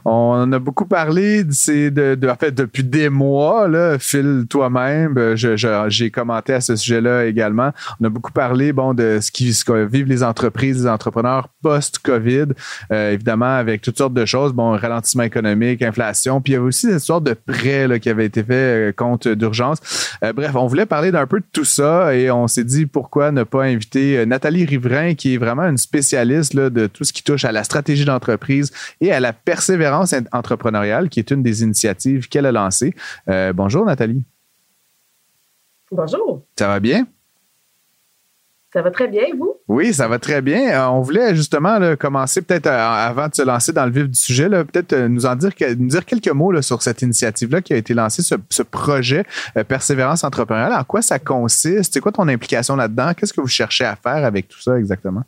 On 0.05 0.51
a 0.53 0.59
beaucoup 0.59 0.87
parlé 0.87 1.45
depuis 1.45 2.85
des 2.85 3.09
mois, 3.09 3.69
Phil, 3.99 4.47
toi-même, 4.49 5.17
euh, 5.19 5.89
j'ai 5.89 6.11
commenté 6.11 6.55
à 6.55 6.61
ce 6.61 6.77
sujet-là 6.77 7.27
également. 7.27 7.73
On 8.01 8.05
a 8.05 8.09
beaucoup 8.09 8.33
parlé, 8.33 8.73
bon, 8.73 8.95
de 8.95 9.19
ce 9.21 9.31
qui 9.31 9.53
vivent 9.91 10.07
les 10.07 10.23
entreprises, 10.23 10.83
les 10.83 10.89
entrepreneurs 10.89 11.49
post-COVID, 11.63 12.47
euh, 12.93 13.13
évidemment, 13.13 13.57
avec 13.57 13.83
toutes 13.83 13.99
sortes 13.99 14.15
de 14.15 14.25
choses, 14.25 14.53
bon, 14.53 14.77
ralentissement 14.77 15.23
économique, 15.23 15.83
inflation, 15.83 16.41
puis 16.41 16.53
il 16.53 16.57
y 16.57 16.59
avait 16.59 16.67
aussi 16.67 16.89
cette 16.89 17.01
sorte 17.01 17.25
de 17.25 17.35
prêt 17.35 17.89
là, 17.89 17.99
qui 17.99 18.09
avait 18.09 18.27
été 18.27 18.43
fait 18.43 18.91
euh, 18.91 18.93
compte 18.93 19.29
d'urgence. 19.29 19.79
bref, 20.35 20.55
on 20.55 20.67
voulait 20.67 20.87
parler 20.87 21.11
d'un 21.11 21.27
peu 21.27 21.41
de 21.41 21.47
tout 21.53 21.65
ça 21.65 22.15
et 22.15 22.31
on 22.31 22.49
s'est 22.49 22.65
dit 22.65 22.87
pourquoi 22.87 23.33
ne 23.33 23.43
pas 23.45 23.65
inviter 23.65 24.25
Nathalie 24.27 24.65
Riverain, 24.65 25.15
qui 25.15 25.35
est 25.35 25.39
vraiment 25.39 25.65
une 25.65 25.79
spécialiste 25.79 26.57
de 26.57 26.87
tout 26.87 27.05
ce 27.05 27.13
qui 27.13 27.23
touche 27.23 27.45
à 27.45 27.53
la 27.53 27.65
stratégie 27.65 28.05
d'entreprise 28.05 28.73
et 29.01 29.13
à 29.13 29.21
la 29.21 29.33
persévérance 29.33 29.82
entrepreneuriale, 30.33 31.09
qui 31.09 31.21
est 31.21 31.31
une 31.31 31.43
des 31.43 31.63
initiatives 31.63 32.29
qu'elle 32.29 32.47
a 32.47 32.53
lancées. 32.53 32.95
Euh, 33.29 33.53
bonjour, 33.53 33.85
Nathalie. 33.85 34.23
Bonjour. 35.91 36.43
Ça 36.59 36.69
va 36.69 36.81
bien? 36.81 37.07
Ça 38.73 38.81
va 38.81 38.91
très 38.91 39.07
bien, 39.07 39.25
vous? 39.39 39.57
Oui, 39.69 39.93
ça 39.93 40.09
va 40.09 40.19
très 40.19 40.41
bien. 40.41 40.71
Euh, 40.71 40.89
on 40.89 41.03
voulait 41.03 41.35
justement 41.35 41.79
commencer 41.97 42.41
peut-être 42.41 42.67
euh, 42.67 42.79
avant 42.79 43.29
de 43.29 43.35
se 43.35 43.43
lancer 43.43 43.73
dans 43.73 43.85
le 43.85 43.93
vif 43.93 44.09
du 44.09 44.19
sujet, 44.19 44.49
peut-être 44.49 44.97
nous 45.09 45.27
en 45.27 45.37
dire, 45.37 45.51
nous 45.79 45.89
dire 45.89 46.07
quelques 46.07 46.31
mots 46.31 46.63
sur 46.63 46.81
cette 46.81 47.03
initiative-là 47.03 47.61
qui 47.61 47.75
a 47.75 47.77
été 47.77 47.93
lancée, 47.93 48.23
ce, 48.23 48.63
projet 48.63 49.25
Persévérance 49.69 50.25
entrepreneuriale. 50.25 50.73
En 50.73 50.85
quoi 50.85 51.03
ça 51.03 51.19
consiste? 51.19 51.93
C'est 51.93 52.01
quoi 52.01 52.13
ton 52.13 52.27
implication 52.29 52.75
là-dedans? 52.75 53.13
Qu'est-ce 53.15 53.35
que 53.35 53.43
vous 53.43 53.47
cherchez 53.47 53.85
à 53.85 53.95
faire 53.95 54.25
avec 54.25 54.49
tout 54.49 54.61
ça 54.61 54.79
exactement? 54.79 55.25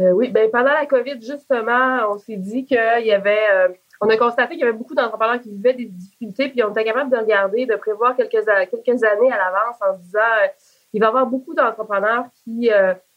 Euh, 0.00 0.12
oui, 0.12 0.30
ben 0.30 0.50
pendant 0.50 0.72
la 0.72 0.86
COVID, 0.86 1.20
justement, 1.20 2.10
on 2.10 2.18
s'est 2.18 2.36
dit 2.36 2.64
qu'il 2.64 3.04
y 3.04 3.12
avait, 3.12 3.50
euh, 3.52 3.68
on 4.00 4.08
a 4.08 4.16
constaté 4.16 4.54
qu'il 4.54 4.60
y 4.60 4.62
avait 4.62 4.76
beaucoup 4.76 4.94
d'entrepreneurs 4.94 5.40
qui 5.42 5.50
vivaient 5.50 5.74
des 5.74 5.86
difficultés, 5.86 6.48
puis 6.48 6.62
on 6.64 6.70
était 6.70 6.84
capable 6.84 7.10
de 7.10 7.18
regarder, 7.18 7.66
de 7.66 7.76
prévoir 7.76 8.16
quelques, 8.16 8.30
quelques 8.30 9.04
années 9.04 9.30
à 9.30 9.36
l'avance 9.36 9.76
en 9.82 9.94
se 9.94 10.02
disant, 10.02 10.18
euh, 10.42 10.48
il 10.94 11.00
va 11.00 11.06
y 11.06 11.08
avoir 11.08 11.26
beaucoup 11.26 11.54
d'entrepreneurs 11.54 12.24
qui, 12.42 12.70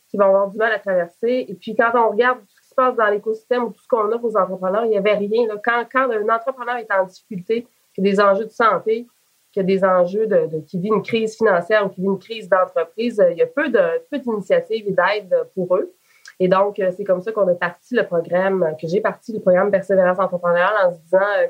qui 0.08 0.17
vont 0.17 0.26
avoir 0.26 0.48
du 0.52 0.58
mal 0.58 0.72
à 0.74 0.78
traverser. 0.78 1.46
Et 1.48 1.56
puis 1.56 1.76
quand 1.76 1.89
on 1.96 2.12
regarde 2.12 2.39
tout 2.39 2.46
ce 2.48 2.62
qui 2.62 2.67
se 2.67 2.76
passe 2.76 2.96
dans 2.96 3.08
l'écosystème 3.08 3.63
ou 3.63 3.69
tout 3.72 3.82
ce 3.82 3.88
qu'on 3.88 4.12
offre 4.12 4.26
aux 4.26 4.38
entrepreneurs, 4.38 4.86
il 4.86 4.91
n'y 4.91 4.98
avait 4.98 5.15
rien. 5.15 5.48
Quand, 5.63 5.84
un 5.96 6.30
entrepreneur 6.30 6.76
est 6.76 6.91
en 6.93 7.06
difficulté, 7.06 7.65
qu'il 7.96 8.06
y 8.06 8.10
a 8.10 8.12
des 8.12 8.19
enjeux 8.19 8.46
de 8.46 8.52
santé, 8.52 9.08
qu'il 9.52 9.62
y 9.62 9.63
a 9.63 9.63
des 9.63 9.84
enjeux 9.84 10.28
de, 10.28 10.60
qui 10.67 10.80
vit 10.80 10.89
une 10.89 11.02
crise 11.02 11.36
financière 11.36 11.84
ou 11.88 11.89
qui 11.89 12.02
vit 12.02 12.08
une 12.08 12.19
crise 12.19 12.48
d'entreprise, 12.48 13.24
il 13.32 13.38
y 13.38 13.41
a 13.41 13.48
peu 13.48 13.69
de 13.69 13.82
peu 14.12 14.19
d'initiatives 14.19 14.86
et 14.88 14.91
d'aides 14.91 15.36
pour 15.56 15.78
eux. 15.78 15.91
Et 16.39 16.48
donc, 16.48 16.80
euh, 16.80 16.91
c'est 16.96 17.04
comme 17.04 17.22
ça 17.22 17.32
qu'on 17.32 17.48
a 17.48 17.56
parti 17.56 17.96
le 17.96 18.06
programme, 18.06 18.76
que 18.82 18.88
j'ai 18.88 19.02
parti 19.02 19.34
le 19.34 19.39
programme 19.39 19.72
Persévérance 19.72 20.19
entrepreneuriale 20.19 20.74
en 20.86 20.93
se 20.93 21.00
disant, 21.00 21.19
euh, 21.39 21.48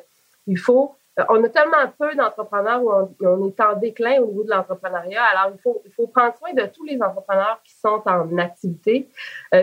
il 0.47 0.57
faut, 0.57 0.95
euh, 1.19 1.23
on 1.29 1.43
a 1.43 1.49
tellement 1.49 1.77
peu 1.97 2.15
d'entrepreneurs 2.15 2.83
où 2.83 2.91
on, 3.25 3.47
est 3.47 3.59
en 3.61 3.75
déclin 3.75 4.21
au 4.21 4.27
niveau 4.27 4.43
de 4.43 4.49
l'entrepreneuriat. 4.49 5.23
Alors, 5.23 5.53
il 5.55 5.61
faut, 5.61 5.81
il 5.85 5.91
faut 5.91 6.07
prendre 6.07 6.35
soin 6.37 6.53
de 6.53 6.67
tous 6.67 6.83
les 6.83 7.01
entrepreneurs 7.01 7.59
qui 7.63 7.73
sont 7.75 8.01
en 8.05 8.37
activité. 8.37 9.09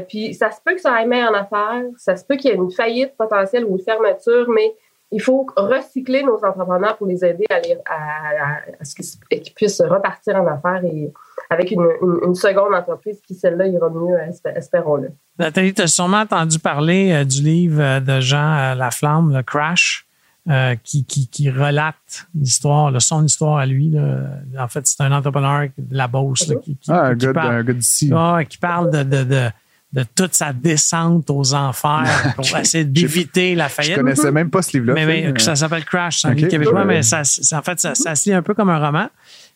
puis, 0.09 0.35
ça 0.35 0.51
se 0.51 0.61
peut 0.65 0.75
que 0.75 0.81
ça 0.81 0.95
aille 0.95 1.25
en 1.25 1.35
affaires, 1.35 1.85
ça 1.97 2.17
se 2.17 2.25
peut 2.25 2.37
qu'il 2.37 2.51
y 2.51 2.55
ait 2.55 2.57
une 2.57 2.71
faillite 2.71 3.17
potentielle 3.17 3.65
ou 3.65 3.77
une 3.77 3.85
fermeture, 3.85 4.49
mais 4.49 4.75
il 5.13 5.21
faut 5.21 5.47
recycler 5.57 6.23
nos 6.23 6.37
entrepreneurs 6.45 6.97
pour 6.97 7.09
les 7.09 7.25
aider 7.25 7.45
à, 7.51 7.57
à, 7.57 8.85
ce 8.85 8.95
qu'ils 8.95 9.55
puissent 9.55 9.81
repartir 9.81 10.37
en 10.37 10.47
affaires 10.47 10.85
et 10.85 11.13
avec 11.51 11.73
une, 11.73 12.35
seconde 12.35 12.75
entreprise 12.75 13.21
qui, 13.27 13.35
celle-là, 13.35 13.67
ira 13.67 13.91
mieux, 13.91 14.17
espérons-le. 14.55 15.11
Nathalie, 15.39 15.75
tu 15.75 15.83
as 15.83 15.89
sûrement 15.89 16.21
entendu 16.21 16.59
parler 16.61 17.11
euh, 17.13 17.25
du 17.25 17.43
livre 17.43 17.81
euh, 17.83 18.01
de 18.01 18.21
Jean 18.21 18.57
euh, 18.57 18.75
Laflamme, 18.77 19.35
Le 19.37 19.43
Crash. 19.43 20.07
euh, 20.49 20.75
qui, 20.83 21.05
qui, 21.05 21.29
qui 21.29 21.51
relate 21.51 22.27
l'histoire, 22.35 22.91
son 23.03 23.25
histoire 23.25 23.59
à 23.59 23.67
lui. 23.67 23.91
Là. 23.91 24.39
En 24.59 24.69
fait, 24.69 24.87
c'est 24.87 25.03
un 25.03 25.13
entrepreneur 25.13 25.69
de 25.77 25.97
la 25.97 26.09
Beauce 26.09 26.49
là, 26.49 26.55
qui, 26.63 26.79
Ah, 26.89 27.13
parle, 27.35 28.47
qui 28.47 28.59
parle 28.59 28.91
de, 28.91 29.03
de, 29.03 29.25
de, 29.25 29.49
de 29.93 30.05
toute 30.15 30.35
sa 30.35 30.53
descente 30.53 31.29
aux 31.31 31.53
enfers 31.53 32.33
pour 32.37 32.45
essayer 32.57 32.85
d'éviter 32.85 33.55
la 33.55 33.69
Je 33.69 33.73
faillite. 33.75 33.97
connaissais 33.97 34.31
même 34.33 34.51
pas 34.51 34.63
ce 34.63 34.73
livre-là. 34.79 34.95
Mais, 34.95 35.05
mais 35.07 35.23
Phil, 35.27 35.41
ça 35.41 35.57
s'appelle 35.57 35.85
Crash, 35.85 36.21
c'est 36.23 36.29
un 36.29 36.35
livre 36.35 36.49
québécois, 36.49 36.85
mais 36.85 37.03
ça, 37.03 37.23
en 37.53 37.63
fait, 37.63 37.79
ça, 37.81 37.95
ça 37.95 38.15
se 38.15 38.29
lit 38.31 38.35
un 38.35 38.43
peu 38.43 38.55
comme 38.55 38.71
un 38.71 38.79
roman. 38.85 39.09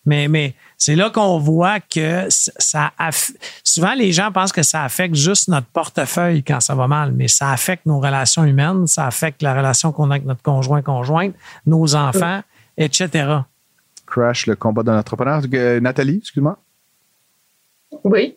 Mais, 0.06 0.28
mais 0.28 0.54
c'est 0.76 0.96
là 0.96 1.08
qu'on 1.10 1.38
voit 1.38 1.80
que 1.80 2.26
ça 2.28 2.92
aff- 2.98 3.34
souvent 3.62 3.94
les 3.94 4.12
gens 4.12 4.30
pensent 4.32 4.52
que 4.52 4.62
ça 4.62 4.84
affecte 4.84 5.14
juste 5.14 5.48
notre 5.48 5.66
portefeuille 5.68 6.42
quand 6.44 6.60
ça 6.60 6.74
va 6.74 6.86
mal, 6.86 7.12
mais 7.12 7.26
ça 7.28 7.50
affecte 7.50 7.86
nos 7.86 8.00
relations 8.00 8.44
humaines, 8.44 8.86
ça 8.86 9.06
affecte 9.06 9.40
la 9.42 9.54
relation 9.54 9.92
qu'on 9.92 10.10
a 10.10 10.14
avec 10.16 10.26
notre 10.26 10.42
conjoint, 10.42 10.82
conjointe, 10.82 11.34
nos 11.66 11.94
enfants, 11.94 12.42
etc. 12.76 13.38
Crash, 14.06 14.46
le 14.46 14.56
combat 14.56 14.82
d'un 14.82 14.98
entrepreneur. 14.98 15.40
Euh, 15.54 15.80
Nathalie, 15.80 16.18
excuse-moi. 16.18 16.58
Oui. 18.04 18.36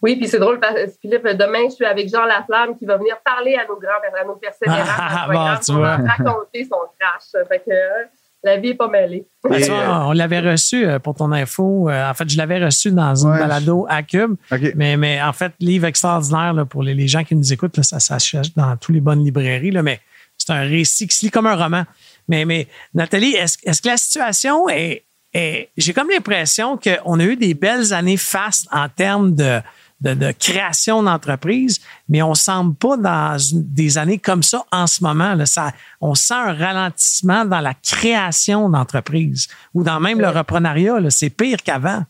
Oui, 0.00 0.16
puis 0.16 0.26
c'est 0.26 0.40
drôle, 0.40 0.58
parce 0.58 0.74
que 0.74 0.90
Philippe, 1.00 1.24
demain, 1.24 1.68
je 1.68 1.74
suis 1.76 1.84
avec 1.84 2.08
Jean 2.08 2.24
Laflamme 2.24 2.76
qui 2.76 2.86
va 2.86 2.96
venir 2.96 3.16
parler 3.24 3.54
à 3.54 3.66
nos 3.68 3.78
grands, 3.78 4.20
à 4.20 4.24
nos 4.24 4.34
persévérants. 4.36 4.82
Ah, 4.98 5.28
bon, 5.30 5.64
tu 5.64 5.72
vois. 5.74 5.96
raconter 5.96 6.64
son 6.64 6.78
crash. 6.98 7.46
Fait 7.48 7.58
que 7.60 7.70
euh, 7.70 8.04
la 8.44 8.56
vie 8.58 8.68
est 8.70 8.74
pas 8.74 8.88
mêlée. 8.88 9.24
Et, 9.50 9.70
on 9.70 10.12
l'avait 10.12 10.40
reçu 10.40 10.84
euh, 10.86 10.98
pour 10.98 11.14
ton 11.14 11.30
info. 11.32 11.88
euh, 11.88 12.10
En 12.10 12.14
fait, 12.14 12.28
je 12.28 12.36
l'avais 12.36 12.64
reçu 12.64 12.90
dans 12.90 13.14
une 13.14 13.30
Ouais, 13.30 13.38
balado 13.38 13.86
à 13.88 14.02
Cube. 14.02 14.34
OK. 14.50 14.72
Mais, 14.74 14.96
mais 14.96 15.22
en 15.22 15.32
fait, 15.32 15.52
livre 15.60 15.86
extraordinaire 15.86 16.52
là, 16.52 16.64
pour 16.64 16.82
les, 16.82 16.94
les 16.94 17.08
gens 17.08 17.24
qui 17.24 17.34
nous 17.36 17.52
écoutent, 17.52 17.76
là, 17.76 17.82
ça 17.82 18.00
s'achète 18.00 18.56
dans 18.56 18.76
toutes 18.76 18.94
les 18.94 19.00
bonnes 19.00 19.24
librairies. 19.24 19.70
Là, 19.70 19.82
mais 19.82 20.00
c'est 20.38 20.50
un 20.52 20.62
récit 20.62 21.06
qui 21.06 21.16
se 21.16 21.24
lit 21.26 21.30
comme 21.30 21.46
un 21.46 21.54
roman. 21.56 21.84
Mais, 22.28 22.44
mais 22.44 22.66
Nathalie, 22.94 23.34
est-ce 23.34 23.58
est-ce 23.64 23.80
que 23.82 23.88
la 23.88 23.96
situation 23.96 24.68
est. 24.68 25.04
est- 25.34 25.68
J'ai 25.76 25.92
comme 25.92 26.08
l'impression 26.10 26.76
qu'on 26.78 27.20
a 27.20 27.24
eu 27.24 27.36
des 27.36 27.54
belles 27.54 27.92
années 27.92 28.16
fastes 28.16 28.66
en 28.72 28.88
termes 28.88 29.34
de, 29.34 29.60
de, 30.02 30.14
de 30.14 30.32
création 30.32 31.02
d'entreprise, 31.02 31.80
mais 32.08 32.22
on 32.22 32.34
semble 32.34 32.74
pas 32.74 32.96
dans 32.96 33.36
des 33.52 33.98
années 33.98 34.18
comme 34.18 34.42
ça 34.42 34.64
en 34.72 34.86
ce 34.86 35.02
moment. 35.02 35.34
Là. 35.34 35.46
Ça, 35.46 35.72
on 36.00 36.14
sent 36.14 36.34
un 36.34 36.52
ralentissement 36.52 37.44
dans 37.44 37.60
la 37.60 37.74
création 37.74 38.68
d'entreprise 38.68 39.48
ou 39.74 39.82
dans 39.82 40.00
même 40.00 40.20
le 40.20 40.28
reprenariat. 40.28 40.98
là. 41.00 41.10
C'est 41.10 41.30
pire 41.30 41.58
qu'avant. 41.62 42.02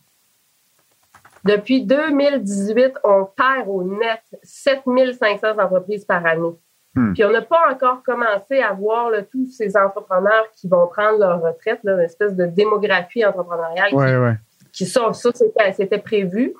Depuis 1.45 1.85
2018, 1.85 2.93
on 3.03 3.25
perd 3.25 3.67
au 3.67 3.83
net 3.83 4.21
7500 4.43 5.59
entreprises 5.59 6.05
par 6.05 6.25
année. 6.25 6.55
Hmm. 6.95 7.13
Puis 7.13 7.23
on 7.25 7.31
n'a 7.31 7.41
pas 7.41 7.69
encore 7.71 8.01
commencé 8.03 8.61
à 8.61 8.71
voir 8.73 9.09
là, 9.09 9.23
tous 9.23 9.47
ces 9.51 9.75
entrepreneurs 9.75 10.45
qui 10.55 10.67
vont 10.67 10.87
prendre 10.87 11.19
leur 11.19 11.41
retraite, 11.41 11.79
là, 11.83 11.93
une 11.93 12.01
espèce 12.01 12.35
de 12.35 12.45
démographie 12.45 13.25
entrepreneuriale 13.25 13.89
qui 13.89 13.95
Ouais, 13.95 14.35
qui 14.71 14.85
sortent. 14.85 15.15
Ça, 15.15 15.29
c'était, 15.33 15.73
c'était 15.73 15.99
prévu. 15.99 16.53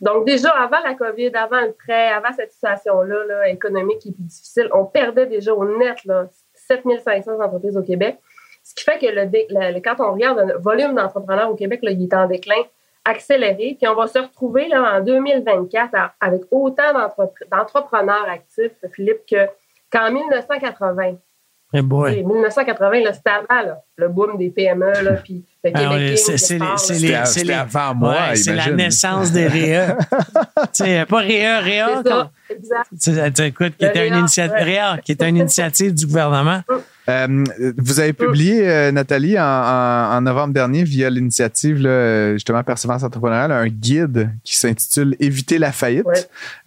Donc, 0.00 0.24
déjà, 0.26 0.50
avant 0.50 0.78
la 0.84 0.94
COVID, 0.94 1.32
avant 1.34 1.60
le 1.60 1.72
prêt, 1.72 2.08
avant 2.08 2.32
cette 2.36 2.52
situation-là 2.52 3.24
là, 3.26 3.48
économique 3.48 3.98
qui 3.98 4.08
est 4.10 4.12
plus 4.12 4.22
difficile, 4.24 4.68
on 4.72 4.84
perdait 4.84 5.26
déjà 5.26 5.52
au 5.54 5.64
net 5.78 6.04
là, 6.04 6.26
7500 6.54 7.40
entreprises 7.40 7.76
au 7.76 7.82
Québec. 7.82 8.18
Ce 8.62 8.74
qui 8.74 8.84
fait 8.84 8.98
que 8.98 9.06
le, 9.06 9.22
le- 9.24 9.80
quand 9.80 9.96
on 10.00 10.12
regarde 10.12 10.38
le 10.46 10.58
volume 10.58 10.94
d'entrepreneurs 10.94 11.50
au 11.50 11.54
Québec, 11.54 11.80
là, 11.82 11.90
il 11.90 12.02
est 12.04 12.14
en 12.14 12.26
déclin 12.26 12.62
accéléré. 13.04 13.76
Puis 13.80 13.88
on 13.88 13.94
va 13.94 14.06
se 14.06 14.18
retrouver 14.18 14.68
là, 14.68 14.98
en 14.98 15.00
2024 15.00 15.94
à- 15.94 16.12
avec 16.20 16.42
autant 16.50 16.92
d'entrepre- 16.92 17.48
d'entrepreneurs 17.50 18.28
actifs, 18.28 18.72
Philippe, 18.92 19.24
que, 19.28 19.46
qu'en 19.90 20.10
1980. 20.12 21.14
Eh 21.74 21.82
boy. 21.82 22.18
Et 22.20 22.22
1980, 22.24 23.00
là, 23.00 23.12
c'était 23.12 23.28
avant 23.30 23.62
là, 23.66 23.78
le 23.96 24.08
boom 24.08 24.38
des 24.38 24.48
PME, 24.48 24.90
là, 25.02 25.12
puis 25.22 25.44
le 25.62 25.70
Québec 25.70 25.88
ouais, 25.90 26.12
Inc. 26.12 26.16
c'est- 26.16 26.58
les- 26.98 27.24
c'est 27.26 27.44
les- 27.44 27.52
avant 27.52 27.94
moi, 27.94 28.10
Ouais, 28.30 28.36
c'est 28.36 28.54
la 28.54 28.70
naissance 28.70 29.32
des 29.32 29.46
REA. 29.48 29.96
tu 30.72 30.84
sais, 30.84 31.04
pas 31.06 31.18
REA, 31.18 31.60
REA. 31.60 31.86
C'est 32.02 32.08
ça, 32.08 32.30
comme- 32.48 32.56
exact. 32.56 32.88
tu 32.90 33.12
sais, 33.12 33.32
tu- 33.32 33.42
écoute, 33.42 33.74
qui 33.78 33.84
était 33.84 34.08
une 34.08 34.16
initiative, 34.16 34.54
ouais. 34.66 34.78
REA, 34.80 34.98
qui 35.04 35.12
était 35.12 35.28
une 35.28 35.36
initiative 35.36 35.92
du 35.92 36.06
gouvernement. 36.06 36.62
Euh, 37.08 37.44
vous 37.78 38.00
avez 38.00 38.12
publié, 38.12 38.68
euh, 38.68 38.92
Nathalie, 38.92 39.38
en, 39.38 39.42
en- 39.42 40.16
en 40.16 40.20
novembre 40.20 40.52
dernier, 40.52 40.84
via 40.84 41.08
l'initiative, 41.10 41.78
là, 41.80 42.34
justement, 42.34 42.62
Persévérance 42.62 43.02
entrepreneuriale, 43.02 43.50
un 43.52 43.66
guide 43.68 44.30
qui 44.44 44.56
s'intitule 44.56 45.16
Éviter 45.20 45.58
la 45.58 45.72
faillite. 45.72 46.04
Ouais. 46.06 46.14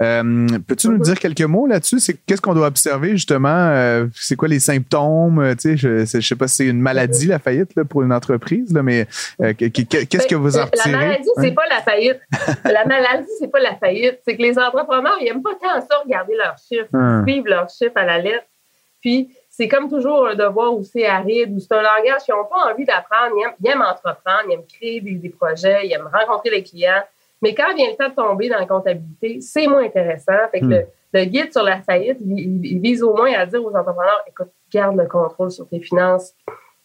Euh, 0.01 0.47
Peux-tu 0.67 0.89
nous 0.89 0.97
dire 0.99 1.19
quelques 1.19 1.41
mots 1.41 1.67
là-dessus? 1.67 1.99
C'est 1.99 2.17
Qu'est-ce 2.25 2.41
qu'on 2.41 2.53
doit 2.53 2.67
observer, 2.67 3.11
justement? 3.11 3.49
Euh, 3.49 4.07
c'est 4.15 4.35
quoi 4.35 4.47
les 4.47 4.59
symptômes? 4.59 5.39
Euh, 5.39 5.53
tu 5.53 5.77
sais, 5.77 5.77
je, 5.77 6.05
je 6.05 6.19
sais 6.27 6.35
pas 6.35 6.47
si 6.47 6.55
c'est 6.57 6.65
une 6.65 6.81
maladie, 6.81 7.27
la 7.27 7.39
faillite, 7.39 7.75
là, 7.75 7.85
pour 7.85 8.01
une 8.03 8.13
entreprise, 8.13 8.73
là, 8.73 8.83
mais 8.83 9.07
euh, 9.41 9.53
que- 9.53 9.65
que- 9.65 9.81
que- 9.83 10.03
qu'est-ce 10.05 10.27
que 10.27 10.35
vous 10.35 10.57
en 10.57 10.63
Ben, 10.63 10.69
La 10.85 10.91
maladie, 10.97 11.29
c'est 11.39 11.51
pas 11.51 11.67
la 11.69 11.81
faillite. 11.81 12.19
la 12.65 12.85
maladie, 12.85 13.27
c'est 13.39 13.51
pas 13.51 13.59
la 13.59 13.75
faillite. 13.75 14.19
C'est 14.27 14.35
que 14.37 14.41
les 14.41 14.57
entrepreneurs, 14.57 15.17
ils 15.21 15.27
aiment 15.27 15.43
pas 15.43 15.53
tant 15.61 15.79
ça 15.81 15.97
regarder 16.03 16.33
leurs 16.35 16.55
chiffres, 16.57 16.89
Hum. 16.93 17.23
suivre 17.27 17.47
leurs 17.47 17.69
chiffres 17.69 17.95
à 17.95 18.05
la 18.05 18.17
lettre. 18.19 18.45
Puis, 19.01 19.29
c'est 19.53 19.67
comme 19.67 19.89
toujours 19.89 20.27
un 20.27 20.35
devoir 20.35 20.73
où 20.73 20.81
c'est 20.81 21.05
aride, 21.05 21.53
où 21.53 21.59
c'est 21.59 21.73
un 21.73 21.81
langage 21.81 22.23
qu'ils 22.23 22.33
n'ont 22.33 22.45
pas 22.45 22.71
envie 22.71 22.85
d'apprendre. 22.85 23.35
Ils 23.37 23.43
aiment, 23.43 23.53
ils 23.61 23.69
aiment 23.69 23.81
entreprendre, 23.81 24.45
ils 24.47 24.53
aiment 24.53 24.65
créer 24.65 25.01
des, 25.01 25.11
des 25.15 25.29
projets, 25.29 25.85
ils 25.85 25.91
aiment 25.93 26.09
rencontrer 26.11 26.49
les 26.49 26.63
clients. 26.63 27.03
Mais 27.41 27.53
quand 27.53 27.73
vient 27.75 27.89
le 27.89 27.97
temps 27.97 28.09
de 28.09 28.15
tomber 28.15 28.47
dans 28.49 28.59
la 28.59 28.65
comptabilité, 28.65 29.41
c'est 29.41 29.67
moins 29.67 29.83
intéressant. 29.83 30.31
Fait 30.51 30.61
que 30.61 30.65
Hmm. 30.65 30.69
le, 30.69 30.85
le 31.13 31.25
guide 31.25 31.51
sur 31.51 31.63
la 31.63 31.81
faillite, 31.81 32.17
il, 32.21 32.79
vise 32.79 33.03
au 33.03 33.13
moins 33.13 33.33
à 33.33 33.45
dire 33.45 33.61
aux 33.63 33.75
entrepreneurs, 33.75 34.23
écoute, 34.27 34.47
garde 34.71 34.95
le 34.95 35.05
contrôle 35.07 35.51
sur 35.51 35.67
tes 35.67 35.81
finances, 35.81 36.33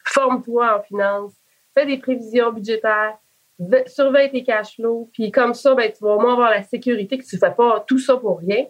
forme-toi 0.04 0.78
en 0.78 0.82
finances, 0.82 1.34
fais 1.74 1.86
des 1.86 1.98
prévisions 1.98 2.52
budgétaires, 2.52 3.16
ve- 3.60 3.86
surveille 3.86 4.30
tes 4.30 4.42
cash 4.42 4.74
flows, 4.76 5.08
puis 5.12 5.30
comme 5.30 5.54
ça, 5.54 5.74
ben, 5.74 5.90
tu 5.92 6.02
vas 6.02 6.14
au 6.14 6.20
moins 6.20 6.32
avoir 6.32 6.50
la 6.50 6.62
sécurité 6.62 7.18
que 7.18 7.24
tu 7.24 7.36
ne 7.36 7.40
fais 7.40 7.50
pas 7.54 7.84
tout 7.86 7.98
ça 7.98 8.16
pour 8.16 8.38
rien. 8.40 8.64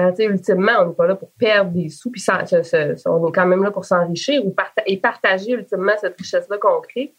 Euh, 0.00 0.12
ultimement, 0.18 0.72
on 0.80 0.88
n'est 0.88 0.94
pas 0.94 1.06
là 1.06 1.14
pour 1.14 1.30
perdre 1.38 1.70
des 1.70 1.88
sous, 1.88 2.10
puis 2.10 2.24
on 2.28 3.28
est 3.28 3.32
quand 3.32 3.46
même 3.46 3.62
là 3.62 3.70
pour 3.70 3.84
s'enrichir 3.84 4.44
ou 4.44 4.54
et 4.86 4.96
partager 4.98 5.52
ultimement 5.52 5.92
cette 6.00 6.18
richesse-là 6.18 6.58
qu'on 6.58 6.80
crée. 6.80 7.14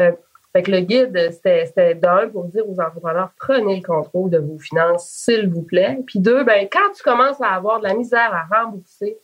Euh, 0.00 0.12
fait 0.52 0.62
que 0.62 0.70
le 0.70 0.80
guide, 0.80 1.30
c'était 1.30 1.94
d'un 1.94 2.28
pour 2.28 2.44
dire 2.44 2.68
aux 2.68 2.80
entrepreneurs, 2.80 3.30
prenez 3.38 3.76
le 3.76 3.86
contrôle 3.86 4.30
de 4.30 4.38
vos 4.38 4.58
finances, 4.58 5.08
s'il 5.08 5.48
vous 5.48 5.62
plaît. 5.62 5.98
Puis 6.06 6.18
deux, 6.18 6.44
ben, 6.44 6.66
quand 6.72 6.92
tu 6.96 7.02
commences 7.02 7.40
à 7.40 7.48
avoir 7.48 7.78
de 7.78 7.84
la 7.84 7.94
misère 7.94 8.32
à 8.32 8.62
rembourser 8.62 9.18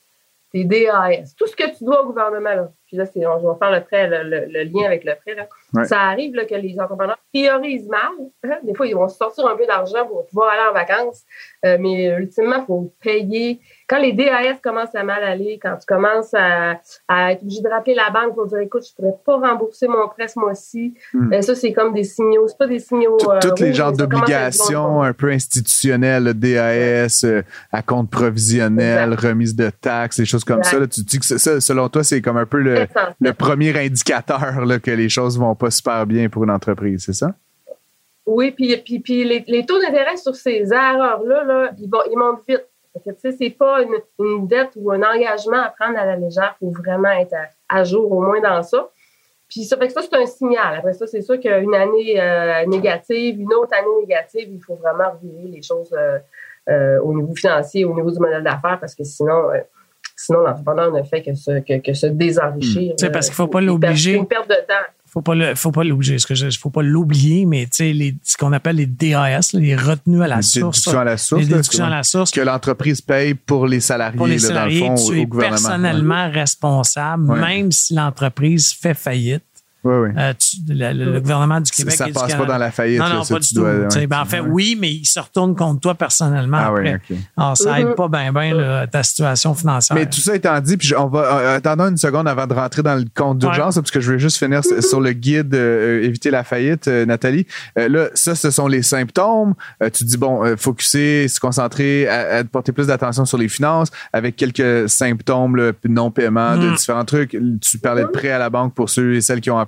tes 0.53 0.65
DAS, 0.65 1.35
tout 1.37 1.47
ce 1.47 1.57
que 1.57 1.77
tu 1.77 1.85
dois 1.85 2.03
au 2.03 2.07
gouvernement, 2.07 2.55
là, 2.55 2.73
puis 2.93 2.99
là, 2.99 3.07
c'est, 3.07 3.27
on, 3.27 3.41
je 3.41 3.47
vais 3.47 3.59
faire 3.59 3.71
le 3.71 3.81
prêt, 3.81 4.07
le, 4.07 4.29
le- 4.29 4.45
le 4.53 4.65
lien 4.65 4.85
avec 4.85 5.03
le 5.05 5.13
prêt, 5.15 5.35
là. 5.35 5.47
Ouais. 5.73 5.87
ça 5.87 6.01
arrive 6.03 6.35
là, 6.35 6.45
que 6.45 6.55
les 6.55 6.79
entrepreneurs 6.79 7.17
priorisent 7.33 7.89
mal. 7.89 8.01
hein. 8.45 8.59
Des 8.63 8.75
fois, 8.75 8.87
ils 8.87 8.95
vont 8.95 9.09
sortir 9.09 9.47
un 9.47 9.57
peu 9.57 9.65
d'argent 9.67 10.07
pour 10.07 10.27
pouvoir 10.27 10.51
aller 10.53 10.69
en 10.71 10.75
vacances, 10.75 11.23
Euh, 11.65 11.79
mais 11.81 12.09
ultimement, 12.19 12.57
il 12.59 12.65
faut 12.67 12.93
payer. 13.01 13.61
Quand 13.89 13.99
les 13.99 14.13
DAS 14.13 14.59
commencent 14.63 14.95
à 14.95 15.05
mal 15.05 15.23
aller, 15.25 15.59
quand 15.63 15.77
tu 15.77 15.87
commences 15.87 16.35
à, 16.35 16.79
à 17.09 17.33
être 17.33 17.43
obligé 17.43 17.63
de 17.63 17.69
rappeler 17.69 17.95
la 17.95 18.11
banque 18.11 18.35
pour 18.35 18.47
dire 18.47 18.59
écoute, 18.59 18.83
je 18.85 18.91
ne 19.03 19.11
pourrais 19.11 19.19
pas 19.41 19.49
rembourser 19.49 19.87
mon 19.89 20.09
prêt 20.09 20.29
ce 20.29 20.39
mois-ci, 20.39 20.95
Hmm. 21.15 21.33
euh, 21.33 21.41
ça, 21.41 21.55
c'est 21.55 21.73
comme 21.73 21.95
des 21.95 22.05
signaux. 22.05 22.47
C'est 22.49 22.59
pas 22.59 22.67
des 22.67 22.79
signaux. 22.81 23.17
Euh, 23.31 23.39
Toutes 23.41 23.61
les 23.61 23.73
genres 23.73 23.93
d'obligations 23.93 25.03
un 25.03 25.13
peu 25.15 25.31
institutionnelles, 25.31 26.25
le 26.25 26.35
DAS, 26.35 27.25
à 27.71 27.83
compte 27.83 28.11
provisionnel, 28.11 29.15
remise 29.15 29.55
de 29.55 29.71
taxes, 29.71 30.19
des 30.19 30.25
choses 30.27 30.45
comme 30.45 30.63
ça. 30.63 30.79
là. 30.79 30.87
tu 30.87 31.03
dis 31.03 31.19
que 31.19 31.25
ça, 31.25 31.61
selon 31.61 31.89
toi, 31.89 32.03
c'est 32.03 32.21
comme 32.21 32.37
un 32.37 32.47
peu 32.47 32.59
le, 32.59 32.82
Le 33.21 33.33
premier 33.33 33.77
indicateur 33.79 34.65
là, 34.65 34.79
que 34.79 34.91
les 34.91 35.09
choses 35.09 35.39
vont 35.39 35.55
pas 35.55 35.71
super 35.71 36.07
bien 36.07 36.29
pour 36.29 36.45
une 36.45 36.51
entreprise, 36.51 37.05
c'est 37.05 37.13
ça? 37.13 37.35
Oui, 38.25 38.53
puis, 38.53 38.77
puis, 38.77 39.01
puis 39.01 39.25
les, 39.25 39.45
les 39.49 39.67
taux 39.67 39.81
d'intérêt 39.81 40.17
sur 40.17 40.35
ces 40.37 40.73
erreurs-là, 40.73 41.45
là, 41.45 41.71
ils, 41.79 41.91
vont, 41.91 42.03
ils 42.11 42.17
montent 42.17 42.43
vite. 42.49 42.67
Sais, 43.19 43.33
c'est 43.33 43.51
pas 43.51 43.83
une, 43.83 43.95
une 44.21 44.47
dette 44.47 44.73
ou 44.77 44.93
un 44.93 45.03
engagement 45.03 45.63
à 45.63 45.71
prendre 45.71 45.99
à 45.99 46.05
la 46.05 46.17
légère. 46.17 46.55
Il 46.61 46.67
faut 46.67 46.83
vraiment 46.83 47.11
être 47.11 47.35
à, 47.35 47.79
à 47.81 47.85
jour, 47.85 48.13
au 48.13 48.21
moins 48.21 48.41
dans 48.41 48.63
ça. 48.63 48.91
Puis 49.49 49.65
ça 49.65 49.77
fait 49.77 49.89
que 49.89 49.93
ça, 49.93 50.03
c'est 50.03 50.15
un 50.15 50.27
signal. 50.27 50.77
Après 50.77 50.93
ça, 50.93 51.07
c'est 51.07 51.23
sûr 51.23 51.41
qu'une 51.41 51.75
année 51.75 52.21
euh, 52.21 52.65
négative, 52.67 53.41
une 53.41 53.53
autre 53.55 53.75
année 53.77 54.01
négative, 54.01 54.49
il 54.51 54.61
faut 54.61 54.77
vraiment 54.77 55.11
revirer 55.11 55.49
les 55.49 55.63
choses 55.63 55.93
euh, 55.93 56.19
euh, 56.69 57.01
au 57.01 57.13
niveau 57.15 57.35
financier, 57.35 57.85
au 57.85 57.95
niveau 57.95 58.11
du 58.11 58.19
modèle 58.19 58.45
d'affaires, 58.45 58.79
parce 58.79 58.95
que 58.95 59.05
sinon, 59.05 59.51
sinon 60.27 60.41
l'entrepreneur 60.41 60.93
ne 60.93 61.03
fait 61.03 61.23
que 61.23 61.35
se, 61.35 61.61
que, 61.61 61.79
que 61.81 61.95
se 61.95 62.07
désenrichir. 62.07 62.95
Tu 62.99 63.05
sais, 63.07 63.11
parce 63.11 63.27
qu'il 63.27 63.35
faut 63.35 63.47
pas 63.49 63.61
Il 63.61 63.67
perd- 63.67 63.83
l'obliger. 63.83 64.13
C'est 64.13 64.19
une 64.19 64.27
perte 64.27 64.49
de 64.49 64.55
temps. 64.55 64.75
faut 65.07 65.21
pas 65.23 65.35
le, 65.35 65.55
faut 65.55 65.73
pas 65.73 65.85
l'obliger. 65.85 66.19
Ce 66.19 66.27
que 66.27 66.35
je, 66.35 66.49
faut 66.59 66.71
pas 66.71 66.83
l'oublier, 66.83 67.45
mais 67.47 67.65
tu 67.65 67.71
sais, 67.73 67.93
les, 67.93 68.15
ce 68.23 68.37
qu'on 68.37 68.53
appelle 68.53 68.77
les 68.77 68.87
DAS, 68.87 69.53
les 69.53 69.77
retenues 69.77 70.23
à 70.23 70.29
la 70.29 70.37
Les 70.37 70.43
source. 70.43 70.79
déductions 70.79 71.01
à 71.01 71.05
la 71.05 71.17
source. 71.19 71.41
les 71.43 71.49
déductions 71.49 71.85
à 71.85 71.91
la 71.91 72.03
source. 72.03 72.31
que 72.31 72.41
l'entreprise 72.41 73.01
paye 73.01 73.35
pour 73.35 73.67
les 73.67 73.81
salariés, 73.81 74.17
Pour 74.17 74.27
les 74.27 74.35
là, 74.39 74.49
salariés, 74.49 74.81
dans 74.81 74.91
le 74.93 74.97
fond, 74.97 75.07
tu 75.07 75.13
au, 75.13 75.17
es 75.17 75.21
au 75.23 75.27
gouvernement. 75.27 75.57
personnellement 75.61 76.31
responsable, 76.31 77.31
Ouais. 77.31 77.41
même 77.41 77.73
si 77.73 77.95
l'entreprise 77.95 78.73
fait 78.73 78.95
faillite. 78.95 79.43
Oui, 79.85 79.95
oui. 79.95 80.09
Euh, 80.17 80.33
tu- 80.39 80.57
le, 80.73 80.93
le- 80.93 81.13
le 81.13 81.21
gouvernement 81.21 81.61
du 81.61 81.71
Québec 81.71 81.95
ça 81.95 82.05
du 82.07 82.13
passe 82.13 82.35
pas 82.35 82.45
dans 82.45 82.59
la 82.59 82.71
faillite. 82.71 83.01
Non, 83.01 83.07
là, 83.07 83.15
non, 83.15 83.25
ça, 83.25 83.35
pas 83.35 83.41
du 83.41 83.55
tout. 83.55 83.61
ouais, 83.63 84.07
ben, 84.07 84.21
en 84.21 84.25
fait, 84.25 84.41
ouais. 84.41 84.49
oui, 84.49 84.77
mais 84.81 84.93
il 84.93 85.05
se 85.05 85.19
retourne 85.19 85.57
contre 85.57 85.81
toi 85.81 85.95
personnellement 85.95 86.59
Ah 86.61 86.73
oui, 86.73 86.81
après. 86.89 87.01
OK. 87.11 87.17
Alors, 87.37 87.57
ça 87.57 87.81
aide 87.81 87.87
Mhm. 87.89 87.95
pas 87.95 88.09
bien, 88.09 88.33
bien 88.33 88.87
ta 88.91 89.03
situation 89.03 89.55
financière. 89.55 89.97
Mais 89.97 90.07
tout 90.09 90.21
ça 90.21 90.37
étant 90.37 90.61
dit, 90.61 90.77
puis 90.77 90.95
on 90.97 91.09
va 91.09 91.21
euh, 91.21 91.57
attendons 91.57 91.89
une 91.89 91.97
seconde 91.97 92.29
avant 92.29 92.47
de 92.47 92.55
rentrer 92.55 92.83
dans 92.83 92.95
le 92.95 93.05
compte 93.15 93.39
d'urgence, 93.39 93.75
parce 93.75 93.91
que 93.91 94.01
je 94.01 94.13
veux 94.13 94.19
juste 94.19 94.39
finir 94.39 94.63
sur 94.65 95.01
le 95.01 95.13
guide 95.13 95.55
euh, 95.55 96.03
éviter 96.05 96.31
la 96.31 96.45
faillite, 96.45 96.87
euh, 96.89 97.05
Nathalie. 97.05 97.47
Euh, 97.79 97.89
là, 97.89 98.09
ça, 98.15 98.35
ce 98.35 98.51
sont 98.51 98.69
les 98.69 98.83
symptômes. 98.83 99.55
Euh, 99.83 99.91
tu 99.91 100.05
dis 100.05 100.17
bon, 100.17 100.45
euh, 100.45 100.57
focuser, 100.57 101.27
se 101.29 101.41
concentrer, 101.41 102.07
à, 102.09 102.37
à 102.39 102.45
porter 102.45 102.73
plus 102.73 102.87
d'attention 102.87 103.25
sur 103.25 103.39
les 103.39 103.49
finances, 103.49 103.89
avec 104.13 104.37
quelques 104.37 104.89
symptômes, 104.89 105.57
là, 105.57 105.73
non-paiement 105.89 106.57
de 106.57 106.69
Mm. 106.71 106.75
différents 106.75 107.05
trucs. 107.05 107.37
Tu 107.61 107.79
parlais 107.79 108.03
de 108.03 108.09
prêt 108.09 108.31
à 108.31 108.39
la 108.39 108.51
banque 108.51 108.75
pour 108.75 108.89
ceux 108.91 109.15
et 109.15 109.21
celles 109.21 109.41
qui 109.41 109.51
ont 109.51 109.59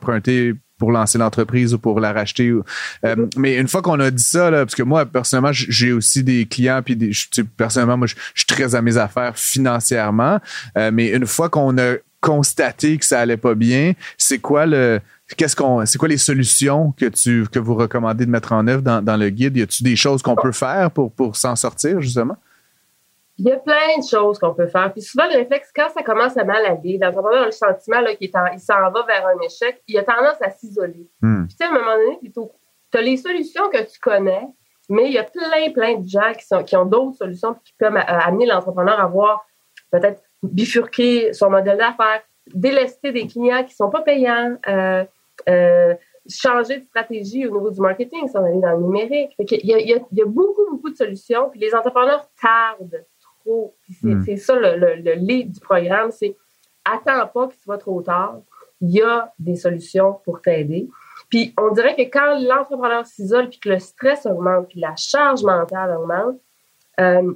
pour 0.78 0.92
lancer 0.92 1.18
l'entreprise 1.18 1.72
ou 1.74 1.78
pour 1.78 2.00
la 2.00 2.12
racheter. 2.12 2.52
Euh, 3.04 3.26
mais 3.36 3.56
une 3.56 3.68
fois 3.68 3.82
qu'on 3.82 4.00
a 4.00 4.10
dit 4.10 4.22
ça, 4.22 4.50
parce 4.50 4.74
que 4.74 4.82
moi, 4.82 5.06
personnellement, 5.06 5.52
j'ai 5.52 5.92
aussi 5.92 6.24
des 6.24 6.46
clients, 6.46 6.80
puis 6.84 6.96
des, 6.96 7.12
personnellement, 7.56 7.96
moi, 7.96 8.06
je 8.06 8.14
suis 8.34 8.46
très 8.46 8.74
à 8.74 8.82
mes 8.82 8.96
affaires 8.96 9.36
financièrement. 9.36 10.40
Euh, 10.76 10.90
mais 10.92 11.08
une 11.08 11.26
fois 11.26 11.48
qu'on 11.48 11.78
a 11.78 11.94
constaté 12.20 12.96
que 12.96 13.04
ça 13.04 13.20
allait 13.20 13.36
pas 13.36 13.54
bien, 13.54 13.92
c'est 14.16 14.38
quoi 14.38 14.66
le 14.66 15.00
qu'est-ce 15.36 15.54
qu'on 15.54 15.84
c'est 15.84 15.98
quoi 15.98 16.08
les 16.08 16.16
solutions 16.16 16.92
que 16.92 17.06
tu 17.06 17.46
que 17.50 17.58
vous 17.58 17.74
recommandez 17.74 18.24
de 18.24 18.30
mettre 18.30 18.52
en 18.52 18.66
œuvre 18.66 18.82
dans, 18.82 19.02
dans 19.02 19.16
le 19.16 19.28
guide? 19.28 19.56
Y 19.56 19.62
a-tu 19.62 19.82
des 19.82 19.96
choses 19.96 20.22
qu'on 20.22 20.36
peut 20.36 20.52
faire 20.52 20.90
pour, 20.90 21.12
pour 21.12 21.36
s'en 21.36 21.54
sortir, 21.54 22.00
justement? 22.00 22.36
Il 23.38 23.46
y 23.46 23.52
a 23.52 23.56
plein 23.56 23.98
de 23.98 24.04
choses 24.04 24.38
qu'on 24.38 24.54
peut 24.54 24.68
faire. 24.68 24.92
Puis 24.92 25.02
souvent, 25.02 25.26
le 25.26 25.38
réflexe, 25.38 25.72
quand 25.74 25.88
ça 25.88 26.02
commence 26.02 26.36
à 26.36 26.44
mal 26.44 26.64
aller, 26.64 26.98
l'entrepreneur 27.00 27.42
a 27.42 27.46
le 27.46 27.50
sentiment 27.50 28.00
là, 28.00 28.14
qu'il 28.14 28.30
s'en 28.30 28.90
va 28.90 29.02
vers 29.06 29.26
un 29.26 29.40
échec, 29.44 29.82
il 29.88 29.98
a 29.98 30.04
tendance 30.04 30.40
à 30.40 30.50
s'isoler. 30.50 31.08
Hmm. 31.20 31.46
Puis 31.46 31.56
tu 31.56 31.64
sais, 31.64 31.64
à 31.64 31.74
un 31.74 31.78
moment 31.78 31.96
donné, 31.96 32.32
tu 32.32 32.98
as 32.98 33.02
les 33.02 33.16
solutions 33.16 33.68
que 33.70 33.82
tu 33.82 33.98
connais, 33.98 34.46
mais 34.88 35.06
il 35.06 35.12
y 35.12 35.18
a 35.18 35.24
plein, 35.24 35.72
plein 35.72 35.98
de 35.98 36.08
gens 36.08 36.32
qui, 36.38 36.46
sont, 36.46 36.62
qui 36.62 36.76
ont 36.76 36.84
d'autres 36.84 37.16
solutions 37.16 37.54
qui 37.64 37.72
peuvent 37.78 37.96
euh, 37.96 38.00
amener 38.06 38.46
l'entrepreneur 38.46 39.00
à 39.00 39.06
voir 39.06 39.44
peut-être 39.90 40.22
bifurquer 40.42 41.32
son 41.32 41.50
modèle 41.50 41.78
d'affaires, 41.78 42.22
délester 42.52 43.10
des 43.10 43.26
clients 43.26 43.64
qui 43.64 43.74
sont 43.74 43.90
pas 43.90 44.02
payants, 44.02 44.56
euh, 44.68 45.04
euh, 45.48 45.94
changer 46.28 46.78
de 46.78 46.84
stratégie 46.84 47.46
au 47.46 47.52
niveau 47.52 47.70
du 47.70 47.80
marketing, 47.80 48.28
si 48.28 48.36
on 48.36 48.46
est 48.46 48.60
dans 48.60 48.72
le 48.72 48.82
numérique. 48.82 49.34
Fait 49.36 49.44
qu'il 49.44 49.66
y, 49.66 49.74
a, 49.74 49.78
il 49.78 49.88
y, 49.88 49.94
a, 49.94 49.98
il 50.12 50.18
y 50.18 50.22
a 50.22 50.26
beaucoup, 50.26 50.70
beaucoup 50.70 50.90
de 50.90 50.96
solutions, 50.96 51.50
puis 51.50 51.60
les 51.60 51.74
entrepreneurs 51.74 52.28
tardent 52.40 53.04
Puis 53.82 53.96
C'est 54.24 54.34
Mm. 54.34 54.36
ça 54.36 54.54
le, 54.56 54.76
le, 54.76 54.94
le 54.96 55.12
lead 55.14 55.52
du 55.52 55.60
programme, 55.60 56.10
c'est 56.10 56.36
attends 56.84 57.26
pas 57.28 57.48
que 57.48 57.52
tu 57.54 57.66
vas 57.68 57.78
trop 57.78 58.02
tard. 58.02 58.40
Il 58.80 58.90
y 58.90 59.02
a 59.02 59.32
des 59.38 59.56
solutions 59.56 60.20
pour 60.24 60.40
t'aider. 60.42 60.88
Puis 61.30 61.54
on 61.58 61.70
dirait 61.72 61.94
que 61.96 62.02
quand 62.02 62.38
l'entrepreneur 62.40 63.06
s'isole, 63.06 63.48
puis 63.48 63.58
que 63.58 63.68
le 63.70 63.78
stress 63.78 64.26
augmente, 64.26 64.68
puis 64.68 64.80
la 64.80 64.94
charge 64.96 65.42
mentale 65.42 65.96
augmente, 65.96 66.36
euh, 67.00 67.32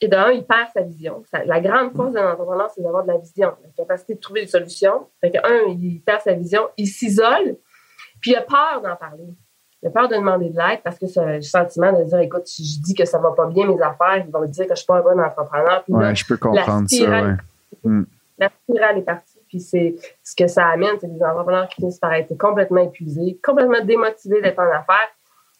et 0.00 0.08
d'un, 0.08 0.30
il 0.32 0.44
perd 0.44 0.68
sa 0.74 0.82
vision. 0.82 1.22
Ça- 1.30 1.44
la 1.44 1.60
grande 1.60 1.92
force 1.94 2.12
d'un 2.12 2.30
entrepreneur, 2.32 2.70
c'est 2.70 2.82
d'avoir 2.82 3.02
de 3.04 3.08
la 3.08 3.18
vision, 3.18 3.52
la 3.62 3.70
capacité 3.76 4.14
de 4.14 4.20
trouver 4.20 4.42
des 4.42 4.46
solutions. 4.48 5.08
Fait 5.20 5.30
que, 5.30 5.38
un, 5.38 5.68
il 5.70 6.02
perd 6.02 6.20
sa 6.22 6.34
vision, 6.34 6.68
il 6.76 6.86
s'isole, 6.88 7.56
puis 8.20 8.32
il 8.32 8.36
a 8.36 8.42
peur 8.42 8.82
d'en 8.82 8.96
parler. 8.96 9.24
A 9.84 9.90
peur 9.90 10.08
de 10.08 10.16
demander 10.16 10.48
de 10.50 10.56
l'aide 10.56 10.80
parce 10.82 10.98
que 10.98 11.06
un 11.20 11.40
sentiment 11.42 11.92
de 11.92 12.02
dire, 12.04 12.18
écoute, 12.18 12.46
si 12.46 12.64
je 12.64 12.80
dis 12.82 12.94
que 12.94 13.04
ça 13.04 13.18
va 13.18 13.32
pas 13.32 13.46
bien 13.46 13.66
mes 13.66 13.80
affaires, 13.80 14.16
ils 14.26 14.32
vont 14.32 14.40
me 14.40 14.46
dire 14.48 14.64
que 14.64 14.70
je 14.74 14.76
suis 14.78 14.86
pas 14.86 14.98
un 14.98 15.02
bon 15.02 15.20
entrepreneur. 15.20 15.82
Puis 15.84 15.92
là, 15.92 15.98
Ouais, 15.98 16.14
je 16.14 16.26
peux 16.26 16.36
comprendre 16.36 16.88
ça. 16.88 16.96
spirale- 16.96 17.38
Ouais. 17.84 18.02
la 18.38 18.50
spirale 18.68 18.98
est 18.98 19.02
partie. 19.02 19.38
Puis 19.48 19.60
c'est 19.60 19.94
ce 20.24 20.34
que 20.34 20.48
ça 20.48 20.66
amène, 20.66 20.96
c'est 21.00 21.06
des 21.06 21.22
entrepreneurs 21.22 21.68
qui 21.68 21.76
finissent 21.76 21.98
par 22.00 22.12
être 22.14 22.36
complètement 22.36 22.80
épuisés, 22.82 23.38
complètement 23.44 23.84
démotivés 23.84 24.40
d'être 24.42 24.58
en 24.58 24.62
affaires. 24.70 25.08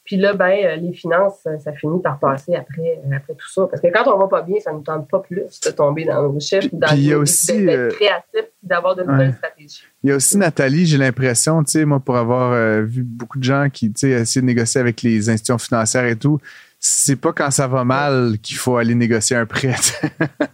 Puis 0.07 0.17
là, 0.17 0.33
ben, 0.35 0.57
euh, 0.65 0.77
les 0.77 0.93
finances, 0.93 1.41
ça, 1.43 1.59
ça 1.59 1.73
finit 1.73 2.01
par 2.01 2.19
passer 2.19 2.55
après, 2.55 3.01
euh, 3.05 3.17
après 3.17 3.35
tout 3.35 3.51
ça. 3.53 3.67
Parce 3.69 3.83
que 3.83 3.89
quand 3.89 4.11
on 4.11 4.19
va 4.19 4.29
pas 4.29 4.43
bien, 4.43 4.61
ça 4.61 4.71
ne 4.73 4.79
nous 4.79 4.83
tente 4.83 5.09
pas 5.11 5.19
plus 5.19 5.43
de 5.43 5.71
tomber 5.73 6.05
dans 6.05 6.33
nos 6.33 6.41
chiffres, 6.41 6.69
dans 6.73 6.87
puis 6.87 6.97
il 6.97 7.07
y 7.09 7.13
a 7.13 7.17
nos- 7.17 7.23
aussi, 7.23 7.65
d'être 7.65 7.79
euh, 7.79 7.91
créatif, 7.91 8.25
puis 8.33 8.45
d'avoir 8.63 8.95
de 8.95 9.03
ouais. 9.03 9.13
nouvelles 9.13 9.35
stratégies. 9.35 9.83
Il 10.05 10.11
y 10.11 10.13
a 10.13 10.17
aussi 10.17 10.39
Nathalie, 10.39 10.87
j'ai 10.87 10.97
l'impression, 10.97 11.63
tu 11.65 11.73
sais, 11.73 11.85
moi, 11.85 12.01
pour 12.01 12.17
avoir 12.17 12.53
euh, 12.53 12.83
vu 12.83 13.03
beaucoup 13.03 13.39
de 13.39 13.45
gens 13.45 13.69
qui, 13.71 13.93
tu 13.93 14.01
sais, 14.01 14.11
essayer 14.11 14.41
de 14.41 14.47
négocier 14.47 14.81
avec 14.81 15.03
les 15.03 15.29
institutions 15.29 15.59
financières 15.59 16.07
et 16.07 16.17
tout, 16.17 16.39
c'est 16.89 17.17
pas 17.17 17.33
quand 17.33 17.51
ça 17.51 17.67
va 17.67 17.85
mal 17.85 18.39
qu'il 18.41 18.57
faut 18.57 18.77
aller 18.77 18.95
négocier 18.95 19.35
un 19.35 19.45
prêt. 19.45 19.75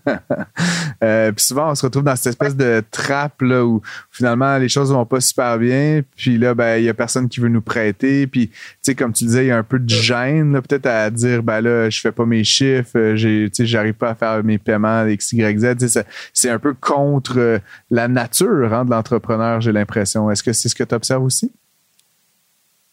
euh, 1.04 1.30
puis 1.30 1.44
souvent, 1.44 1.70
on 1.70 1.74
se 1.74 1.84
retrouve 1.84 2.04
dans 2.04 2.16
cette 2.16 2.28
espèce 2.28 2.56
de 2.56 2.82
trappe 2.90 3.42
là, 3.42 3.64
où 3.66 3.82
finalement 4.10 4.56
les 4.56 4.70
choses 4.70 4.90
vont 4.92 5.04
pas 5.04 5.20
super 5.20 5.58
bien. 5.58 6.00
Puis 6.16 6.38
là, 6.38 6.54
ben, 6.54 6.78
il 6.78 6.84
y 6.84 6.88
a 6.88 6.94
personne 6.94 7.28
qui 7.28 7.38
veut 7.40 7.50
nous 7.50 7.60
prêter. 7.60 8.26
Puis, 8.26 8.48
tu 8.48 8.56
sais, 8.80 8.94
comme 8.94 9.12
tu 9.12 9.24
disais, 9.24 9.44
il 9.44 9.48
y 9.48 9.50
a 9.50 9.58
un 9.58 9.62
peu 9.62 9.78
de 9.78 9.88
gêne, 9.88 10.58
peut-être 10.62 10.86
à 10.86 11.10
dire, 11.10 11.42
ben 11.42 11.60
là, 11.60 11.90
je 11.90 12.00
fais 12.00 12.12
pas 12.12 12.24
mes 12.24 12.44
chiffres, 12.44 12.96
euh, 12.96 13.14
tu 13.14 13.50
sais, 13.52 13.66
j'arrive 13.66 13.94
pas 13.94 14.10
à 14.10 14.14
faire 14.14 14.42
mes 14.42 14.56
paiements 14.56 15.06
X, 15.06 15.32
Y, 15.32 16.02
c'est 16.32 16.50
un 16.50 16.58
peu 16.58 16.72
contre 16.72 17.38
euh, 17.38 17.58
la 17.90 18.08
nature 18.08 18.72
hein, 18.72 18.86
de 18.86 18.90
l'entrepreneur, 18.90 19.60
j'ai 19.60 19.72
l'impression. 19.72 20.30
Est-ce 20.30 20.42
que 20.42 20.54
c'est 20.54 20.70
ce 20.70 20.74
que 20.74 20.84
tu 20.84 20.94
observes 20.94 21.24
aussi? 21.24 21.52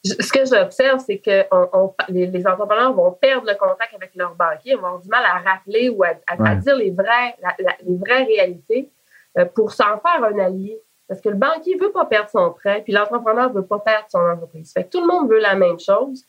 Ce 0.03 0.31
que 0.31 0.45
j'observe, 0.45 0.99
c'est 0.99 1.17
que 1.19 1.43
on, 1.51 1.67
on- 1.73 1.93
les, 2.07 2.27
les 2.27 2.47
entrepreneurs 2.47 2.93
vont 2.93 3.11
perdre 3.11 3.47
le 3.47 3.55
contact 3.57 3.93
avec 3.93 4.15
leurs 4.15 4.33
banquiers, 4.35 4.75
vont 4.75 4.85
avoir 4.85 5.01
du 5.01 5.09
mal 5.09 5.23
à 5.25 5.39
rappeler 5.51 5.89
ou 5.89 6.03
à, 6.03 6.09
à- 6.27 6.33
à 6.33 6.37
Ouais. 6.37 6.55
dire 6.57 6.75
les 6.77 6.91
vraies, 6.91 7.35
la- 7.41 7.55
la- 7.59 7.75
les 7.85 7.97
vraies 7.97 8.23
réalités 8.23 8.89
euh, 9.37 9.45
pour 9.45 9.71
s'en 9.71 9.99
faire 9.99 10.23
un 10.23 10.39
allié. 10.39 10.79
Parce 11.07 11.21
que 11.21 11.29
le 11.29 11.35
banquier 11.35 11.75
veut 11.75 11.91
pas 11.91 12.05
perdre 12.05 12.29
son 12.29 12.51
prêt, 12.53 12.81
puis 12.83 12.93
l'entrepreneur 12.93 13.51
veut 13.51 13.65
pas 13.65 13.79
perdre 13.79 14.05
son 14.09 14.19
entreprise. 14.19 14.71
Fait 14.71 14.83
que 14.85 14.89
tout 14.89 15.01
le 15.01 15.07
monde 15.07 15.29
veut 15.29 15.39
la 15.39 15.55
même 15.55 15.79
chose, 15.79 16.23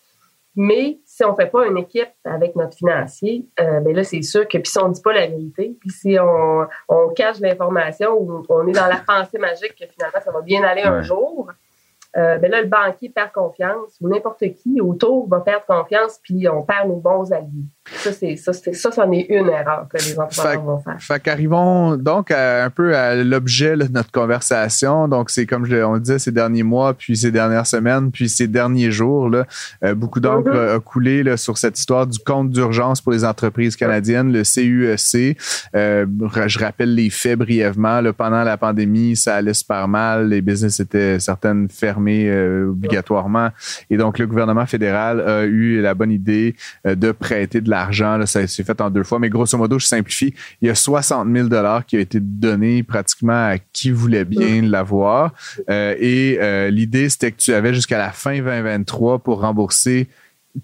mais 0.57 0.99
si 1.05 1.23
on 1.25 1.35
fait 1.37 1.47
pas 1.47 1.67
une 1.67 1.79
équipe 1.79 2.11
avec 2.25 2.57
notre 2.57 2.77
financier, 2.77 3.47
euh, 3.61 3.81
ben 3.81 3.95
là 3.95 4.03
c'est 4.05 4.23
sûr 4.23 4.49
que 4.49 4.59
puis 4.59 4.71
si 4.71 4.79
on 4.79 4.89
dit 4.89 5.01
pas 5.03 5.13
la 5.13 5.27
vérité, 5.29 5.77
puis 5.79 5.91
si 5.91 6.17
on, 6.19 6.67
on 6.89 7.09
cache 7.11 7.39
l'information 7.41 8.15
ou 8.19 8.43
on 8.49 8.67
est 8.67 8.73
dans 8.73 8.87
la 8.89 8.97
pensée 9.07 9.39
magique 9.39 9.77
que 9.79 9.87
finalement 9.87 10.21
ça 10.25 10.33
va 10.33 10.41
bien 10.41 10.65
aller 10.65 10.83
un 10.83 11.03
jour, 11.03 11.51
euh, 12.17 12.39
ben 12.39 12.51
là, 12.51 12.63
le 12.63 12.69
banquier 12.69 13.09
perd 13.09 13.33
confiance, 13.33 13.97
ou 14.01 14.09
n'importe 14.09 14.45
qui 14.55 14.81
autour 14.81 15.29
va 15.29 15.41
perdre 15.41 15.67
confiance, 15.67 16.19
puis 16.23 16.49
on 16.49 16.63
perd 16.63 16.89
nos 16.89 16.97
bons 16.97 17.33
alliés. 17.33 17.67
Ça, 17.93 18.13
c'est 18.13 18.37
ça, 18.37 18.53
c'est 18.53 18.75
ça, 18.75 18.91
c'en 18.93 19.11
est 19.11 19.27
une 19.31 19.49
erreur 19.49 19.87
que 19.89 19.97
les 19.97 20.19
entrepreneurs 20.21 20.63
vont 20.63 20.79
faire. 20.81 20.97
Fait 21.01 21.19
qu'arrivons 21.19 21.97
donc 21.97 22.31
à- 22.31 22.65
un 22.65 22.71
peu 22.71 22.95
à 22.95 23.17
l'objet 23.17 23.75
de 23.77 23.89
notre 23.91 24.13
conversation. 24.13 25.09
Donc, 25.09 25.31
c'est 25.31 25.47
comme 25.47 25.65
je, 25.65 25.77
on 25.83 25.95
le 25.95 26.01
disait 26.01 26.19
ces 26.19 26.31
derniers 26.31 26.63
mois, 26.63 26.93
puis 26.95 27.17
ces 27.17 27.31
dernières 27.33 27.67
semaines, 27.67 28.11
puis 28.11 28.29
ces 28.29 28.47
derniers 28.47 28.91
jours. 28.93 29.31
Là, 29.31 29.47
euh, 29.83 29.95
beaucoup 29.95 30.21
d'encre 30.21 30.51
Mhm. 30.51 30.77
a 30.77 30.79
coulé 30.79 31.23
là, 31.23 31.37
sur 31.39 31.57
cette 31.59 31.79
histoire 31.79 32.07
du 32.07 32.19
compte 32.19 32.51
d'urgence 32.51 33.01
pour 33.01 33.13
les 33.13 33.25
entreprises 33.25 33.77
canadiennes, 33.77 34.31
le 34.31 34.43
CUEC. 34.45 35.37
Euh, 35.75 36.07
je 36.47 36.59
rappelle 36.59 36.95
les 36.95 37.09
faits 37.11 37.39
brièvement. 37.39 38.03
Là, 38.03 38.13
pendant 38.13 38.45
la 38.45 38.57
pandémie, 38.59 39.17
ça 39.17 39.37
allait 39.37 39.55
super 39.55 39.89
mal. 39.89 40.29
Les 40.29 40.43
business 40.43 40.81
étaient 40.81 41.19
certaines 41.19 41.69
fermées 41.71 42.29
euh, 42.29 42.69
obligatoirement. 42.69 43.49
Et 43.89 43.97
donc, 43.97 44.19
le 44.19 44.27
gouvernement 44.27 44.67
fédéral 44.67 45.21
a 45.21 45.45
eu 45.45 45.81
la 45.81 45.95
bonne 45.95 46.13
idée 46.13 46.55
de 46.85 47.11
prêter 47.13 47.61
de 47.63 47.71
l'argent. 47.81 48.17
Là, 48.17 48.27
Ça 48.27 48.47
s'est 48.47 48.65
fait 48.65 48.81
en 48.81 48.91
deux 48.91 49.05
fois. 49.05 49.19
Mais 49.19 49.29
grosso 49.29 49.57
modo, 49.57 49.79
je 49.79 49.87
simplifie. 49.87 50.35
Il 50.61 50.69
y 50.69 50.71
a 50.71 50.75
60 50.75 51.29
000 51.35 51.49
qui 51.87 51.97
a 51.97 52.01
été 52.01 52.21
donné 52.21 52.83
pratiquement 52.83 53.51
à 53.51 53.59
qui 53.59 53.91
voulait 53.91 54.25
bien 54.25 54.63
l'avoir. 54.63 55.33
Euh, 55.69 55.95
et 55.99 56.39
euh, 56.41 56.71
l'idée, 56.71 57.09
c'était 57.09 57.33
que 57.33 57.39
tu 57.39 57.53
avais 57.53 57.75
jusqu'à 57.75 57.99
la 57.99 58.11
fin 58.11 58.37
2023 58.37 59.21
pour 59.21 59.41
rembourser 59.41 60.09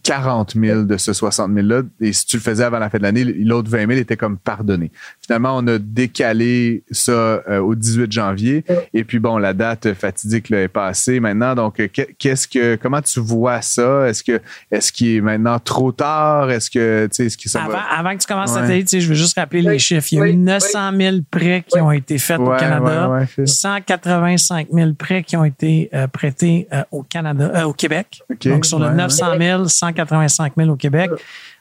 40 0.03 0.55
000 0.61 0.83
de 0.83 0.97
ce 0.97 1.12
60 1.12 1.53
000-là. 1.53 1.83
Et 2.01 2.12
si 2.12 2.27
tu 2.27 2.37
le 2.37 2.43
faisais 2.43 2.64
avant 2.64 2.79
la 2.79 2.91
fin 2.91 2.99
de 2.99 3.05
l'année, 3.05 3.25
l'autre 3.25 3.71
20 3.71 3.87
000 3.87 3.93
était 3.93 4.17
comme 4.17 4.37
pardonné. 4.37 4.91
Finalement, 5.27 5.57
on 5.57 5.66
a 5.66 5.79
décalé 5.79 6.85
ça 6.91 7.11
euh, 7.12 7.59
au 7.59 7.74
18 7.74 8.12
janvier. 8.12 8.64
Et 8.95 9.03
puis, 9.03 9.18
bon, 9.18 9.39
la 9.39 9.53
date 9.53 9.93
fatidique 9.95 10.51
là, 10.51 10.62
est 10.62 10.68
passée 10.68 11.18
maintenant. 11.18 11.55
Donc, 11.57 11.81
euh, 11.81 11.89
que- 11.89 12.09
qu'est-ce 12.18 12.47
que, 12.47 12.77
comment 12.77 13.03
tu 13.03 13.18
vois 13.18 13.61
ça? 13.61 14.09
Est-ce 14.09 14.22
que, 14.22 14.41
est-ce 14.70 14.93
qu'il 14.93 15.16
est 15.16 15.20
maintenant 15.20 15.59
trop 15.59 15.91
tard? 15.91 16.51
Est-ce 16.51 16.70
que, 16.70 17.07
tu 17.11 17.16
sais, 17.16 17.27
est-ce 17.27 17.37
que 17.37 17.49
ça 17.49 17.62
Avant, 17.64 17.72
va? 17.72 17.81
avant 17.99 18.14
que 18.16 18.20
tu 18.22 18.27
commences 18.27 18.53
Ouais. 18.55 18.61
à 18.62 18.81
tu 18.83 18.87
sais, 18.87 19.01
je 19.01 19.09
veux 19.09 19.14
juste 19.14 19.37
rappeler 19.37 19.62
Oui, 19.62 19.72
les 19.72 19.79
chiffres. 19.81 20.07
Il 20.12 20.16
y 20.16 20.18
a 20.20 20.22
oui, 20.22 20.31
eu 20.31 20.37
900 20.37 20.93
000 20.97 21.16
prêts 21.31 21.64
qui 21.66 21.77
Oui. 21.77 21.81
ont 21.81 21.91
été 21.93 22.18
faits 22.18 22.39
au 22.39 22.51
Canada. 22.57 23.09
ouais, 23.11 23.18
ouais, 23.20 23.27
Phil. 23.27 23.49
185 23.49 24.68
000 24.72 24.93
prêts 24.95 25.22
qui 25.22 25.37
ont 25.37 25.45
été 25.45 25.89
euh, 25.93 26.07
prêtés 26.07 26.68
euh, 26.72 26.83
au 26.93 27.03
Canada, 27.03 27.51
euh, 27.55 27.62
au 27.64 27.72
Québec. 27.72 28.20
OK, 28.31 28.47
Donc, 28.49 28.64
sur 28.66 28.79
le 28.79 28.87
ouais, 28.87 28.95
900 28.95 29.27
000, 29.39 29.64
185 29.68 30.53
000 30.57 30.70
au 30.70 30.77
Québec. 30.77 31.11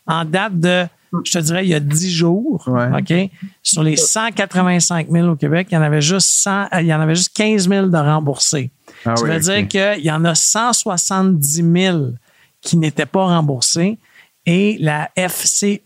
En 0.08 0.24
date 0.26 0.60
de, 0.60 0.86
je 1.24 1.32
te 1.32 1.40
dirais, 1.40 1.66
il 1.66 1.70
y 1.70 1.74
a 1.74 1.80
10 1.80 2.12
jours, 2.12 2.68
Ouais. 2.68 2.88
OK? 3.00 3.32
Sur 3.64 3.84
les 3.84 3.96
185 3.98 5.08
000 5.10 5.28
au 5.28 5.36
Québec, 5.36 5.68
il 5.72 5.76
y 5.76 5.78
en 5.78 5.82
avait 5.82 6.02
juste 6.02 6.28
100, 6.30 6.64
euh, 6.74 6.82
il 6.82 6.88
y 6.88 6.94
en 6.94 7.02
avait 7.02 7.16
juste 7.16 7.36
15 7.36 7.68
000 7.70 7.88
de 7.88 7.98
remboursés. 7.98 8.72
Ah 9.06 9.16
Ça 9.16 9.24
oui, 9.24 9.32
veut 9.32 9.40
dire 9.40 9.68
qu'il 9.68 10.06
y 10.06 10.12
en 10.12 10.24
a 10.26 10.36
170 10.36 11.64
000 11.82 12.00
qui 12.62 12.78
n'étaient 12.78 13.06
pas 13.06 13.26
remboursés 13.26 13.98
et 14.46 14.78
la 14.80 15.10
FCEI, 15.18 15.82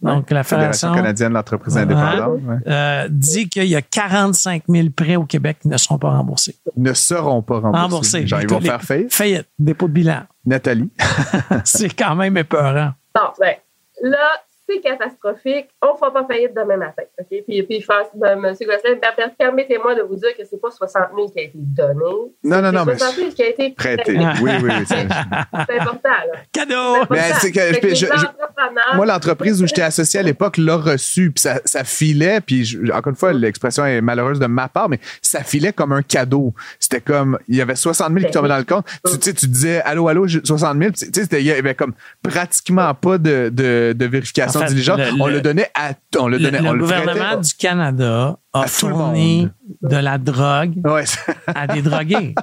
Donc, 0.00 0.30
la 0.30 0.42
Fédération 0.44 0.88
Fédération 0.88 0.92
canadienne 0.94 1.28
de 1.30 1.34
l'entreprise 1.34 1.76
indépendante 1.76 2.40
ouais. 2.44 2.56
euh, 2.68 3.08
dit 3.10 3.48
qu'il 3.48 3.64
y 3.66 3.74
a 3.76 3.82
45 3.82 4.64
000 4.68 4.88
prêts 4.90 5.16
au 5.16 5.24
Québec 5.24 5.58
qui 5.62 5.68
ne 5.68 5.76
seront 5.76 5.98
pas 5.98 6.10
remboursés. 6.10 6.56
ne 6.76 6.92
seront 6.92 7.42
pas 7.42 7.58
remboursés. 7.60 7.82
Remboursés. 7.82 8.26
Genre, 8.26 8.40
ils 8.42 8.48
vont 8.48 8.60
faire 8.60 8.82
faillite. 8.82 9.12
Faillite, 9.12 9.46
dépôt 9.58 9.86
de 9.88 9.92
bilan. 9.92 10.22
Nathalie. 10.44 10.90
C'est 11.64 11.94
quand 11.96 12.14
même 12.14 12.36
épeurant. 12.36 12.92
Non, 13.16 13.32
ben, 13.38 13.56
là, 14.02 14.44
c'est 14.68 14.80
catastrophique. 14.80 15.68
On 15.82 15.92
ne 15.92 15.98
fera 15.98 16.12
pas 16.12 16.24
faillite 16.26 16.52
demain 16.54 16.76
matin. 16.76 17.02
OK? 17.18 17.26
Puis, 17.46 17.62
puis 17.62 17.84
ben, 18.14 18.32
M. 18.44 18.54
Gosselin, 18.60 18.96
per- 19.00 19.14
per- 19.16 19.32
permettez-moi 19.38 19.94
de 19.94 20.02
vous 20.02 20.16
dire 20.16 20.30
que 20.36 20.44
ce 20.44 20.54
n'est 20.54 20.60
pas 20.60 20.70
60 20.70 21.02
000 21.14 21.28
qui 21.30 21.38
a 21.38 21.42
été 21.42 21.52
donné. 21.54 22.04
Non, 22.44 22.62
non, 22.62 22.72
non, 22.72 22.80
C'est 22.84 22.92
mais 22.92 22.98
60 22.98 23.14
000 23.16 23.30
qui 23.30 23.42
a 23.42 23.48
été 23.48 23.70
prêté. 23.70 24.16
Oui, 24.18 24.24
oui, 24.42 24.60
oui. 24.62 24.70
c'est- 24.86 25.08
important, 25.78 26.08
là. 26.08 26.40
Cadeau! 26.52 27.04
Mais 27.10 27.32
c'est 27.40 27.52
que- 27.52 27.60
je- 27.94 27.94
je- 28.06 28.96
Moi, 28.96 29.06
l'entreprise 29.06 29.62
où 29.62 29.66
j'étais 29.66 29.82
associé 29.82 30.20
à 30.20 30.22
l'époque 30.22 30.56
l'a 30.58 30.76
reçu, 30.76 31.30
puis 31.30 31.40
ça, 31.40 31.60
ça 31.64 31.84
filait, 31.84 32.40
puis 32.40 32.64
je- 32.64 32.90
encore 32.92 33.10
une 33.10 33.16
fois, 33.16 33.32
l'expression 33.32 33.84
est 33.86 34.00
malheureuse 34.00 34.38
de 34.40 34.46
ma 34.46 34.68
part, 34.68 34.88
mais 34.88 34.98
ça 35.22 35.42
filait 35.44 35.72
comme 35.72 35.92
un 35.92 36.02
cadeau. 36.02 36.52
C'était 36.78 37.00
comme, 37.00 37.38
il 37.48 37.56
y 37.56 37.60
avait 37.62 37.76
60 37.76 38.12
000 38.12 38.26
qui 38.26 38.30
tombaient 38.32 38.48
dans 38.48 38.58
le 38.58 38.64
compte. 38.64 38.86
Tu, 39.06 39.18
tu 39.18 39.22
sais, 39.22 39.34
tu 39.34 39.46
disais, 39.46 39.80
allô, 39.82 40.08
allô, 40.08 40.26
j'ai 40.26 40.40
60 40.44 40.78
000, 40.78 40.90
puis 40.92 41.00
tu 41.00 41.06
sais, 41.14 41.22
c'était- 41.22 41.40
il 41.40 41.46
y 41.46 41.52
avait 41.52 41.74
comme 41.74 41.94
pratiquement 42.22 42.92
pas 42.94 43.18
de, 43.18 43.48
de, 43.52 43.94
de 43.96 44.06
vérification 44.06 44.57
Diligente. 44.66 44.98
le- 44.98 45.20
on 45.20 45.26
le- 45.26 45.34
le 45.34 45.40
donnait 45.40 45.70
à, 45.74 45.90
on 46.18 46.28
le 46.28 46.38
donnait, 46.38 46.60
le 46.60 46.68
on 46.68 46.72
le 46.72 46.80
gouvernement 46.80 47.24
prêtait. 47.26 47.40
du 47.42 47.54
Canada 47.54 48.36
a 48.52 48.66
fourni 48.66 49.48
de 49.82 49.96
la 49.96 50.18
drogue 50.18 50.74
Ouais, 50.84 51.04
à 51.54 51.66
des 51.66 51.82
drogués. 51.82 52.34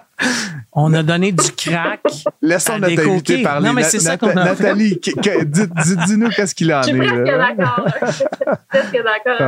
On 0.74 0.94
a 0.94 1.04
donné 1.04 1.32
du 1.32 1.52
crack. 1.52 2.02
laissons 2.42 2.74
À 2.74 2.80
notre 2.80 3.08
invité 3.10 3.42
parler. 3.44 3.68
Non, 3.68 3.74
mais 3.74 3.82
Na- 3.82 3.88
c'est 3.88 4.00
ça 4.00 4.18
qu'on 4.18 4.30
a 4.30 4.34
Nathalie, 4.46 5.00
dis-nous 5.02 6.30
qu'est-ce 6.30 6.54
qu'il 6.56 6.74
en 6.74 6.82
Je 6.84 6.90
est. 6.90 6.92
suis 6.94 7.00
presque 7.00 7.28
là. 7.28 7.38
d'accord. 7.56 7.86
Je 8.06 8.12
suis 8.12 8.26
presque 8.70 9.04
d'accord. 9.04 9.48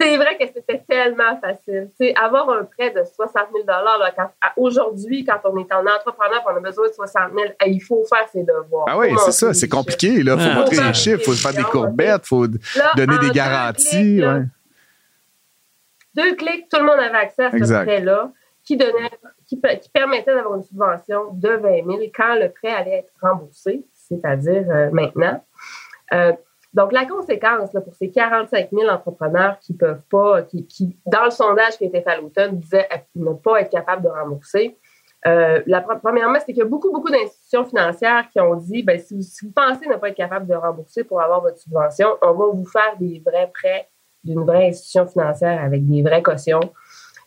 C'est 0.00 0.16
vrai 0.16 0.36
que 0.36 0.44
c'était 0.52 0.82
tellement 0.88 1.38
facile. 1.40 1.88
Tu 1.90 2.06
sais, 2.08 2.14
avoir 2.16 2.50
un 2.50 2.64
prêt 2.64 2.90
de 2.90 3.02
60 3.04 3.44
000 3.54 3.64
là, 3.66 4.12
quand, 4.16 4.28
à- 4.40 4.52
aujourd'hui, 4.56 5.24
quand 5.24 5.38
on 5.44 5.56
est 5.58 5.72
en 5.72 5.86
entrepreneur 5.86 6.40
et 6.40 6.52
on 6.52 6.56
a 6.56 6.60
besoin 6.60 6.88
de 6.88 6.92
60 6.94 7.32
000 7.32 7.44
eh, 7.64 7.70
il 7.70 7.80
faut 7.80 8.04
faire 8.04 8.28
ses 8.32 8.42
devoirs. 8.42 8.86
Ah 8.88 8.98
oui, 8.98 9.14
c'est 9.24 9.30
ça, 9.32 9.54
c'est 9.54 9.68
compliqué. 9.68 10.08
Il 10.08 10.28
faut 10.28 10.36
Ouais. 10.36 10.54
montrer 10.54 10.76
les 10.82 10.94
chiffres, 10.94 11.20
il 11.20 11.24
faut 11.24 11.32
faire 11.32 11.54
des 11.54 11.62
courbettes, 11.70 12.22
il 12.24 12.28
faut 12.28 12.44
Là, 12.76 12.90
donner 12.96 13.18
des 13.18 13.26
deux 13.28 13.32
garanties. 13.32 13.88
clics, 13.88 14.20
là, 14.20 14.34
ouais. 14.38 14.44
Deux 16.16 16.34
clics, 16.36 16.68
tout 16.68 16.78
le 16.80 16.86
monde 16.86 16.98
avait 17.00 17.16
accès 17.18 17.44
à 17.44 17.50
ce 17.50 17.82
prêt-là 17.84 18.30
qui, 18.64 18.76
donnait, 18.76 19.10
qui 19.46 19.60
permettait 19.92 20.34
d'avoir 20.34 20.56
une 20.56 20.62
subvention 20.62 21.32
de 21.34 21.48
20 21.50 21.84
000 21.84 21.98
quand 22.14 22.34
le 22.36 22.50
prêt 22.50 22.72
allait 22.72 22.98
être 22.98 23.12
remboursé, 23.20 23.84
c'est-à-dire 23.94 24.64
euh, 24.70 24.90
maintenant. 24.92 25.44
Euh, 26.12 26.32
donc, 26.74 26.92
la 26.92 27.06
conséquence 27.06 27.72
là, 27.72 27.80
pour 27.80 27.94
ces 27.94 28.10
45 28.10 28.70
000 28.72 28.88
entrepreneurs 28.88 29.58
qui 29.60 29.74
peuvent 29.74 30.02
pas, 30.10 30.42
qui, 30.42 30.66
qui, 30.66 30.96
dans 31.06 31.24
le 31.24 31.30
sondage 31.30 31.78
qui 31.78 31.84
a 31.84 31.86
été 31.86 32.02
fait 32.02 32.10
à 32.10 32.20
l'automne, 32.20 32.58
disaient 32.58 32.88
euh, 32.92 32.98
ne 33.14 33.32
pas 33.32 33.60
être 33.60 33.70
capables 33.70 34.02
de 34.02 34.08
rembourser. 34.08 34.76
Euh, 35.26 35.62
la, 35.66 35.80
pre- 35.80 36.00
premièrement, 36.00 36.38
c'est 36.40 36.46
qu'il 36.46 36.58
y 36.58 36.62
a 36.62 36.66
beaucoup, 36.66 36.92
beaucoup 36.92 37.10
d'institutions 37.10 37.64
financières 37.64 38.28
qui 38.30 38.40
ont 38.40 38.56
dit 38.56 38.82
ben, 38.82 38.98
si, 38.98 39.14
vous, 39.14 39.22
si 39.22 39.46
vous 39.46 39.52
pensez 39.52 39.86
ne 39.86 39.94
pas 39.94 40.08
être 40.08 40.16
capable 40.16 40.48
de 40.48 40.54
rembourser 40.54 41.04
pour 41.04 41.20
avoir 41.20 41.40
votre 41.40 41.58
subvention, 41.58 42.08
on 42.20 42.32
va 42.32 42.46
vous 42.46 42.66
faire 42.66 42.96
des 42.98 43.22
vrais 43.24 43.50
prêts 43.54 43.88
d'une 44.24 44.44
vraie 44.44 44.68
institution 44.68 45.06
financière 45.06 45.62
avec 45.62 45.86
des 45.86 46.02
vraies 46.02 46.22
cautions. 46.22 46.60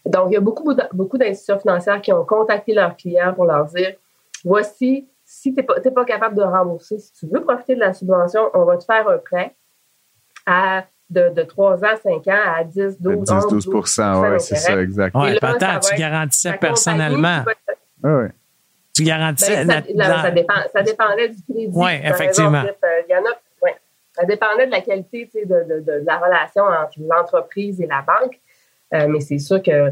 Donc, 0.06 0.28
il 0.30 0.34
y 0.34 0.38
a 0.38 0.42
beaucoup, 0.42 0.76
beaucoup 0.94 1.18
d'institutions 1.18 1.60
financières 1.60 2.02
qui 2.02 2.12
ont 2.12 2.26
contacté 2.26 2.74
leurs 2.74 2.98
clients 2.98 3.34
pour 3.34 3.46
leur 3.46 3.66
dire 3.66 3.96
voici, 4.44 5.08
si 5.30 5.52
tu 5.54 5.58
n'es 5.60 5.64
pas, 5.64 5.78
t'es 5.82 5.92
pas 5.92 6.06
capable 6.06 6.36
de 6.38 6.42
rembourser, 6.42 6.98
si 7.00 7.12
tu 7.12 7.28
veux 7.28 7.42
profiter 7.44 7.76
de 7.76 7.82
la 7.82 7.94
subvention, 7.94 8.50
on 8.54 8.64
va 8.64 8.78
te 8.78 8.86
faire 8.86 9.08
un 9.10 9.18
prêt 9.18 9.54
à 10.46 10.86
de, 11.10 11.30
de 11.30 11.42
3 11.44 11.84
ans, 11.86 11.96
5 12.02 12.28
ans 12.28 12.42
à 12.58 12.64
10, 12.64 13.00
12, 13.02 13.24
10, 13.24 13.32
11, 13.32 13.68
12% 13.68 14.32
oui, 14.32 14.40
c'est 14.40 14.56
ça, 14.56 14.70
d'intérêt. 14.70 14.84
exact. 14.84 15.16
Ouais, 15.16 15.32
Et 15.32 15.34
là, 15.34 15.40
peut-être, 15.42 15.84
ça 15.84 15.90
tu 15.94 15.96
garantissais 16.00 16.52
La 16.52 16.58
personnellement? 16.58 17.44
te- 17.44 17.74
Ah 18.04 18.18
ouais. 18.18 18.32
Tu 18.94 19.04
garantissais. 19.04 19.66
ben, 19.66 19.84
ça, 19.86 19.94
dans- 19.94 20.22
ça, 20.22 20.32
dépend, 20.32 20.54
ça 20.74 20.82
dépendait 20.82 21.30
du 21.30 21.42
crédit. 21.44 21.68
Raison, 21.80 21.88
effectivement. 22.14 22.64
Euh, 22.64 23.02
il 23.08 23.12
y 23.12 23.16
en 23.16 23.20
a, 23.22 23.34
ouais. 23.64 23.76
Ça 24.14 24.26
dépendait 24.26 24.66
de 24.66 24.72
la 24.72 24.82
qualité 24.82 25.30
de, 25.36 25.46
de, 25.46 25.80
de 25.82 26.04
la 26.06 26.18
relation 26.18 26.64
entre 26.64 26.98
l'entreprise 27.00 27.80
et 27.82 27.88
la 27.88 28.02
banque. 28.02 28.40
Euh, 28.94 29.08
mais 29.08 29.20
c'est 29.20 29.38
sûr 29.40 29.62
que 29.62 29.92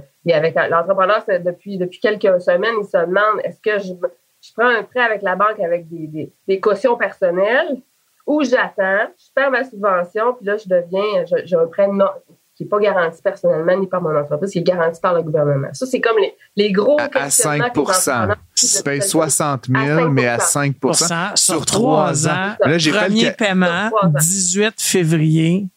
l'entrepreneur, 0.70 1.22
c'est 1.26 1.40
depuis, 1.44 1.78
depuis 1.78 2.00
quelques 2.00 2.42
semaines, 2.42 2.76
il 2.82 2.86
se 2.86 2.98
demande 2.98 3.42
est-ce 3.44 3.60
que 3.62 3.78
je, 3.80 3.94
je 4.48 4.54
prends 4.54 4.68
un 4.70 4.84
prêt 4.84 5.00
avec 5.02 5.22
la 5.22 5.36
banque 5.36 5.60
avec 5.64 5.88
des, 5.90 6.08
des, 6.08 6.32
des 6.48 6.60
cautions 6.60 6.96
personnelles 6.98 7.78
ou 8.28 8.44
j'attends, 8.44 9.08
je 9.18 9.26
perds 9.36 9.52
ma 9.52 9.64
subvention, 9.64 10.34
puis 10.36 10.46
là, 10.46 10.58
je 10.58 10.68
deviens, 10.68 11.26
je- 11.26 11.46
j'ai 11.46 11.56
un 11.56 11.68
prêt 11.68 11.88
non, 11.88 12.08
qui 12.56 12.64
n'est 12.64 12.70
pas 12.70 12.80
garanti 12.80 13.22
personnellement 13.22 13.78
ni 13.78 13.86
par 13.88 14.02
mon 14.02 14.18
entreprise, 14.18 14.52
qui 14.52 14.60
est 14.60 14.64
garanti 14.64 15.00
par 15.02 15.14
le 15.14 15.22
gouvernement. 15.24 15.68
Ça, 15.74 15.86
c'est 15.86 16.00
comme 16.00 16.18
les, 16.20 16.34
les 16.56 16.72
gros 16.72 16.98
À, 17.00 17.04
à 17.04 17.08
questionnements 17.10 17.66
5 17.66 17.74
que 17.74 17.80
les 17.80 17.86
entrepreneurs- 17.86 18.38
Tu 18.56 18.84
payes 18.84 19.02
60 19.02 19.68
000, 19.68 20.10
mais 20.10 20.28
à 20.28 20.38
5% 20.38 21.36
sur 21.36 21.66
trois 21.66 22.28
ans. 22.28 22.56
Là, 22.66 22.78
j'ai 22.78 22.92
fait 22.92 22.98
le 23.02 23.06
Premier 23.14 23.32
paiement, 23.34 23.90
Sur 23.90 23.98
trois 23.98 24.10
ans. 24.10 24.14
18 24.20 24.74
février. 24.82 25.68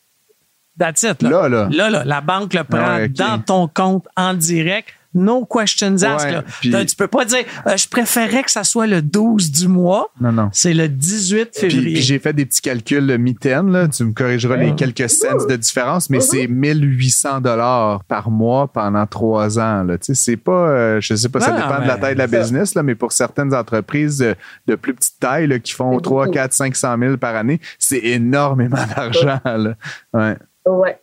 That's 0.79 1.03
it, 1.03 1.21
là. 1.23 1.31
Là, 1.31 1.49
là. 1.49 1.69
Là, 1.73 1.91
là, 1.91 2.05
la 2.05 2.21
banque 2.21 2.55
le 2.55 2.63
prend 2.63 2.97
Ouais, 2.99 3.05
ok. 3.07 3.13
dans 3.15 3.41
ton 3.43 3.67
compte 3.69 4.07
en 4.17 4.33
direct. 4.35 4.89
No 5.15 5.47
questions 5.47 6.03
asked. 6.03 6.31
Ouais, 6.65 6.71
Là, 6.71 6.85
Tu 6.85 6.95
peux 6.95 7.09
pas 7.09 7.25
dire 7.25 7.45
euh, 7.67 7.77
je 7.77 7.89
préférais 7.89 8.43
que 8.43 8.51
ça 8.51 8.63
soit 8.63 8.87
le 8.87 9.01
12 9.01 9.51
du 9.51 9.67
mois. 9.69 10.09
Non, 10.21 10.33
non. 10.33 10.51
C'est 10.53 10.75
le 10.75 10.89
18 10.89 11.51
Puis, 11.53 11.61
février. 11.61 11.93
puis 11.95 12.03
j'ai 12.03 12.19
fait 12.19 12.33
des 12.35 12.45
petits 12.45 12.61
calculs 12.61 13.07
de 13.07 13.17
mitaine, 13.17 13.73
là. 13.73 13.89
Tu 13.89 14.05
me 14.05 14.13
corrigeras 14.13 14.57
les 14.57 14.75
quelques 14.75 15.09
cents 15.09 15.47
de 15.49 15.57
différence, 15.57 16.11
mais 16.11 16.21
c'est 16.21 16.47
1800 16.47 17.41
dollars 17.41 18.05
par 18.05 18.31
mois 18.31 18.69
pendant 18.69 19.07
trois 19.07 19.59
ans, 19.59 19.83
là. 19.83 19.97
Tu 19.99 20.07
sais, 20.07 20.15
c'est 20.15 20.37
pas, 20.37 20.69
euh, 20.69 21.01
je 21.01 21.15
sais 21.15 21.29
pas, 21.29 21.41
ça 21.41 21.53
Non, 21.53 21.57
dépend 21.57 21.83
de 21.83 21.89
la 21.89 21.97
taille 21.97 22.15
de 22.15 22.19
la 22.19 22.27
business, 22.27 22.75
là, 22.75 22.83
mais 22.83 22.95
pour 22.95 23.13
certaines 23.13 23.55
entreprises 23.55 24.19
de, 24.19 24.35
de 24.67 24.75
plus 24.75 24.95
petite 24.95 25.19
taille, 25.19 25.47
là, 25.47 25.59
qui 25.59 25.73
font 25.73 25.95
C'est 25.97 26.03
3, 26.03 26.25
beaucoup. 26.27 26.35
4, 26.35 26.53
500 26.53 26.97
000 26.99 27.17
par 27.17 27.35
année, 27.35 27.61
c'est 27.79 28.05
énormément 28.05 28.77
d'argent, 28.97 29.41
là. 29.45 29.75
Ouais. 30.13 30.37
Ouais. 30.67 30.99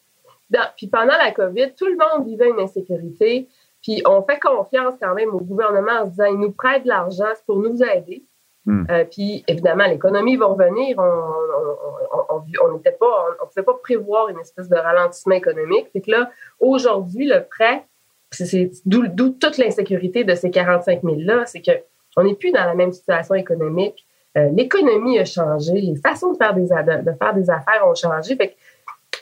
Dans- 0.51 0.59
puis 0.77 0.87
pendant 0.87 1.17
la 1.17 1.31
COVID, 1.31 1.73
tout 1.77 1.87
le 1.87 1.97
monde 1.97 2.27
vivait 2.27 2.49
une 2.55 2.63
insécurité. 2.63 3.47
Puis 3.85 4.01
on 4.07 4.23
fait 4.23 4.39
confiance 4.39 4.95
quand 4.99 5.13
même 5.13 5.29
au 5.29 5.39
gouvernement 5.39 6.01
en 6.01 6.05
se 6.05 6.09
disant 6.11 6.25
il 6.25 6.39
nous 6.39 6.51
prête 6.51 6.83
de 6.83 6.87
l'argent, 6.87 7.29
c'est 7.35 7.45
pour 7.45 7.57
nous 7.59 7.83
aider. 7.83 8.23
Hmm. 8.65 8.85
Euh, 8.89 9.03
puis 9.05 9.43
évidemment, 9.47 9.85
l'économie 9.85 10.37
va 10.37 10.47
revenir. 10.47 10.97
On 10.97 11.03
on- 11.03 12.17
on- 12.17 12.35
on- 12.37 12.65
on 12.67 12.73
n'était 12.73 12.93
pas, 12.93 13.05
on, 13.05 13.43
on 13.43 13.47
pouvait 13.47 13.63
pas 13.63 13.75
prévoir 13.75 14.29
une 14.29 14.39
espèce 14.39 14.67
de 14.69 14.75
ralentissement 14.75 15.35
économique. 15.35 15.87
Fait 15.93 16.01
que 16.01 16.09
là, 16.09 16.31
aujourd'hui, 16.59 17.27
le 17.27 17.43
prêt, 17.43 17.83
c'est- 18.31 18.71
d'où 18.87 19.29
toute 19.29 19.59
l'insécurité 19.59 20.23
de 20.23 20.33
ces 20.33 20.49
45 20.49 21.01
000 21.03 21.17
là, 21.19 21.45
c'est 21.45 21.61
que 21.61 21.71
on 22.17 22.23
n'est 22.23 22.33
plus 22.33 22.51
dans 22.51 22.65
la 22.65 22.73
même 22.73 22.91
situation 22.91 23.35
économique. 23.35 24.03
Euh, 24.37 24.49
l'économie 24.51 25.19
a 25.19 25.25
changé, 25.25 25.73
les 25.73 25.95
façons 25.95 26.31
de 26.33 26.37
faire 26.37 26.53
des 26.55 26.63
de 26.63 27.11
faire 27.19 27.33
des 27.35 27.49
affaires 27.51 27.85
ont 27.87 27.93
changé. 27.95 28.35
Fait 28.35 28.49
que 28.49 28.53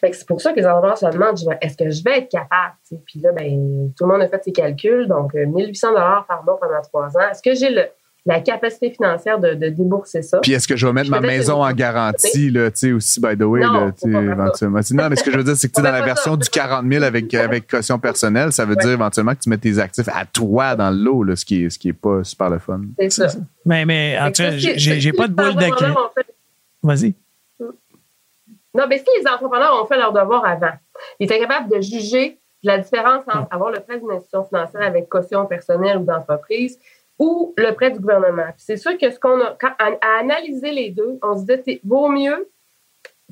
fait 0.04 0.12
que 0.12 0.18
c'est 0.18 0.28
pour 0.28 0.42
ça 0.42 0.52
que 0.52 0.60
les 0.60 0.66
entrepreneurs 0.66 0.98
se 0.98 1.06
demandent, 1.06 1.38
est-ce 1.62 1.78
que 1.78 1.90
je 1.90 2.04
vais 2.04 2.18
être 2.20 2.30
capable? 2.30 2.74
Puis 3.06 3.22
là, 3.22 3.32
ben, 3.32 3.92
tout 3.98 4.06
le 4.06 4.12
monde 4.12 4.22
a 4.22 4.28
fait 4.28 4.44
ses 4.44 4.52
calculs. 4.52 5.08
Donc, 5.08 5.34
euh, 5.36 5.46
1800 5.46 5.90
dollars 5.92 6.26
par 6.28 6.44
mois 6.44 6.60
pendant 6.60 6.82
trois 6.82 7.08
ans. 7.18 7.30
Est-ce 7.32 7.42
que 7.42 7.56
j'ai 7.56 7.70
le- 7.74 7.86
la 8.26 8.40
capacité 8.42 8.90
financière 8.92 9.40
de, 9.40 9.54
de 9.54 9.70
débourser 9.70 10.22
ça? 10.22 10.40
Puis 10.42 10.54
est-ce 10.54 10.68
que 10.68 10.76
je 10.76 10.86
vais 10.88 10.94
mettre 10.94 11.08
Je 11.08 11.12
ma 11.12 11.20
maison 11.22 11.64
en 11.64 11.72
garantie, 11.74 12.50
là, 12.52 12.72
tu 12.72 12.78
sais, 12.80 12.92
aussi, 12.92 13.20
by 13.22 13.38
the 13.38 13.44
way, 13.44 13.62
Non, 13.62 13.74
là, 13.86 13.92
tu 13.92 14.10
éventuellement. 14.10 14.80
Non, 14.92 15.10
mais 15.10 15.16
ce 15.16 15.24
que 15.24 15.32
je 15.32 15.38
veux 15.38 15.44
dire, 15.44 15.56
c'est 15.58 15.68
que 15.70 15.74
tu 15.76 15.82
dans 15.84 15.92
la 15.92 16.02
version 16.02 16.32
ça. 16.32 16.38
du 16.38 16.50
40 16.50 16.86
000 16.92 17.04
avec, 17.04 17.34
avec 17.34 17.70
caution 17.70 17.98
personnelle, 18.00 18.52
ça 18.52 18.66
veut 18.66 18.76
Ouais. 18.76 18.84
dire 18.84 18.92
éventuellement 18.92 19.34
que 19.36 19.40
tu 19.40 19.50
mets 19.50 19.58
tes 19.58 19.78
actifs 19.80 20.08
à 20.10 20.26
toi 20.26 20.76
dans 20.76 20.90
l'eau, 20.92 21.24
là, 21.24 21.36
ce 21.36 21.44
qui 21.46 21.64
est, 21.66 21.70
ce 21.70 21.78
qui 21.80 21.90
est 21.90 21.94
pas 21.94 22.24
super 22.24 22.50
le 22.50 22.60
fun. 22.60 22.82
C'est 23.00 23.10
ça. 23.12 23.28
Mais, 23.66 23.86
mais 23.86 24.18
en 24.20 24.28
tout 24.32 24.44
cas, 24.44 24.52
j'ai 24.58 25.12
pas 25.14 25.28
de 25.28 25.34
boule 25.34 25.56
de 25.56 25.66
Vas-y. 26.82 27.16
Non, 28.74 28.86
mais 28.88 28.98
si 28.98 29.06
les 29.20 29.28
entrepreneurs 29.28 29.82
ont 29.82 29.86
fait 29.86 29.98
leur 29.98 30.12
devoir 30.12 30.46
avant, 30.46 30.74
ils 31.20 31.26
étaient 31.26 31.40
capables 31.40 31.70
de 31.70 31.80
juger 31.82 32.40
la 32.64 32.78
différence 32.78 33.24
entre 33.28 33.48
avoir 33.52 33.72
le 33.72 33.80
prêt 33.82 34.00
d'une 34.00 34.12
institution 34.12 34.46
financière 34.46 34.82
avec 34.82 35.10
caution 35.10 35.46
personnelle 35.46 35.98
ou 35.98 36.04
d'entreprise 36.06 36.80
ou 37.20 37.54
le 37.58 37.72
prêt 37.74 37.92
du 37.92 38.00
gouvernement. 38.00 38.48
C'est 38.58 38.78
sûr 38.78 38.98
que 38.98 39.12
ce 39.12 39.20
qu'on 39.20 39.40
a, 39.42 39.56
quand- 39.60 39.74
à, 39.78 40.20
analyser 40.20 40.72
les 40.72 40.90
deux, 40.90 41.20
on 41.22 41.38
se 41.38 41.44
dit, 41.44 41.80
vaut 41.84 42.10
mieux 42.10 42.50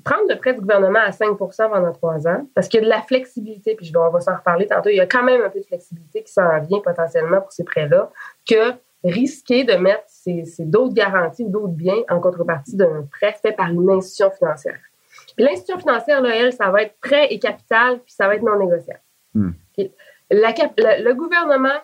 prendre 0.04 0.24
le 0.30 0.36
prêt 0.36 0.54
du 0.54 0.62
gouvernement 0.62 1.00
à 1.00 1.12
5% 1.12 1.70
pendant 1.70 1.92
trois 1.92 2.28
ans, 2.28 2.48
parce 2.56 2.68
qu'il 2.68 2.80
y 2.80 2.84
a 2.84 2.86
de 2.86 2.90
la 2.90 3.02
flexibilité, 3.02 3.76
puis 3.76 3.92
on 3.96 4.10
va 4.10 4.20
s'en 4.20 4.36
reparler 4.36 4.68
tantôt, 4.68 4.90
il 4.90 4.96
y 4.96 5.02
a 5.02 5.06
quand 5.06 5.24
même 5.24 5.42
un 5.42 5.50
peu 5.50 5.60
de 5.60 5.66
flexibilité 5.66 6.24
qui 6.24 6.32
s'en 6.32 6.60
vient 6.62 6.80
potentiellement 6.80 7.42
pour 7.42 7.52
ces 7.52 7.64
prêts-là, 7.64 8.10
que 8.50 8.74
risquer 9.04 9.64
de 9.64 9.74
mettre 9.74 10.04
ces, 10.08 10.46
ces 10.46 10.66
d'autres 10.66 10.94
garanties 10.94 11.44
ou 11.44 11.50
d'autres 11.50 11.74
biens 11.74 12.02
en 12.10 12.20
contrepartie 12.20 12.76
d'un 12.76 13.08
prêt 13.12 13.36
fait 13.42 13.52
par 13.52 13.68
une 13.70 13.90
institution 13.90 14.32
financière. 14.32 14.80
Puis 15.36 15.46
l'institution 15.46 15.80
financière, 15.80 16.22
là, 16.22 16.36
elle, 16.36 16.54
ça 16.54 16.70
va 16.70 16.84
être 16.84 16.96
prêt 17.00 17.28
et 17.30 17.40
capital, 17.40 18.00
puis 18.00 18.14
ça 18.14 18.28
va 18.28 18.36
être 18.36 18.44
non 18.44 18.58
négociable. 18.58 19.02
Hmm. 19.34 19.52
La 20.30 20.52
le, 20.52 21.04
le 21.04 21.14
gouvernement 21.14 21.80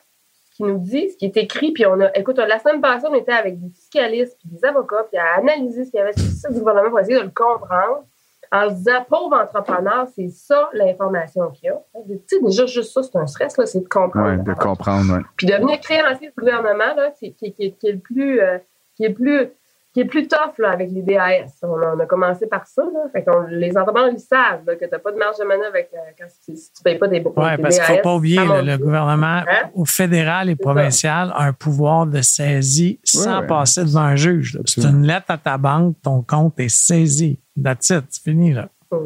qui 0.57 0.63
nous 0.63 0.79
dit, 0.79 1.11
ce 1.11 1.17
qui 1.17 1.25
est 1.25 1.37
écrit, 1.37 1.71
puis 1.71 1.85
on 1.85 1.99
a, 2.01 2.09
écoute, 2.17 2.37
la 2.37 2.57
semaine 2.57 2.81
passée, 2.81 3.05
on 3.07 3.13
était 3.13 3.31
avec 3.31 3.59
des 3.59 3.69
fiscalistes, 3.69 4.37
puis 4.39 4.49
des 4.49 4.65
avocats, 4.65 5.05
puis 5.09 5.19
à 5.19 5.37
analyser 5.37 5.85
ce 5.85 5.91
qu'il 5.91 5.99
y 5.99 6.01
avait 6.01 6.13
sur 6.13 6.51
du 6.51 6.59
gouvernement 6.59 6.89
pour 6.89 6.99
essayer 6.99 7.19
de 7.19 7.23
le 7.23 7.29
comprendre. 7.29 8.05
en 8.51 8.67
disant 8.71 9.05
pauvre 9.07 9.35
entrepreneur, 9.39 10.07
c'est 10.15 10.29
ça 10.29 10.69
l'information 10.73 11.51
qu'il 11.51 11.67
y 11.67 11.69
a. 11.69 11.79
Tu 12.07 12.19
sais, 12.25 12.41
déjà, 12.41 12.65
juste 12.65 12.91
ça, 12.91 13.03
c'est 13.03 13.15
un 13.17 13.27
stress, 13.27 13.55
là, 13.57 13.67
c'est 13.67 13.81
de 13.81 13.87
comprendre. 13.87 14.43
Oui, 14.43 14.43
de 14.43 14.59
comprendre, 14.59 15.17
oui. 15.17 15.23
Puis 15.35 15.45
devenir 15.45 15.79
créancier 15.79 16.29
du 16.29 16.33
gouvernement, 16.35 16.95
là, 16.95 17.11
qui, 17.11 17.35
qui, 17.35 17.53
qui, 17.53 17.65
est 17.67 17.91
le 17.91 17.99
plus. 17.99 18.41
Euh, 18.41 18.57
qui 18.95 19.05
est 19.05 19.13
plus 19.13 19.51
qui 19.97 20.01
est 20.01 20.05
plus 20.05 20.27
tough 20.27 20.59
là, 20.59 20.69
avec 20.69 20.91
les 20.91 21.01
DAS. 21.01 21.57
On 21.63 21.99
a, 21.99 22.05
commencé 22.05 22.45
par 22.45 22.67
ça. 22.67 22.83
Là. 22.83 23.09
Fait 23.11 23.25
les 23.49 23.75
entrepreneurs, 23.75 24.11
ils 24.13 24.19
savent 24.19 24.63
que 24.63 24.85
tu 24.85 24.91
n'as 24.91 24.99
pas 24.99 25.11
de 25.11 25.17
marge 25.17 25.39
de 25.39 25.43
manœuvre 25.43 25.69
avec, 25.69 25.89
euh, 25.91 25.97
quand, 26.15 26.27
si, 26.29 26.53
tu 26.53 26.81
ne 26.81 26.83
payes 26.83 26.99
pas 26.99 27.07
des 27.07 27.23
Oui, 27.25 27.33
parce 27.35 27.79
qu'il 27.79 27.93
ne 27.93 27.97
faut 27.97 28.03
pas 28.03 28.13
oublier, 28.13 28.37
le, 28.37 28.77
gouvernement 28.77 29.41
hein? 29.41 29.71
au 29.73 29.85
fédéral 29.85 30.51
et 30.51 30.55
provincial 30.55 31.31
a 31.33 31.45
un 31.45 31.53
pouvoir 31.53 32.05
de 32.05 32.21
saisie 32.21 32.99
sans 33.03 33.41
passer 33.47 33.85
devant 33.85 34.01
un 34.01 34.15
juge. 34.15 34.59
C'est 34.65 34.83
une 34.83 35.01
lettre 35.01 35.25
à 35.29 35.39
ta 35.39 35.57
banque, 35.57 35.95
ton 36.03 36.21
compte 36.21 36.59
est 36.59 36.69
saisi. 36.69 37.39
That's 37.59 37.89
it, 37.89 38.05
c'est 38.09 38.21
fini. 38.21 38.53
Là. 38.53 38.69
Mmh. 38.91 38.97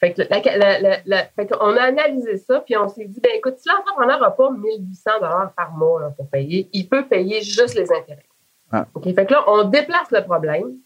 Fait 0.00 0.12
que 0.12 0.24
fait 0.24 1.46
qu'on 1.46 1.76
a 1.76 1.82
analysé 1.82 2.36
ça, 2.38 2.58
puis 2.66 2.76
on 2.76 2.88
s'est 2.88 3.04
dit, 3.04 3.20
ben 3.20 3.30
écoute, 3.36 3.58
si 3.58 3.68
l'entrepreneur 3.68 4.18
n'a 4.20 4.30
pas 4.32 4.50
1800 4.50 5.10
par 5.56 5.70
mois 5.76 6.00
là, 6.00 6.10
pour 6.16 6.28
payer, 6.28 6.68
il 6.72 6.88
peut 6.88 7.06
payer 7.06 7.42
juste 7.42 7.76
les 7.76 7.92
intérêts. 7.92 8.24
Ah. 8.72 8.86
Fait 9.02 9.26
que 9.26 9.32
là, 9.32 9.44
on 9.48 9.64
déplace 9.64 10.10
le 10.10 10.22
problème, 10.22 10.76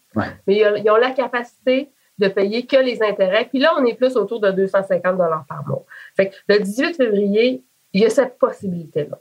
mais 0.47 0.57
ils 0.57 0.89
ont 0.89 0.95
la 0.95 1.11
capacité 1.11 1.91
de 2.17 2.27
payer 2.27 2.65
que 2.65 2.77
les 2.77 3.03
intérêts. 3.03 3.45
Puis 3.45 3.59
là, 3.59 3.73
on 3.77 3.85
est 3.85 3.95
plus 3.95 4.15
autour 4.15 4.39
de 4.39 4.51
250 4.51 5.17
par 5.47 5.63
mois. 5.67 5.85
Fait 6.15 6.29
que 6.29 6.35
le 6.47 6.59
18 6.59 6.95
février, 6.95 7.63
il 7.93 8.01
y 8.01 8.05
a 8.05 8.09
cette 8.09 8.37
possibilité-là. 8.37 9.19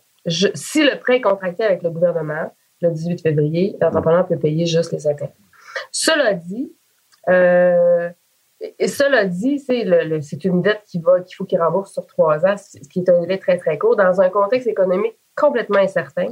si 0.55 0.83
le 0.83 0.99
prêt 0.99 1.17
est 1.17 1.21
contracté 1.21 1.65
avec 1.65 1.83
le 1.83 1.91
gouvernement, 1.91 2.53
le 2.81 2.91
18 2.91 3.23
février, 3.23 3.77
l'entrepreneur 3.81 4.27
peut 4.27 4.39
payer 4.39 4.67
juste 4.67 4.93
les 4.93 5.07
intérêts. 5.07 5.35
Cela 5.91 6.35
dit, 6.35 6.73
euh, 7.29 8.11
et 8.79 8.89
cela 8.89 9.27
dit, 9.27 9.59
c'est 9.59 10.45
une 10.45 10.63
dette 10.63 10.83
qui 10.87 10.99
va, 10.99 11.21
qu'il 11.21 11.35
faut 11.35 11.45
qu'il 11.45 11.61
rembourse 11.61 11.93
sur 11.93 12.07
trois 12.07 12.47
ans, 12.47 12.57
ce 12.57 12.79
qui 12.89 13.01
est 13.01 13.09
un 13.09 13.21
délai 13.21 13.39
très, 13.39 13.59
très 13.59 13.77
court, 13.79 13.97
dans 13.97 14.21
un 14.21 14.31
contexte 14.31 14.69
économique 14.69 15.17
complètement 15.35 15.79
incertain. 15.79 16.29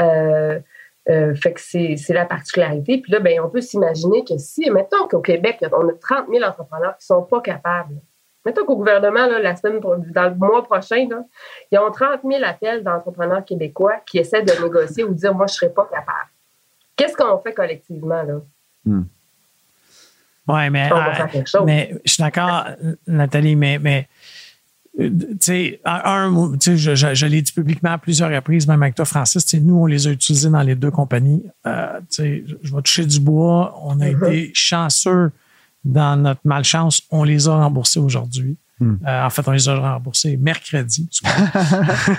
Euh, 0.00 0.60
euh, 1.08 1.34
fait 1.34 1.52
que 1.54 1.60
c'est 1.60 1.96
la 2.10 2.26
particularité. 2.26 2.98
Puis 2.98 3.12
là, 3.12 3.20
ben, 3.20 3.40
on 3.40 3.48
peut 3.48 3.60
s'imaginer 3.60 4.24
que 4.24 4.36
si, 4.38 4.70
mettons 4.70 5.08
qu'au 5.08 5.20
Québec, 5.20 5.58
on 5.72 5.88
a 5.88 5.92
30 5.92 6.26
000 6.30 6.44
entrepreneurs 6.44 6.96
qui 6.98 7.10
ne 7.10 7.16
sont 7.16 7.22
pas 7.22 7.40
capables. 7.40 7.96
Mettons 8.44 8.64
qu'au 8.64 8.76
gouvernement, 8.76 9.26
là, 9.26 9.38
la 9.38 9.56
semaine, 9.56 9.80
dans 9.80 10.28
le 10.28 10.34
mois 10.34 10.62
prochain, 10.62 11.06
là, 11.10 11.24
ils 11.70 11.78
ont 11.78 11.90
30 11.90 12.20
000 12.24 12.42
appels 12.44 12.82
d'entrepreneurs 12.82 13.44
québécois 13.44 13.96
qui 14.06 14.18
essaient 14.18 14.42
de 14.42 14.62
négocier 14.62 15.04
ou 15.04 15.08
de 15.08 15.14
dire 15.14 15.34
Moi, 15.34 15.46
je 15.46 15.54
ne 15.54 15.56
serais 15.56 15.72
pas 15.72 15.84
capable. 15.90 16.28
Qu'est-ce 16.96 17.16
qu'on 17.16 17.38
fait 17.38 17.54
collectivement? 17.54 18.22
là? 18.22 18.40
Hmm. 18.84 19.04
Oui, 20.48 20.70
mais, 20.70 20.90
euh, 20.90 21.64
mais 21.64 21.94
je 22.04 22.12
suis 22.12 22.22
d'accord, 22.22 22.66
Nathalie, 23.06 23.54
mais, 23.54 23.78
mais 23.78 24.08
tu 24.98 25.36
sais, 25.40 25.80
un, 25.84 26.52
je, 26.60 26.94
je, 26.94 27.26
l'ai 27.26 27.42
dit 27.42 27.52
publiquement 27.52 27.92
à 27.92 27.98
plusieurs 27.98 28.30
reprises, 28.30 28.66
même 28.66 28.82
avec 28.82 28.96
toi, 28.96 29.04
Francis, 29.04 29.54
nous, 29.54 29.76
on 29.76 29.86
les 29.86 30.06
a 30.06 30.10
utilisés 30.10 30.50
dans 30.50 30.62
les 30.62 30.74
deux 30.74 30.90
compagnies. 30.90 31.42
Euh, 31.66 32.00
je 32.18 32.74
vais 32.74 32.82
toucher 32.82 33.06
du 33.06 33.20
bois. 33.20 33.78
On 33.82 34.00
a 34.00 34.06
mm-hmm. 34.06 34.26
été 34.26 34.50
chanceux 34.54 35.30
dans 35.84 36.20
notre 36.20 36.40
malchance. 36.44 37.02
On 37.10 37.24
les 37.24 37.48
a 37.48 37.54
remboursés 37.54 38.00
aujourd'hui. 38.00 38.56
Mm. 38.80 38.94
Euh, 39.06 39.24
en 39.26 39.30
fait, 39.30 39.46
on 39.46 39.52
les 39.52 39.68
a 39.68 39.76
remboursés 39.76 40.36
mercredi. 40.36 41.08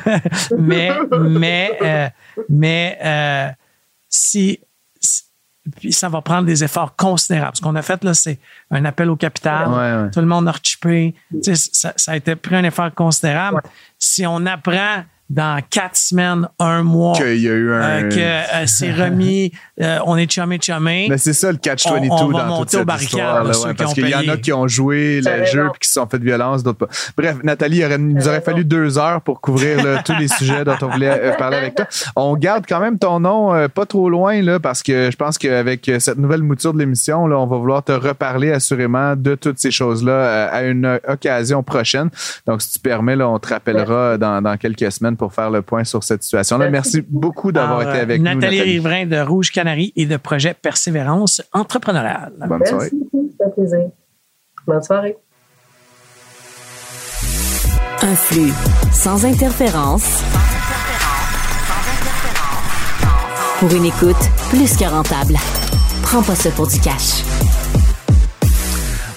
mais 0.57 0.91
mais, 1.19 1.77
euh, 1.81 2.07
mais 2.49 3.55
si 4.09 4.59
puis 5.75 5.93
ça 5.93 6.09
va 6.09 6.21
prendre 6.21 6.45
des 6.45 6.63
efforts 6.63 6.95
considérables. 6.95 7.55
Ce 7.57 7.61
qu'on 7.61 7.75
a 7.75 7.81
fait, 7.81 8.03
là, 8.03 8.13
c'est 8.13 8.39
un 8.69 8.83
appel 8.85 9.09
au 9.09 9.15
capital. 9.15 10.09
Tout 10.11 10.19
le 10.19 10.25
monde 10.25 10.47
a 10.47 10.51
rechippé. 10.51 11.15
Ça, 11.41 11.93
ça, 11.95 12.11
a 12.11 12.15
été 12.15 12.35
pris 12.35 12.55
un 12.55 12.63
effort 12.63 12.93
considérable. 12.93 13.61
Si 13.97 14.25
on 14.25 14.45
apprend 14.45 15.03
dans 15.31 15.61
quatre 15.69 15.95
semaines, 15.95 16.47
un 16.59 16.83
mois, 16.83 17.15
qu'il 17.15 17.37
y 17.37 17.47
a 17.47 17.53
eu 17.53 17.71
un... 17.71 17.81
Euh, 17.81 18.09
que 18.09 18.19
euh, 18.19 18.65
c'est 18.67 18.91
remis, 19.03 19.53
euh, 19.79 19.99
on 20.05 20.17
est 20.17 20.29
chumé 20.29 20.59
chumé. 20.61 21.07
Mais 21.09 21.17
c'est 21.17 21.31
ça 21.31 21.51
le 21.51 21.57
catch-22 21.57 22.09
dans 22.09 22.59
toute 22.59 22.69
cette 22.69 23.01
histoire. 23.01 23.45
Là, 23.45 23.53
parce 23.77 23.93
qu'il 23.93 24.09
y 24.09 24.15
en 24.15 24.27
a 24.27 24.35
qui 24.35 24.51
ont 24.51 24.67
joué 24.67 25.21
le 25.21 25.45
jeu 25.45 25.67
et 25.67 25.79
qui 25.79 25.87
se 25.87 25.93
sont 25.93 26.05
fait 26.07 26.19
de 26.19 26.25
violence, 26.25 26.63
d'autres 26.63 26.79
pas. 26.79 26.93
Bref, 27.15 27.37
Nathalie, 27.43 27.77
il, 27.77 27.85
aurait, 27.85 27.97
nous 27.97 28.27
aurait 28.27 28.41
fallu 28.41 28.65
deux 28.65 28.97
heures 28.97 29.21
pour 29.21 29.39
couvrir 29.39 30.03
tous 30.03 30.15
les 30.19 30.27
sujets 30.27 30.65
dont 30.65 30.75
on 30.81 30.89
voulait 30.89 31.33
parler 31.37 31.57
avec 31.57 31.75
toi. 31.75 31.87
On 32.17 32.35
garde 32.35 32.65
quand 32.67 32.81
même 32.81 32.99
ton 32.99 33.21
nom 33.21 33.69
pas 33.69 33.85
trop 33.85 34.09
loin 34.09 34.41
là, 34.41 34.59
parce 34.59 34.83
que 34.83 35.09
je 35.11 35.15
pense 35.15 35.37
qu'avec 35.37 35.89
cette 35.99 36.17
nouvelle 36.17 36.43
mouture 36.43 36.73
de 36.73 36.79
l'émission, 36.79 37.23
on 37.23 37.45
va 37.45 37.57
vouloir 37.57 37.83
te 37.83 37.93
reparler 37.93 38.51
assurément 38.51 39.15
de 39.15 39.35
toutes 39.35 39.59
ces 39.59 39.71
choses-là 39.71 40.47
à 40.47 40.63
une 40.63 40.99
occasion 41.07 41.63
prochaine. 41.63 42.09
Donc, 42.45 42.61
si 42.61 42.73
tu 42.73 42.79
permets, 42.79 43.15
là, 43.15 43.29
on 43.29 43.39
te 43.39 43.47
rappellera 43.47 44.17
dans, 44.17 44.41
dans 44.41 44.57
quelques 44.57 44.91
semaines 44.91 45.17
pour 45.21 45.33
faire 45.33 45.51
le 45.51 45.61
point 45.61 45.83
sur 45.83 46.03
cette 46.03 46.23
situation-là. 46.23 46.71
Merci 46.71 47.03
beaucoup 47.07 47.51
d'avoir 47.51 47.83
été 47.83 47.99
avec 47.99 48.19
nous. 48.19 48.25
Nathalie 48.25 48.59
Riverain 48.59 49.05
de 49.05 49.19
Rouge 49.19 49.51
Canary 49.51 49.93
et 49.95 50.07
de 50.07 50.17
Projet 50.17 50.55
Persévérance 50.55 51.43
entrepreneuriale. 51.53 52.33
Bonne 52.47 52.65
soirée. 52.65 52.89
Merci, 52.91 53.53
plaisir. 53.55 53.89
Bonne 54.65 54.81
soirée. 54.81 55.15
Un 58.01 58.15
flux 58.15 58.51
sans 58.91 59.23
interférence. 59.23 60.23
Pour 63.59 63.71
une 63.75 63.85
écoute 63.85 64.23
plus 64.49 64.75
que 64.75 64.85
rentable. 64.85 65.35
Prends 66.01 66.23
pas 66.23 66.33
ça 66.33 66.49
pour 66.49 66.65
du 66.65 66.79
cash. 66.79 67.21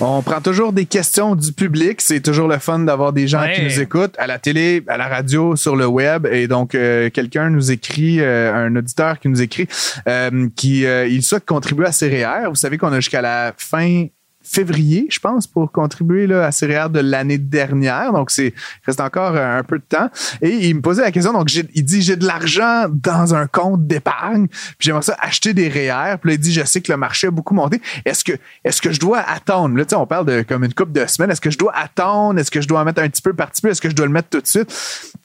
On 0.01 0.23
prend 0.23 0.41
toujours 0.41 0.73
des 0.73 0.87
questions 0.87 1.35
du 1.37 1.53
public. 1.53 2.01
C'est 2.01 2.21
toujours 2.21 2.49
le 2.49 2.59
fun 2.59 2.81
d'avoir 2.81 3.13
des 3.13 3.29
gens 3.29 3.45
qui 3.55 3.63
nous 3.63 3.81
écoutent 3.81 4.15
à 4.19 4.27
la 4.27 4.39
télé, 4.39 4.83
à 4.89 4.97
la 4.97 5.07
radio, 5.07 5.57
sur 5.57 5.77
le 5.77 5.87
web. 5.87 6.27
Et 6.27 6.49
donc, 6.49 6.75
euh, 6.75 7.11
quelqu'un 7.11 7.51
nous 7.51 7.71
écrit, 7.71 8.21
euh, 8.21 8.53
un 8.53 8.75
auditeur 8.75 9.21
qui 9.21 9.29
nous 9.29 9.41
écrit, 9.41 9.69
euh, 10.09 10.49
qui 10.57 10.81
il 10.83 11.23
souhaite 11.23 11.47
contribuer 11.47 11.87
à 11.87 11.91
CRR. 11.91 12.49
Vous 12.49 12.57
savez 12.57 12.79
qu'on 12.79 12.93
a 12.93 12.97
jusqu'à 12.97 13.23
la 13.23 13.55
fin 13.57 14.07
février, 14.45 15.07
je 15.11 15.19
pense, 15.19 15.47
pour 15.47 15.73
contribuer 15.73 16.27
là, 16.27 16.47
à 16.47 16.51
CRR 16.51 16.91
de 16.91 17.01
l'année 17.01 17.39
dernière. 17.39 18.13
Donc, 18.13 18.31
c'est 18.31 18.55
reste 18.87 19.01
encore 19.01 19.37
un 19.37 19.63
peu 19.63 19.79
de 19.79 19.85
temps. 19.89 20.11
Et 20.43 20.69
il 20.69 20.77
me 20.77 20.81
posait 20.81 21.03
la 21.03 21.11
question, 21.11 21.33
donc 21.33 21.53
il 21.53 21.85
dit, 21.85 22.03
j'ai 22.03 22.17
de 22.17 22.27
l'argent 22.27 22.87
dans 22.91 23.35
un 23.35 23.47
compte 23.47 23.87
d'épargne, 23.87 24.47
puis 24.49 24.77
j'aimerais 24.81 25.03
ça 25.03 25.17
acheter 25.21 25.55
des 25.55 25.69
REER. 25.69 26.19
Puis 26.21 26.31
là, 26.31 26.35
il 26.35 26.39
dit, 26.39 26.53
je 26.53 26.65
sais 26.65 26.81
que 26.81 26.93
le 26.93 26.99
marché 26.99 27.29
a 27.29 27.31
beaucoup 27.31 27.55
monté. 27.55 27.81
Est-ce 28.05 28.23
que, 28.23 28.33
est-ce 28.65 28.83
que 28.83 28.93
je 28.93 29.01
dois 29.01 29.21
attendre? 29.21 29.77
Là, 29.77 29.85
tu 29.85 29.91
sais, 29.91 29.97
on 29.97 30.07
parle 30.07 30.27
de 30.27 30.43
comme 30.43 30.65
une 30.65 30.75
couple 30.75 30.93
de 30.93 31.07
semaines. 31.07 31.31
Est-ce 31.31 31.41
que 31.41 31.51
je 31.51 31.59
dois 31.59 31.75
attendre? 31.77 32.39
Est-ce 32.39 32.51
que 32.51 32.61
je 32.61 32.69
dois 32.69 32.81
en 32.81 32.85
mettre 32.85 33.03
un 33.03 33.09
petit 33.09 33.23
peu 33.23 33.33
par 33.33 33.51
petit? 33.51 33.67
Est-ce 33.67 33.81
que 33.81 33.89
je 33.89 33.95
dois 33.95 34.07
le 34.07 34.13
mettre 34.13 34.29
tout 34.29 34.41
de 34.41 34.47
suite? 34.47 34.71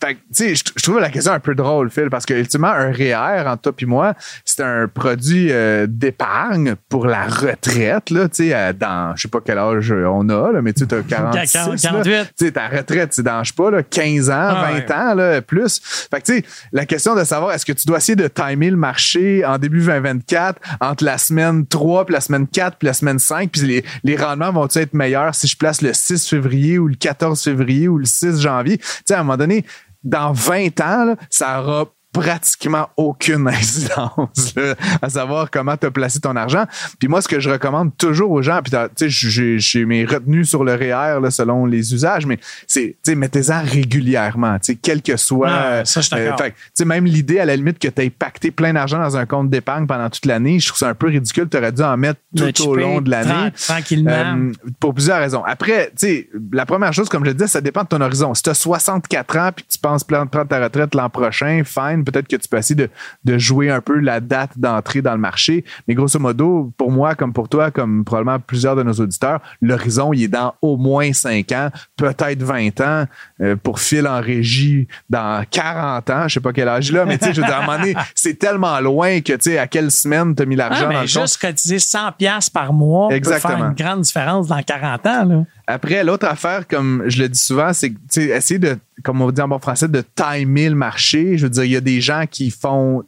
Fait 0.02 0.16
tu 0.16 0.20
sais, 0.32 0.56
je, 0.56 0.84
trouve 0.84 1.00
la 1.00 1.10
question 1.10 1.34
un 1.34 1.40
peu 1.40 1.56
drôle, 1.56 1.90
Phil, 1.90 2.10
parce 2.10 2.26
que, 2.26 2.34
ultimement, 2.34 2.70
un 2.70 2.92
REER, 2.92 3.48
entre 3.48 3.64
toi 3.64 3.74
et 3.78 3.86
moi, 3.86 4.14
c'est 4.46 4.64
un 4.64 4.88
produit 4.88 5.52
euh, 5.52 5.88
d'épargne 5.90 6.76
pour 6.88 7.06
la 7.06 7.26
retraite, 7.26 8.10
là, 8.10 8.30
tu 8.30 8.50
sais, 8.50 8.74
dans 8.74 9.09
je 9.16 9.24
sais 9.24 9.28
pas 9.28 9.40
quel 9.44 9.58
âge 9.58 9.92
on 9.92 10.28
a, 10.30 10.62
mais 10.62 10.74
tu 10.74 10.84
as 10.84 11.02
46. 11.02 11.82
48. 11.82 12.34
Tu 12.38 12.52
ta 12.52 12.68
retraite, 12.68 13.14
je 13.16 13.22
sais 13.22 13.54
pas, 13.56 13.84
15 13.84 14.30
ans, 14.30 14.34
20 14.34 14.84
ah, 14.90 15.12
ans, 15.12 15.14
là, 15.16 15.42
plus. 15.42 15.80
Fait 15.84 16.22
que, 16.22 16.26
tu 16.26 16.38
sais, 16.38 16.44
la 16.72 16.86
question 16.86 17.16
de 17.16 17.24
savoir, 17.24 17.54
est-ce 17.54 17.66
que 17.66 17.74
tu 17.74 17.88
dois 17.88 17.98
essayer 17.98 18.16
de 18.16 18.28
timer 18.28 18.70
le 18.70 18.78
marché 18.78 19.46
en 19.46 19.58
début 19.58 19.80
2024 19.80 20.60
entre 20.82 21.04
la 21.04 21.18
semaine 21.18 21.66
3 21.66 22.06
puis 22.06 22.14
la 22.14 22.22
semaine 22.22 22.48
4 22.48 22.78
puis 22.78 22.86
la 22.88 22.94
semaine 22.94 23.20
5, 23.20 23.52
puis 23.52 23.62
les, 23.62 23.86
les 24.04 24.16
rendements 24.16 24.52
vont-ils 24.52 24.82
être 24.82 24.94
meilleurs 24.94 25.36
si 25.36 25.48
je 25.48 25.58
place 25.58 25.82
le 25.82 25.94
6 25.94 26.28
février 26.28 26.80
ou 26.80 26.88
le 26.88 26.96
14 26.96 27.42
février 27.44 27.88
ou 27.88 27.98
le 27.98 28.06
6 28.06 28.42
janvier? 28.42 28.78
Tu 28.78 28.86
sais, 29.06 29.14
à 29.14 29.20
un 29.20 29.24
moment 29.24 29.38
donné, 29.38 29.66
dans 30.04 30.32
20 30.32 30.82
ans, 30.82 31.16
ça 31.30 31.62
aura 31.62 31.86
pratiquement 32.12 32.90
aucune 32.98 33.48
incidence 33.48 34.56
à 35.02 35.10
savoir 35.10 35.52
comment 35.52 35.78
tu 35.78 35.88
as 35.88 35.92
placé 35.92 36.20
ton 36.20 36.36
argent. 36.36 36.66
Puis 36.98 37.08
moi, 37.08 37.22
ce 37.22 37.28
que 37.28 37.40
je 37.40 37.50
recommande 37.50 37.96
toujours 37.98 38.32
aux 38.32 38.42
gens, 38.42 38.62
puis 38.64 38.72
tu 38.96 39.10
sais, 39.10 39.58
j'ai 39.60 39.86
mes 39.86 40.06
retenues 40.06 40.46
sur 40.46 40.64
le 40.64 40.74
REER 40.74 41.20
là, 41.22 41.32
selon 41.32 41.66
les 41.66 41.94
usages, 41.94 42.26
mais 42.26 42.40
c'est, 42.68 42.98
tu 43.04 43.12
sais, 43.12 43.16
mettez-en 43.16 43.62
régulièrement, 43.64 44.58
tu 44.60 44.74
sais, 44.74 44.80
quel 44.82 45.02
que 45.02 45.18
soit. 45.18 45.50
Ah, 45.50 45.86
ça, 45.86 46.02
je 46.02 46.10
euh, 46.14 46.36
fait, 46.38 46.52
tu 46.52 46.56
sais, 46.74 46.86
même 46.86 47.06
l'idée 47.06 47.40
à 47.40 47.46
la 47.46 47.56
limite 47.56 47.80
que 47.80 47.88
tu 47.88 48.02
aies 48.02 48.10
pacté 48.10 48.52
plein 48.52 48.74
d'argent 48.74 49.00
dans 49.00 49.18
un 49.18 49.26
compte 49.26 49.50
d'épargne 49.50 49.86
pendant 49.86 50.10
toute 50.10 50.26
l'année, 50.26 50.60
je 50.60 50.68
trouve 50.68 50.80
ça 50.80 50.90
un 50.90 50.96
peu 50.96 51.08
ridicule. 51.08 51.48
Tu 51.50 51.58
aurais 51.58 51.72
dû 51.72 51.82
en 51.82 51.98
mettre 51.98 52.20
tout 52.36 52.68
au 52.68 52.76
long 52.76 53.02
de 53.02 53.10
l'année. 53.10 53.52
Tranquillement. 53.52 54.12
Euh, 54.12 54.52
pour 54.80 54.94
plusieurs 54.94 55.20
raisons. 55.20 55.44
Après, 55.46 55.92
tu 55.98 56.08
sais, 56.08 56.30
la 56.52 56.66
première 56.66 56.94
chose, 56.94 57.10
comme 57.10 57.24
je 57.24 57.30
le 57.30 57.36
disais, 57.36 57.48
ça 57.48 57.62
dépend 57.62 57.84
de 57.84 57.88
ton 57.88 58.02
horizon. 58.02 58.34
Si 58.34 58.44
tu 58.44 58.50
as 58.50 58.54
64 58.54 59.38
ans 59.38 59.50
puis 59.56 59.66
que 59.66 59.72
tu 59.72 59.80
penses 59.80 60.04
prendre 60.04 60.30
ta 60.30 60.64
retraite 60.64 60.96
l'an 60.96 61.10
prochain, 61.10 61.64
fine 61.66 61.99
peut-être 62.04 62.28
que 62.28 62.36
tu 62.36 62.48
peux 62.48 62.58
essayer 62.58 62.76
de, 62.76 62.90
de 63.26 63.38
jouer 63.38 63.70
un 63.70 63.82
peu 63.82 64.00
la 64.00 64.20
date 64.20 64.58
d'entrée 64.58 65.02
dans 65.02 65.14
le 65.14 65.20
marché. 65.20 65.64
Mais 65.88 65.96
grosso 65.96 66.20
modo, 66.20 66.72
pour 66.78 66.92
moi, 66.92 67.16
comme 67.16 67.34
pour 67.34 67.50
toi, 67.50 67.72
comme 67.72 68.04
probablement 68.04 68.40
plusieurs 68.40 68.76
de 68.76 68.84
nos 68.84 68.94
auditeurs, 68.94 69.40
l'horizon, 69.62 70.14
il 70.14 70.24
est 70.24 70.28
dans 70.28 70.54
au 70.62 70.78
moins 70.78 71.14
5 71.14 71.52
ans, 71.52 71.70
peut-être 71.98 72.44
20 72.44 72.82
ans. 72.82 73.06
Euh, 73.42 73.56
pour 73.56 73.80
Phil 73.80 74.08
en 74.08 74.22
régie 74.22 74.88
dans 75.10 75.44
40 75.50 76.10
ans, 76.10 76.28
je 76.28 76.36
sais 76.36 76.40
pas 76.40 76.54
quel 76.54 76.68
âge 76.68 76.92
là, 76.92 77.06
mais 77.06 77.18
tu 77.18 77.26
sais, 77.26 77.34
je 77.34 77.42
veux 77.42 77.48
dire, 77.48 77.56
à 77.56 77.60
un 77.60 77.66
moment 77.66 77.80
donné, 77.80 77.96
c'est 78.16 78.38
tellement 78.38 78.80
loin 78.80 79.22
que, 79.22 79.34
tu 79.34 79.52
sais, 79.52 79.58
à 79.58 79.68
quelle 79.68 79.92
semaine 79.92 80.36
tu 80.36 80.44
as 80.44 80.46
mis 80.46 80.56
l'argent 80.56 80.88
Ah, 80.90 80.94
dans 80.94 81.02
le 81.02 81.08
juste 81.08 81.38
cotiser 81.38 81.80
100 81.80 82.14
pièces 82.14 82.50
par 82.50 82.74
mois 82.74 83.10
Exactement. 83.12 83.54
peut 83.54 83.60
faire 83.60 83.68
une 83.68 83.76
grande 83.76 84.02
différence 84.02 84.48
dans 84.48 84.62
40 84.62 85.06
ans. 85.06 85.26
Là. 85.26 85.44
Après, 85.72 86.04
l'autre 86.04 86.26
affaire, 86.26 86.68
comme 86.68 87.04
je 87.06 87.22
le 87.22 87.30
dis 87.30 87.38
souvent, 87.38 87.74
c'est 87.74 87.94
essayer 88.18 88.58
de, 88.58 88.76
comme 89.04 89.22
on 89.22 89.30
dit 89.30 89.40
en 89.40 89.48
bon 89.48 89.60
français, 89.60 89.88
de 89.88 90.04
timer 90.16 90.68
le 90.68 90.76
marché. 90.76 91.38
Je 91.38 91.44
veux 91.44 91.50
dire, 91.52 91.64
il 91.64 91.70
y 91.70 91.76
a 91.76 91.82
des 91.82 92.02
gens 92.02 92.26
qui 92.26 92.50
font, 92.50 93.04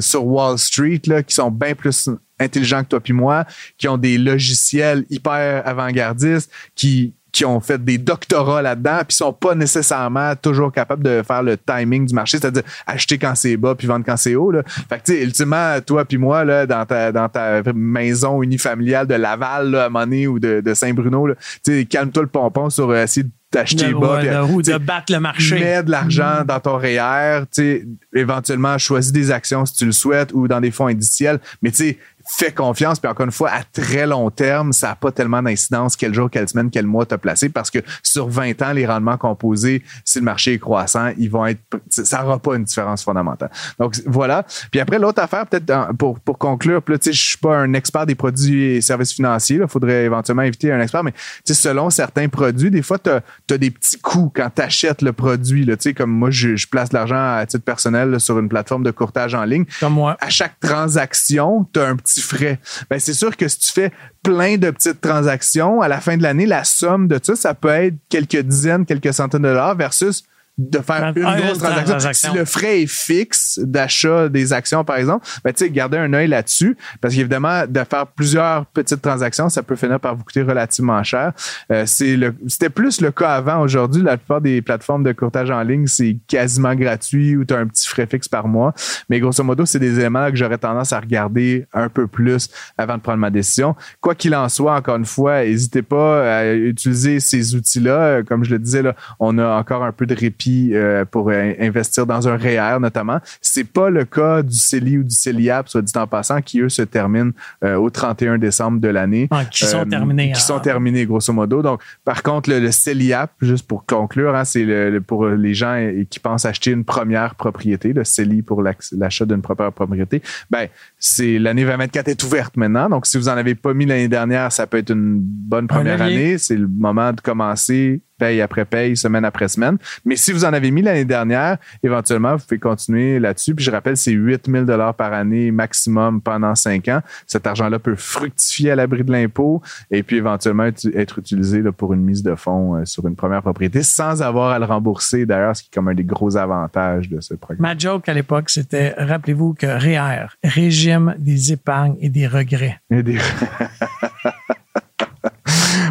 sur 0.00 0.26
Wall 0.26 0.58
Street, 0.58 1.00
là, 1.06 1.22
qui 1.22 1.32
sont 1.32 1.52
bien 1.52 1.76
plus 1.76 2.08
intelligents 2.40 2.82
que 2.82 2.88
toi 2.88 2.98
puis 2.98 3.12
moi, 3.12 3.44
qui 3.78 3.86
ont 3.86 3.98
des 3.98 4.18
logiciels 4.18 5.04
hyper 5.10 5.62
avant-gardistes, 5.64 6.50
qui, 6.74 7.14
qui 7.32 7.44
ont 7.46 7.60
fait 7.60 7.82
des 7.82 7.96
doctorats 7.98 8.60
là-dedans, 8.60 8.98
puis 9.08 9.16
sont 9.16 9.32
pas 9.32 9.54
nécessairement 9.54 10.36
toujours 10.36 10.70
capables 10.70 11.02
de 11.02 11.22
faire 11.26 11.42
le 11.42 11.56
timing 11.56 12.06
du 12.06 12.14
marché, 12.14 12.38
c'est-à-dire 12.38 12.62
acheter 12.86 13.16
quand 13.18 13.34
c'est 13.34 13.56
bas 13.56 13.74
puis 13.74 13.86
vendre 13.86 14.04
quand 14.04 14.18
c'est 14.18 14.34
haut. 14.34 14.50
Là. 14.50 14.62
Fait 14.66 14.98
que, 14.98 15.04
tu 15.04 15.12
sais, 15.14 15.22
ultimement, 15.22 15.80
toi 15.80 16.04
puis 16.04 16.18
moi, 16.18 16.44
là, 16.44 16.66
dans 16.66 16.84
ta, 16.84 17.10
dans 17.10 17.28
ta 17.30 17.62
maison 17.74 18.42
unifamiliale 18.42 19.06
de 19.06 19.14
Laval, 19.14 19.70
là, 19.70 19.84
à 19.84 19.88
Monet 19.88 20.26
ou 20.26 20.38
de, 20.38 20.60
de 20.60 20.74
Saint-Bruno, 20.74 21.28
tu 21.64 21.80
sais, 21.80 21.84
calme-toi 21.86 22.22
le 22.24 22.28
pompon 22.28 22.68
sur 22.68 22.90
euh, 22.90 23.02
essayer 23.04 23.26
d'acheter 23.50 23.92
bas. 23.92 24.14
ouais, 24.14 24.20
puis, 24.20 24.28
de- 24.28 24.52
ou 24.54 24.62
de 24.62 24.78
battre 24.78 25.12
le 25.12 25.20
marché. 25.20 25.58
Mets 25.58 25.82
de 25.82 25.90
l'argent 25.90 26.42
dans 26.46 26.58
ton 26.60 26.76
REER, 26.78 27.42
tu 27.52 27.62
sais, 27.62 27.86
éventuellement 28.14 28.78
choisis 28.78 29.12
des 29.12 29.30
actions 29.30 29.66
si 29.66 29.74
tu 29.74 29.84
le 29.86 29.92
souhaites 29.92 30.32
ou 30.32 30.48
dans 30.48 30.60
des 30.60 30.70
fonds 30.70 30.86
indiciels, 30.86 31.38
mais 31.62 31.70
tu 31.70 31.76
sais, 31.76 31.98
fais 32.34 32.52
confiance, 32.52 32.98
puis 32.98 33.10
encore 33.10 33.26
une 33.26 33.32
fois, 33.32 33.50
à 33.50 33.62
très 33.62 34.06
long 34.06 34.30
terme, 34.30 34.72
ça 34.72 34.88
n'a 34.88 34.94
pas 34.96 35.12
tellement 35.12 35.42
d'incidence 35.42 35.96
quel 35.96 36.14
jour, 36.14 36.30
quelle 36.30 36.48
semaine, 36.48 36.70
quel 36.70 36.86
mois 36.86 37.06
t'as 37.06 37.18
placé, 37.18 37.48
parce 37.48 37.70
que 37.70 37.78
sur 38.02 38.28
20 38.28 38.60
ans, 38.62 38.72
les 38.72 38.86
rendements 38.86 39.16
composés, 39.16 39.82
si 40.04 40.18
le 40.18 40.24
marché 40.24 40.54
est 40.54 40.58
croissant, 40.58 41.10
ils 41.18 41.30
vont 41.30 41.46
être, 41.46 41.60
ça 41.88 42.22
n'aura 42.22 42.38
pas 42.38 42.56
une 42.56 42.64
différence 42.64 43.04
fondamentale. 43.04 43.50
Donc 43.78 44.00
voilà. 44.06 44.44
Puis 44.70 44.80
après, 44.80 44.98
l'autre 44.98 45.22
affaire, 45.22 45.46
peut-être 45.46 45.92
pour, 45.98 46.18
pour 46.20 46.38
conclure, 46.38 46.82
puis 46.82 46.94
là, 46.94 46.98
tu 46.98 47.10
sais, 47.10 47.12
je 47.12 47.22
suis 47.22 47.38
pas 47.38 47.56
un 47.56 47.74
expert 47.74 48.06
des 48.06 48.14
produits 48.14 48.76
et 48.76 48.80
services 48.80 49.12
financiers, 49.12 49.60
il 49.60 49.68
faudrait 49.68 50.04
éventuellement 50.04 50.42
inviter 50.42 50.72
un 50.72 50.80
expert, 50.80 51.04
mais 51.04 51.12
tu 51.12 51.18
sais, 51.46 51.54
selon 51.54 51.90
certains 51.90 52.28
produits, 52.28 52.70
des 52.70 52.82
fois, 52.82 52.98
tu 52.98 53.10
as, 53.10 53.58
des 53.58 53.70
petits 53.70 53.98
coûts 53.98 54.32
quand 54.34 54.48
tu 54.54 54.62
achètes 54.62 55.02
le 55.02 55.12
produit. 55.12 55.64
Là, 55.64 55.76
tu 55.76 55.82
sais, 55.90 55.94
comme 55.94 56.10
moi, 56.10 56.30
je, 56.30 56.56
je 56.56 56.66
place 56.66 56.88
de 56.88 56.94
l'argent 56.94 57.36
à 57.36 57.44
titre 57.46 57.64
personnel 57.64 58.10
là, 58.10 58.18
sur 58.18 58.38
une 58.38 58.48
plateforme 58.48 58.82
de 58.82 58.90
courtage 58.90 59.34
en 59.34 59.44
ligne 59.44 59.66
Comme 59.80 59.94
moi. 59.94 60.16
à 60.20 60.30
chaque 60.30 60.58
transaction, 60.60 61.66
tu 61.72 61.80
as 61.80 61.88
un 61.88 61.96
petit 61.96 62.21
frais. 62.22 62.60
Ben, 62.88 62.98
c'est 62.98 63.14
sûr 63.14 63.36
que 63.36 63.48
si 63.48 63.58
tu 63.58 63.72
fais 63.72 63.92
plein 64.22 64.56
de 64.56 64.70
petites 64.70 65.00
transactions, 65.00 65.80
à 65.80 65.88
la 65.88 66.00
fin 66.00 66.16
de 66.16 66.22
l'année, 66.22 66.46
la 66.46 66.64
somme 66.64 67.08
de 67.08 67.18
ça, 67.22 67.36
ça 67.36 67.54
peut 67.54 67.68
être 67.68 67.96
quelques 68.08 68.38
dizaines, 68.38 68.86
quelques 68.86 69.12
centaines 69.12 69.42
de 69.42 69.48
dollars 69.48 69.76
versus 69.76 70.24
de 70.58 70.78
faire 70.80 71.12
Une 71.16 71.22
une 71.22 71.40
grosse 71.40 71.58
transaction. 71.58 71.84
transaction. 71.92 72.30
Si 72.32 72.36
le 72.36 72.44
frais 72.44 72.82
est 72.82 72.86
fixe 72.86 73.58
d'achat 73.62 74.28
des 74.28 74.52
actions, 74.52 74.84
par 74.84 74.96
exemple, 74.96 75.26
ben, 75.44 75.52
tu 75.52 75.64
sais, 75.64 75.70
gardez 75.70 75.96
un 75.96 76.12
œil 76.12 76.28
là-dessus 76.28 76.76
parce 77.00 77.14
qu'évidemment, 77.14 77.66
de 77.66 77.82
faire 77.88 78.06
plusieurs 78.06 78.66
petites 78.66 79.00
transactions, 79.00 79.48
ça 79.48 79.62
peut 79.62 79.76
finir 79.76 79.98
par 79.98 80.14
vous 80.14 80.24
coûter 80.24 80.42
relativement 80.42 81.02
cher. 81.02 81.32
Euh, 81.70 81.84
c'est 81.86 82.16
le, 82.16 82.34
c'était 82.48 82.68
plus 82.68 83.00
le 83.00 83.10
cas 83.10 83.30
avant. 83.34 83.60
Aujourd'hui, 83.60 84.02
la 84.02 84.18
plupart 84.18 84.42
des 84.42 84.60
plateformes 84.60 85.04
de 85.04 85.12
courtage 85.12 85.50
en 85.50 85.62
ligne, 85.62 85.86
c'est 85.86 86.18
quasiment 86.28 86.74
gratuit 86.74 87.34
ou 87.36 87.44
tu 87.46 87.54
as 87.54 87.58
un 87.58 87.66
petit 87.66 87.88
frais 87.88 88.06
fixe 88.06 88.28
par 88.28 88.46
mois. 88.46 88.74
Mais 89.08 89.20
grosso 89.20 89.42
modo, 89.42 89.64
c'est 89.64 89.78
des 89.78 89.98
éléments 89.98 90.28
que 90.30 90.36
j'aurais 90.36 90.58
tendance 90.58 90.92
à 90.92 91.00
regarder 91.00 91.66
un 91.72 91.88
peu 91.88 92.06
plus 92.06 92.50
avant 92.76 92.96
de 92.98 93.02
prendre 93.02 93.18
ma 93.18 93.30
décision. 93.30 93.74
Quoi 94.02 94.14
qu'il 94.14 94.34
en 94.34 94.48
soit, 94.50 94.74
encore 94.74 94.96
une 94.96 95.06
fois, 95.06 95.44
n'hésitez 95.44 95.82
pas 95.82 96.40
à 96.40 96.52
utiliser 96.52 97.20
ces 97.20 97.54
outils-là. 97.54 97.92
Euh, 97.92 98.22
Comme 98.22 98.44
je 98.44 98.50
le 98.50 98.58
disais, 98.58 98.82
là, 98.82 98.94
on 99.18 99.38
a 99.38 99.46
encore 99.48 99.82
un 99.84 99.92
peu 99.92 100.04
de 100.04 100.14
répit 100.14 100.41
euh, 100.72 101.04
pour 101.04 101.30
euh, 101.30 101.52
investir 101.60 102.06
dans 102.06 102.28
un 102.28 102.36
REER 102.36 102.78
notamment. 102.80 103.18
C'est 103.40 103.64
pas 103.64 103.90
le 103.90 104.04
cas 104.04 104.42
du 104.42 104.54
CELI 104.56 104.98
ou 104.98 105.04
du 105.04 105.14
CELIAP, 105.14 105.68
soit 105.68 105.82
dit 105.82 105.92
en 105.96 106.06
passant, 106.06 106.40
qui 106.40 106.60
eux 106.60 106.68
se 106.68 106.82
terminent 106.82 107.32
euh, 107.64 107.76
au 107.76 107.90
31 107.90 108.38
décembre 108.38 108.80
de 108.80 108.88
l'année. 108.88 109.28
Ah, 109.30 109.44
qui 109.44 109.64
sont 109.64 109.78
Euh, 109.80 109.84
terminés. 109.84 110.26
Qui 110.32 110.38
hein. 110.38 110.42
sont 110.42 110.60
terminés, 110.60 111.06
grosso 111.06 111.32
modo. 111.32 111.62
Donc, 111.62 111.80
par 112.04 112.22
contre, 112.22 112.50
le, 112.50 112.60
le 112.60 112.70
CELIAP, 112.70 113.30
juste 113.40 113.66
pour 113.66 113.86
conclure, 113.86 114.34
hein, 114.34 114.44
c'est 114.44 114.64
le, 114.64 114.90
le- 114.90 115.00
pour 115.00 115.26
les 115.28 115.54
gens 115.54 115.76
qui 116.10 116.18
pensent 116.20 116.44
acheter 116.44 116.70
une 116.70 116.84
première 116.84 117.34
propriété, 117.34 117.92
le 117.92 118.04
CELI 118.04 118.42
pour 118.42 118.62
l'ac- 118.62 118.82
l'achat 118.96 119.24
d'une 119.24 119.42
première 119.42 119.72
propriété. 119.72 120.22
Ben, 120.50 120.68
c'est 120.98 121.38
l'année 121.38 121.62
2024 121.62 122.08
est 122.08 122.22
ouverte 122.24 122.56
maintenant. 122.56 122.88
Donc, 122.88 123.06
si 123.06 123.16
vous 123.18 123.28
en 123.28 123.36
avez 123.36 123.54
pas 123.54 123.72
mis 123.74 123.86
l'année 123.86 124.08
dernière, 124.08 124.50
ça 124.52 124.66
peut 124.66 124.78
être 124.78 124.90
une 124.90 125.18
bonne 125.20 125.66
première 125.68 126.00
année. 126.02 126.38
C'est 126.38 126.56
le 126.56 126.66
moment 126.68 127.12
de 127.12 127.20
commencer 127.20 128.00
paye 128.22 128.40
après 128.40 128.64
paye, 128.64 128.96
semaine 128.96 129.24
après 129.24 129.48
semaine. 129.48 129.78
Mais 130.04 130.14
si 130.16 130.30
vous 130.32 130.44
en 130.44 130.52
avez 130.52 130.70
mis 130.70 130.82
l'année 130.82 131.04
dernière, 131.04 131.56
éventuellement, 131.82 132.36
vous 132.36 132.44
pouvez 132.46 132.60
continuer 132.60 133.18
là-dessus. 133.18 133.54
Puis 133.54 133.64
je 133.64 133.70
rappelle, 133.72 133.96
c'est 133.96 134.12
8 134.12 134.48
000 134.48 134.64
par 134.96 135.12
année 135.12 135.50
maximum 135.50 136.20
pendant 136.20 136.54
5 136.54 136.86
ans. 136.88 137.00
Cet 137.26 137.46
argent-là 137.48 137.78
peut 137.80 137.96
fructifier 137.96 138.70
à 138.70 138.76
l'abri 138.76 139.02
de 139.02 139.10
l'impôt 139.10 139.60
et 139.90 140.02
puis 140.04 140.16
éventuellement 140.18 140.64
être- 140.66 140.86
être 140.94 141.18
utilisé 141.18 141.62
là, 141.62 141.72
pour 141.72 141.92
une 141.94 142.02
mise 142.02 142.22
de 142.22 142.34
fonds 142.36 142.76
euh, 142.76 142.84
sur 142.84 143.06
une 143.08 143.16
première 143.16 143.42
propriété 143.42 143.82
sans 143.82 144.22
avoir 144.22 144.50
à 144.52 144.58
le 144.60 144.64
rembourser, 144.66 145.26
d'ailleurs, 145.26 145.56
ce 145.56 145.62
qui 145.62 145.68
est 145.72 145.74
comme 145.74 145.88
un 145.88 145.94
des 145.94 146.04
gros 146.04 146.36
avantages 146.36 147.08
de 147.08 147.20
ce 147.20 147.34
programme. 147.34 147.62
Ma 147.62 147.76
joke 147.76 148.08
à 148.08 148.14
l'époque, 148.14 148.50
c'était 148.50 148.94
rappelez-vous 148.96 149.54
que 149.54 149.66
REER, 149.66 150.26
régime 150.44 151.14
des 151.18 151.52
épargnes 151.52 151.96
et 152.00 152.08
des 152.08 152.26
regrets. 152.28 152.78
Et 152.90 153.02
des- 153.02 153.18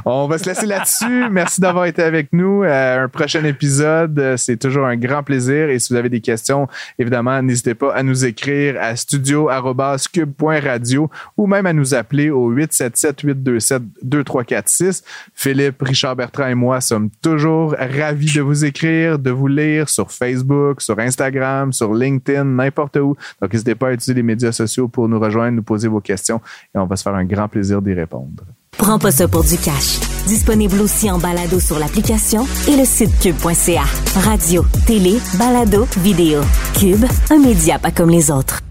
On 0.05 0.27
va 0.27 0.37
se 0.37 0.45
laisser 0.45 0.65
là-dessus. 0.65 1.29
Merci 1.29 1.59
d'avoir 1.61 1.85
été 1.85 2.01
avec 2.01 2.33
nous. 2.33 2.63
Euh, 2.63 3.03
un 3.03 3.07
prochain 3.07 3.43
épisode, 3.43 4.17
euh, 4.17 4.35
c'est 4.37 4.57
toujours 4.57 4.85
un 4.85 4.95
grand 4.95 5.21
plaisir. 5.23 5.69
Et 5.69 5.77
si 5.79 5.93
vous 5.93 5.99
avez 5.99 6.09
des 6.09 6.21
questions, 6.21 6.67
évidemment, 6.97 7.39
n'hésitez 7.41 7.75
pas 7.75 7.93
à 7.93 8.01
nous 8.03 8.23
écrire 8.25 8.81
à 8.81 8.95
studio@cube.radio 8.95 11.09
ou 11.37 11.47
même 11.47 11.65
à 11.65 11.73
nous 11.73 11.93
appeler 11.93 12.29
au 12.31 12.49
877-827-2346. 12.51 15.03
Philippe, 15.33 15.81
Richard 15.81 16.15
Bertrand 16.15 16.47
et 16.47 16.55
moi 16.55 16.79
sommes 16.81 17.09
toujours 17.21 17.75
ravis 17.77 18.33
de 18.33 18.41
vous 18.41 18.65
écrire, 18.65 19.19
de 19.19 19.31
vous 19.31 19.47
lire 19.47 19.89
sur 19.89 20.11
Facebook, 20.11 20.81
sur 20.81 20.97
Instagram, 20.99 21.73
sur 21.73 21.93
LinkedIn, 21.93 22.45
n'importe 22.45 22.95
où. 22.97 23.15
Donc, 23.41 23.53
n'hésitez 23.53 23.75
pas 23.75 23.89
à 23.89 23.93
utiliser 23.93 24.13
les 24.13 24.23
médias 24.23 24.51
sociaux 24.51 24.87
pour 24.87 25.07
nous 25.07 25.19
rejoindre, 25.19 25.57
nous 25.57 25.63
poser 25.63 25.87
vos 25.87 26.01
questions 26.01 26.41
et 26.73 26.79
on 26.79 26.85
va 26.85 26.95
se 26.95 27.03
faire 27.03 27.15
un 27.15 27.25
grand 27.25 27.47
plaisir 27.47 27.81
d'y 27.81 27.93
répondre. 27.93 28.43
Prends 28.77 28.97
pas 28.99 29.11
ça 29.11 29.27
pour 29.27 29.43
du 29.43 29.57
cash. 29.57 29.99
Disponible 30.27 30.81
aussi 30.81 31.09
en 31.11 31.19
balado 31.19 31.59
sur 31.59 31.77
l'application 31.77 32.47
et 32.67 32.75
le 32.75 32.85
site 32.85 33.11
cube.ca. 33.19 33.83
Radio, 34.15 34.65
télé, 34.87 35.19
balado, 35.37 35.87
vidéo. 35.97 36.41
Cube, 36.79 37.05
un 37.29 37.39
média 37.39 37.77
pas 37.79 37.91
comme 37.91 38.09
les 38.09 38.31
autres. 38.31 38.61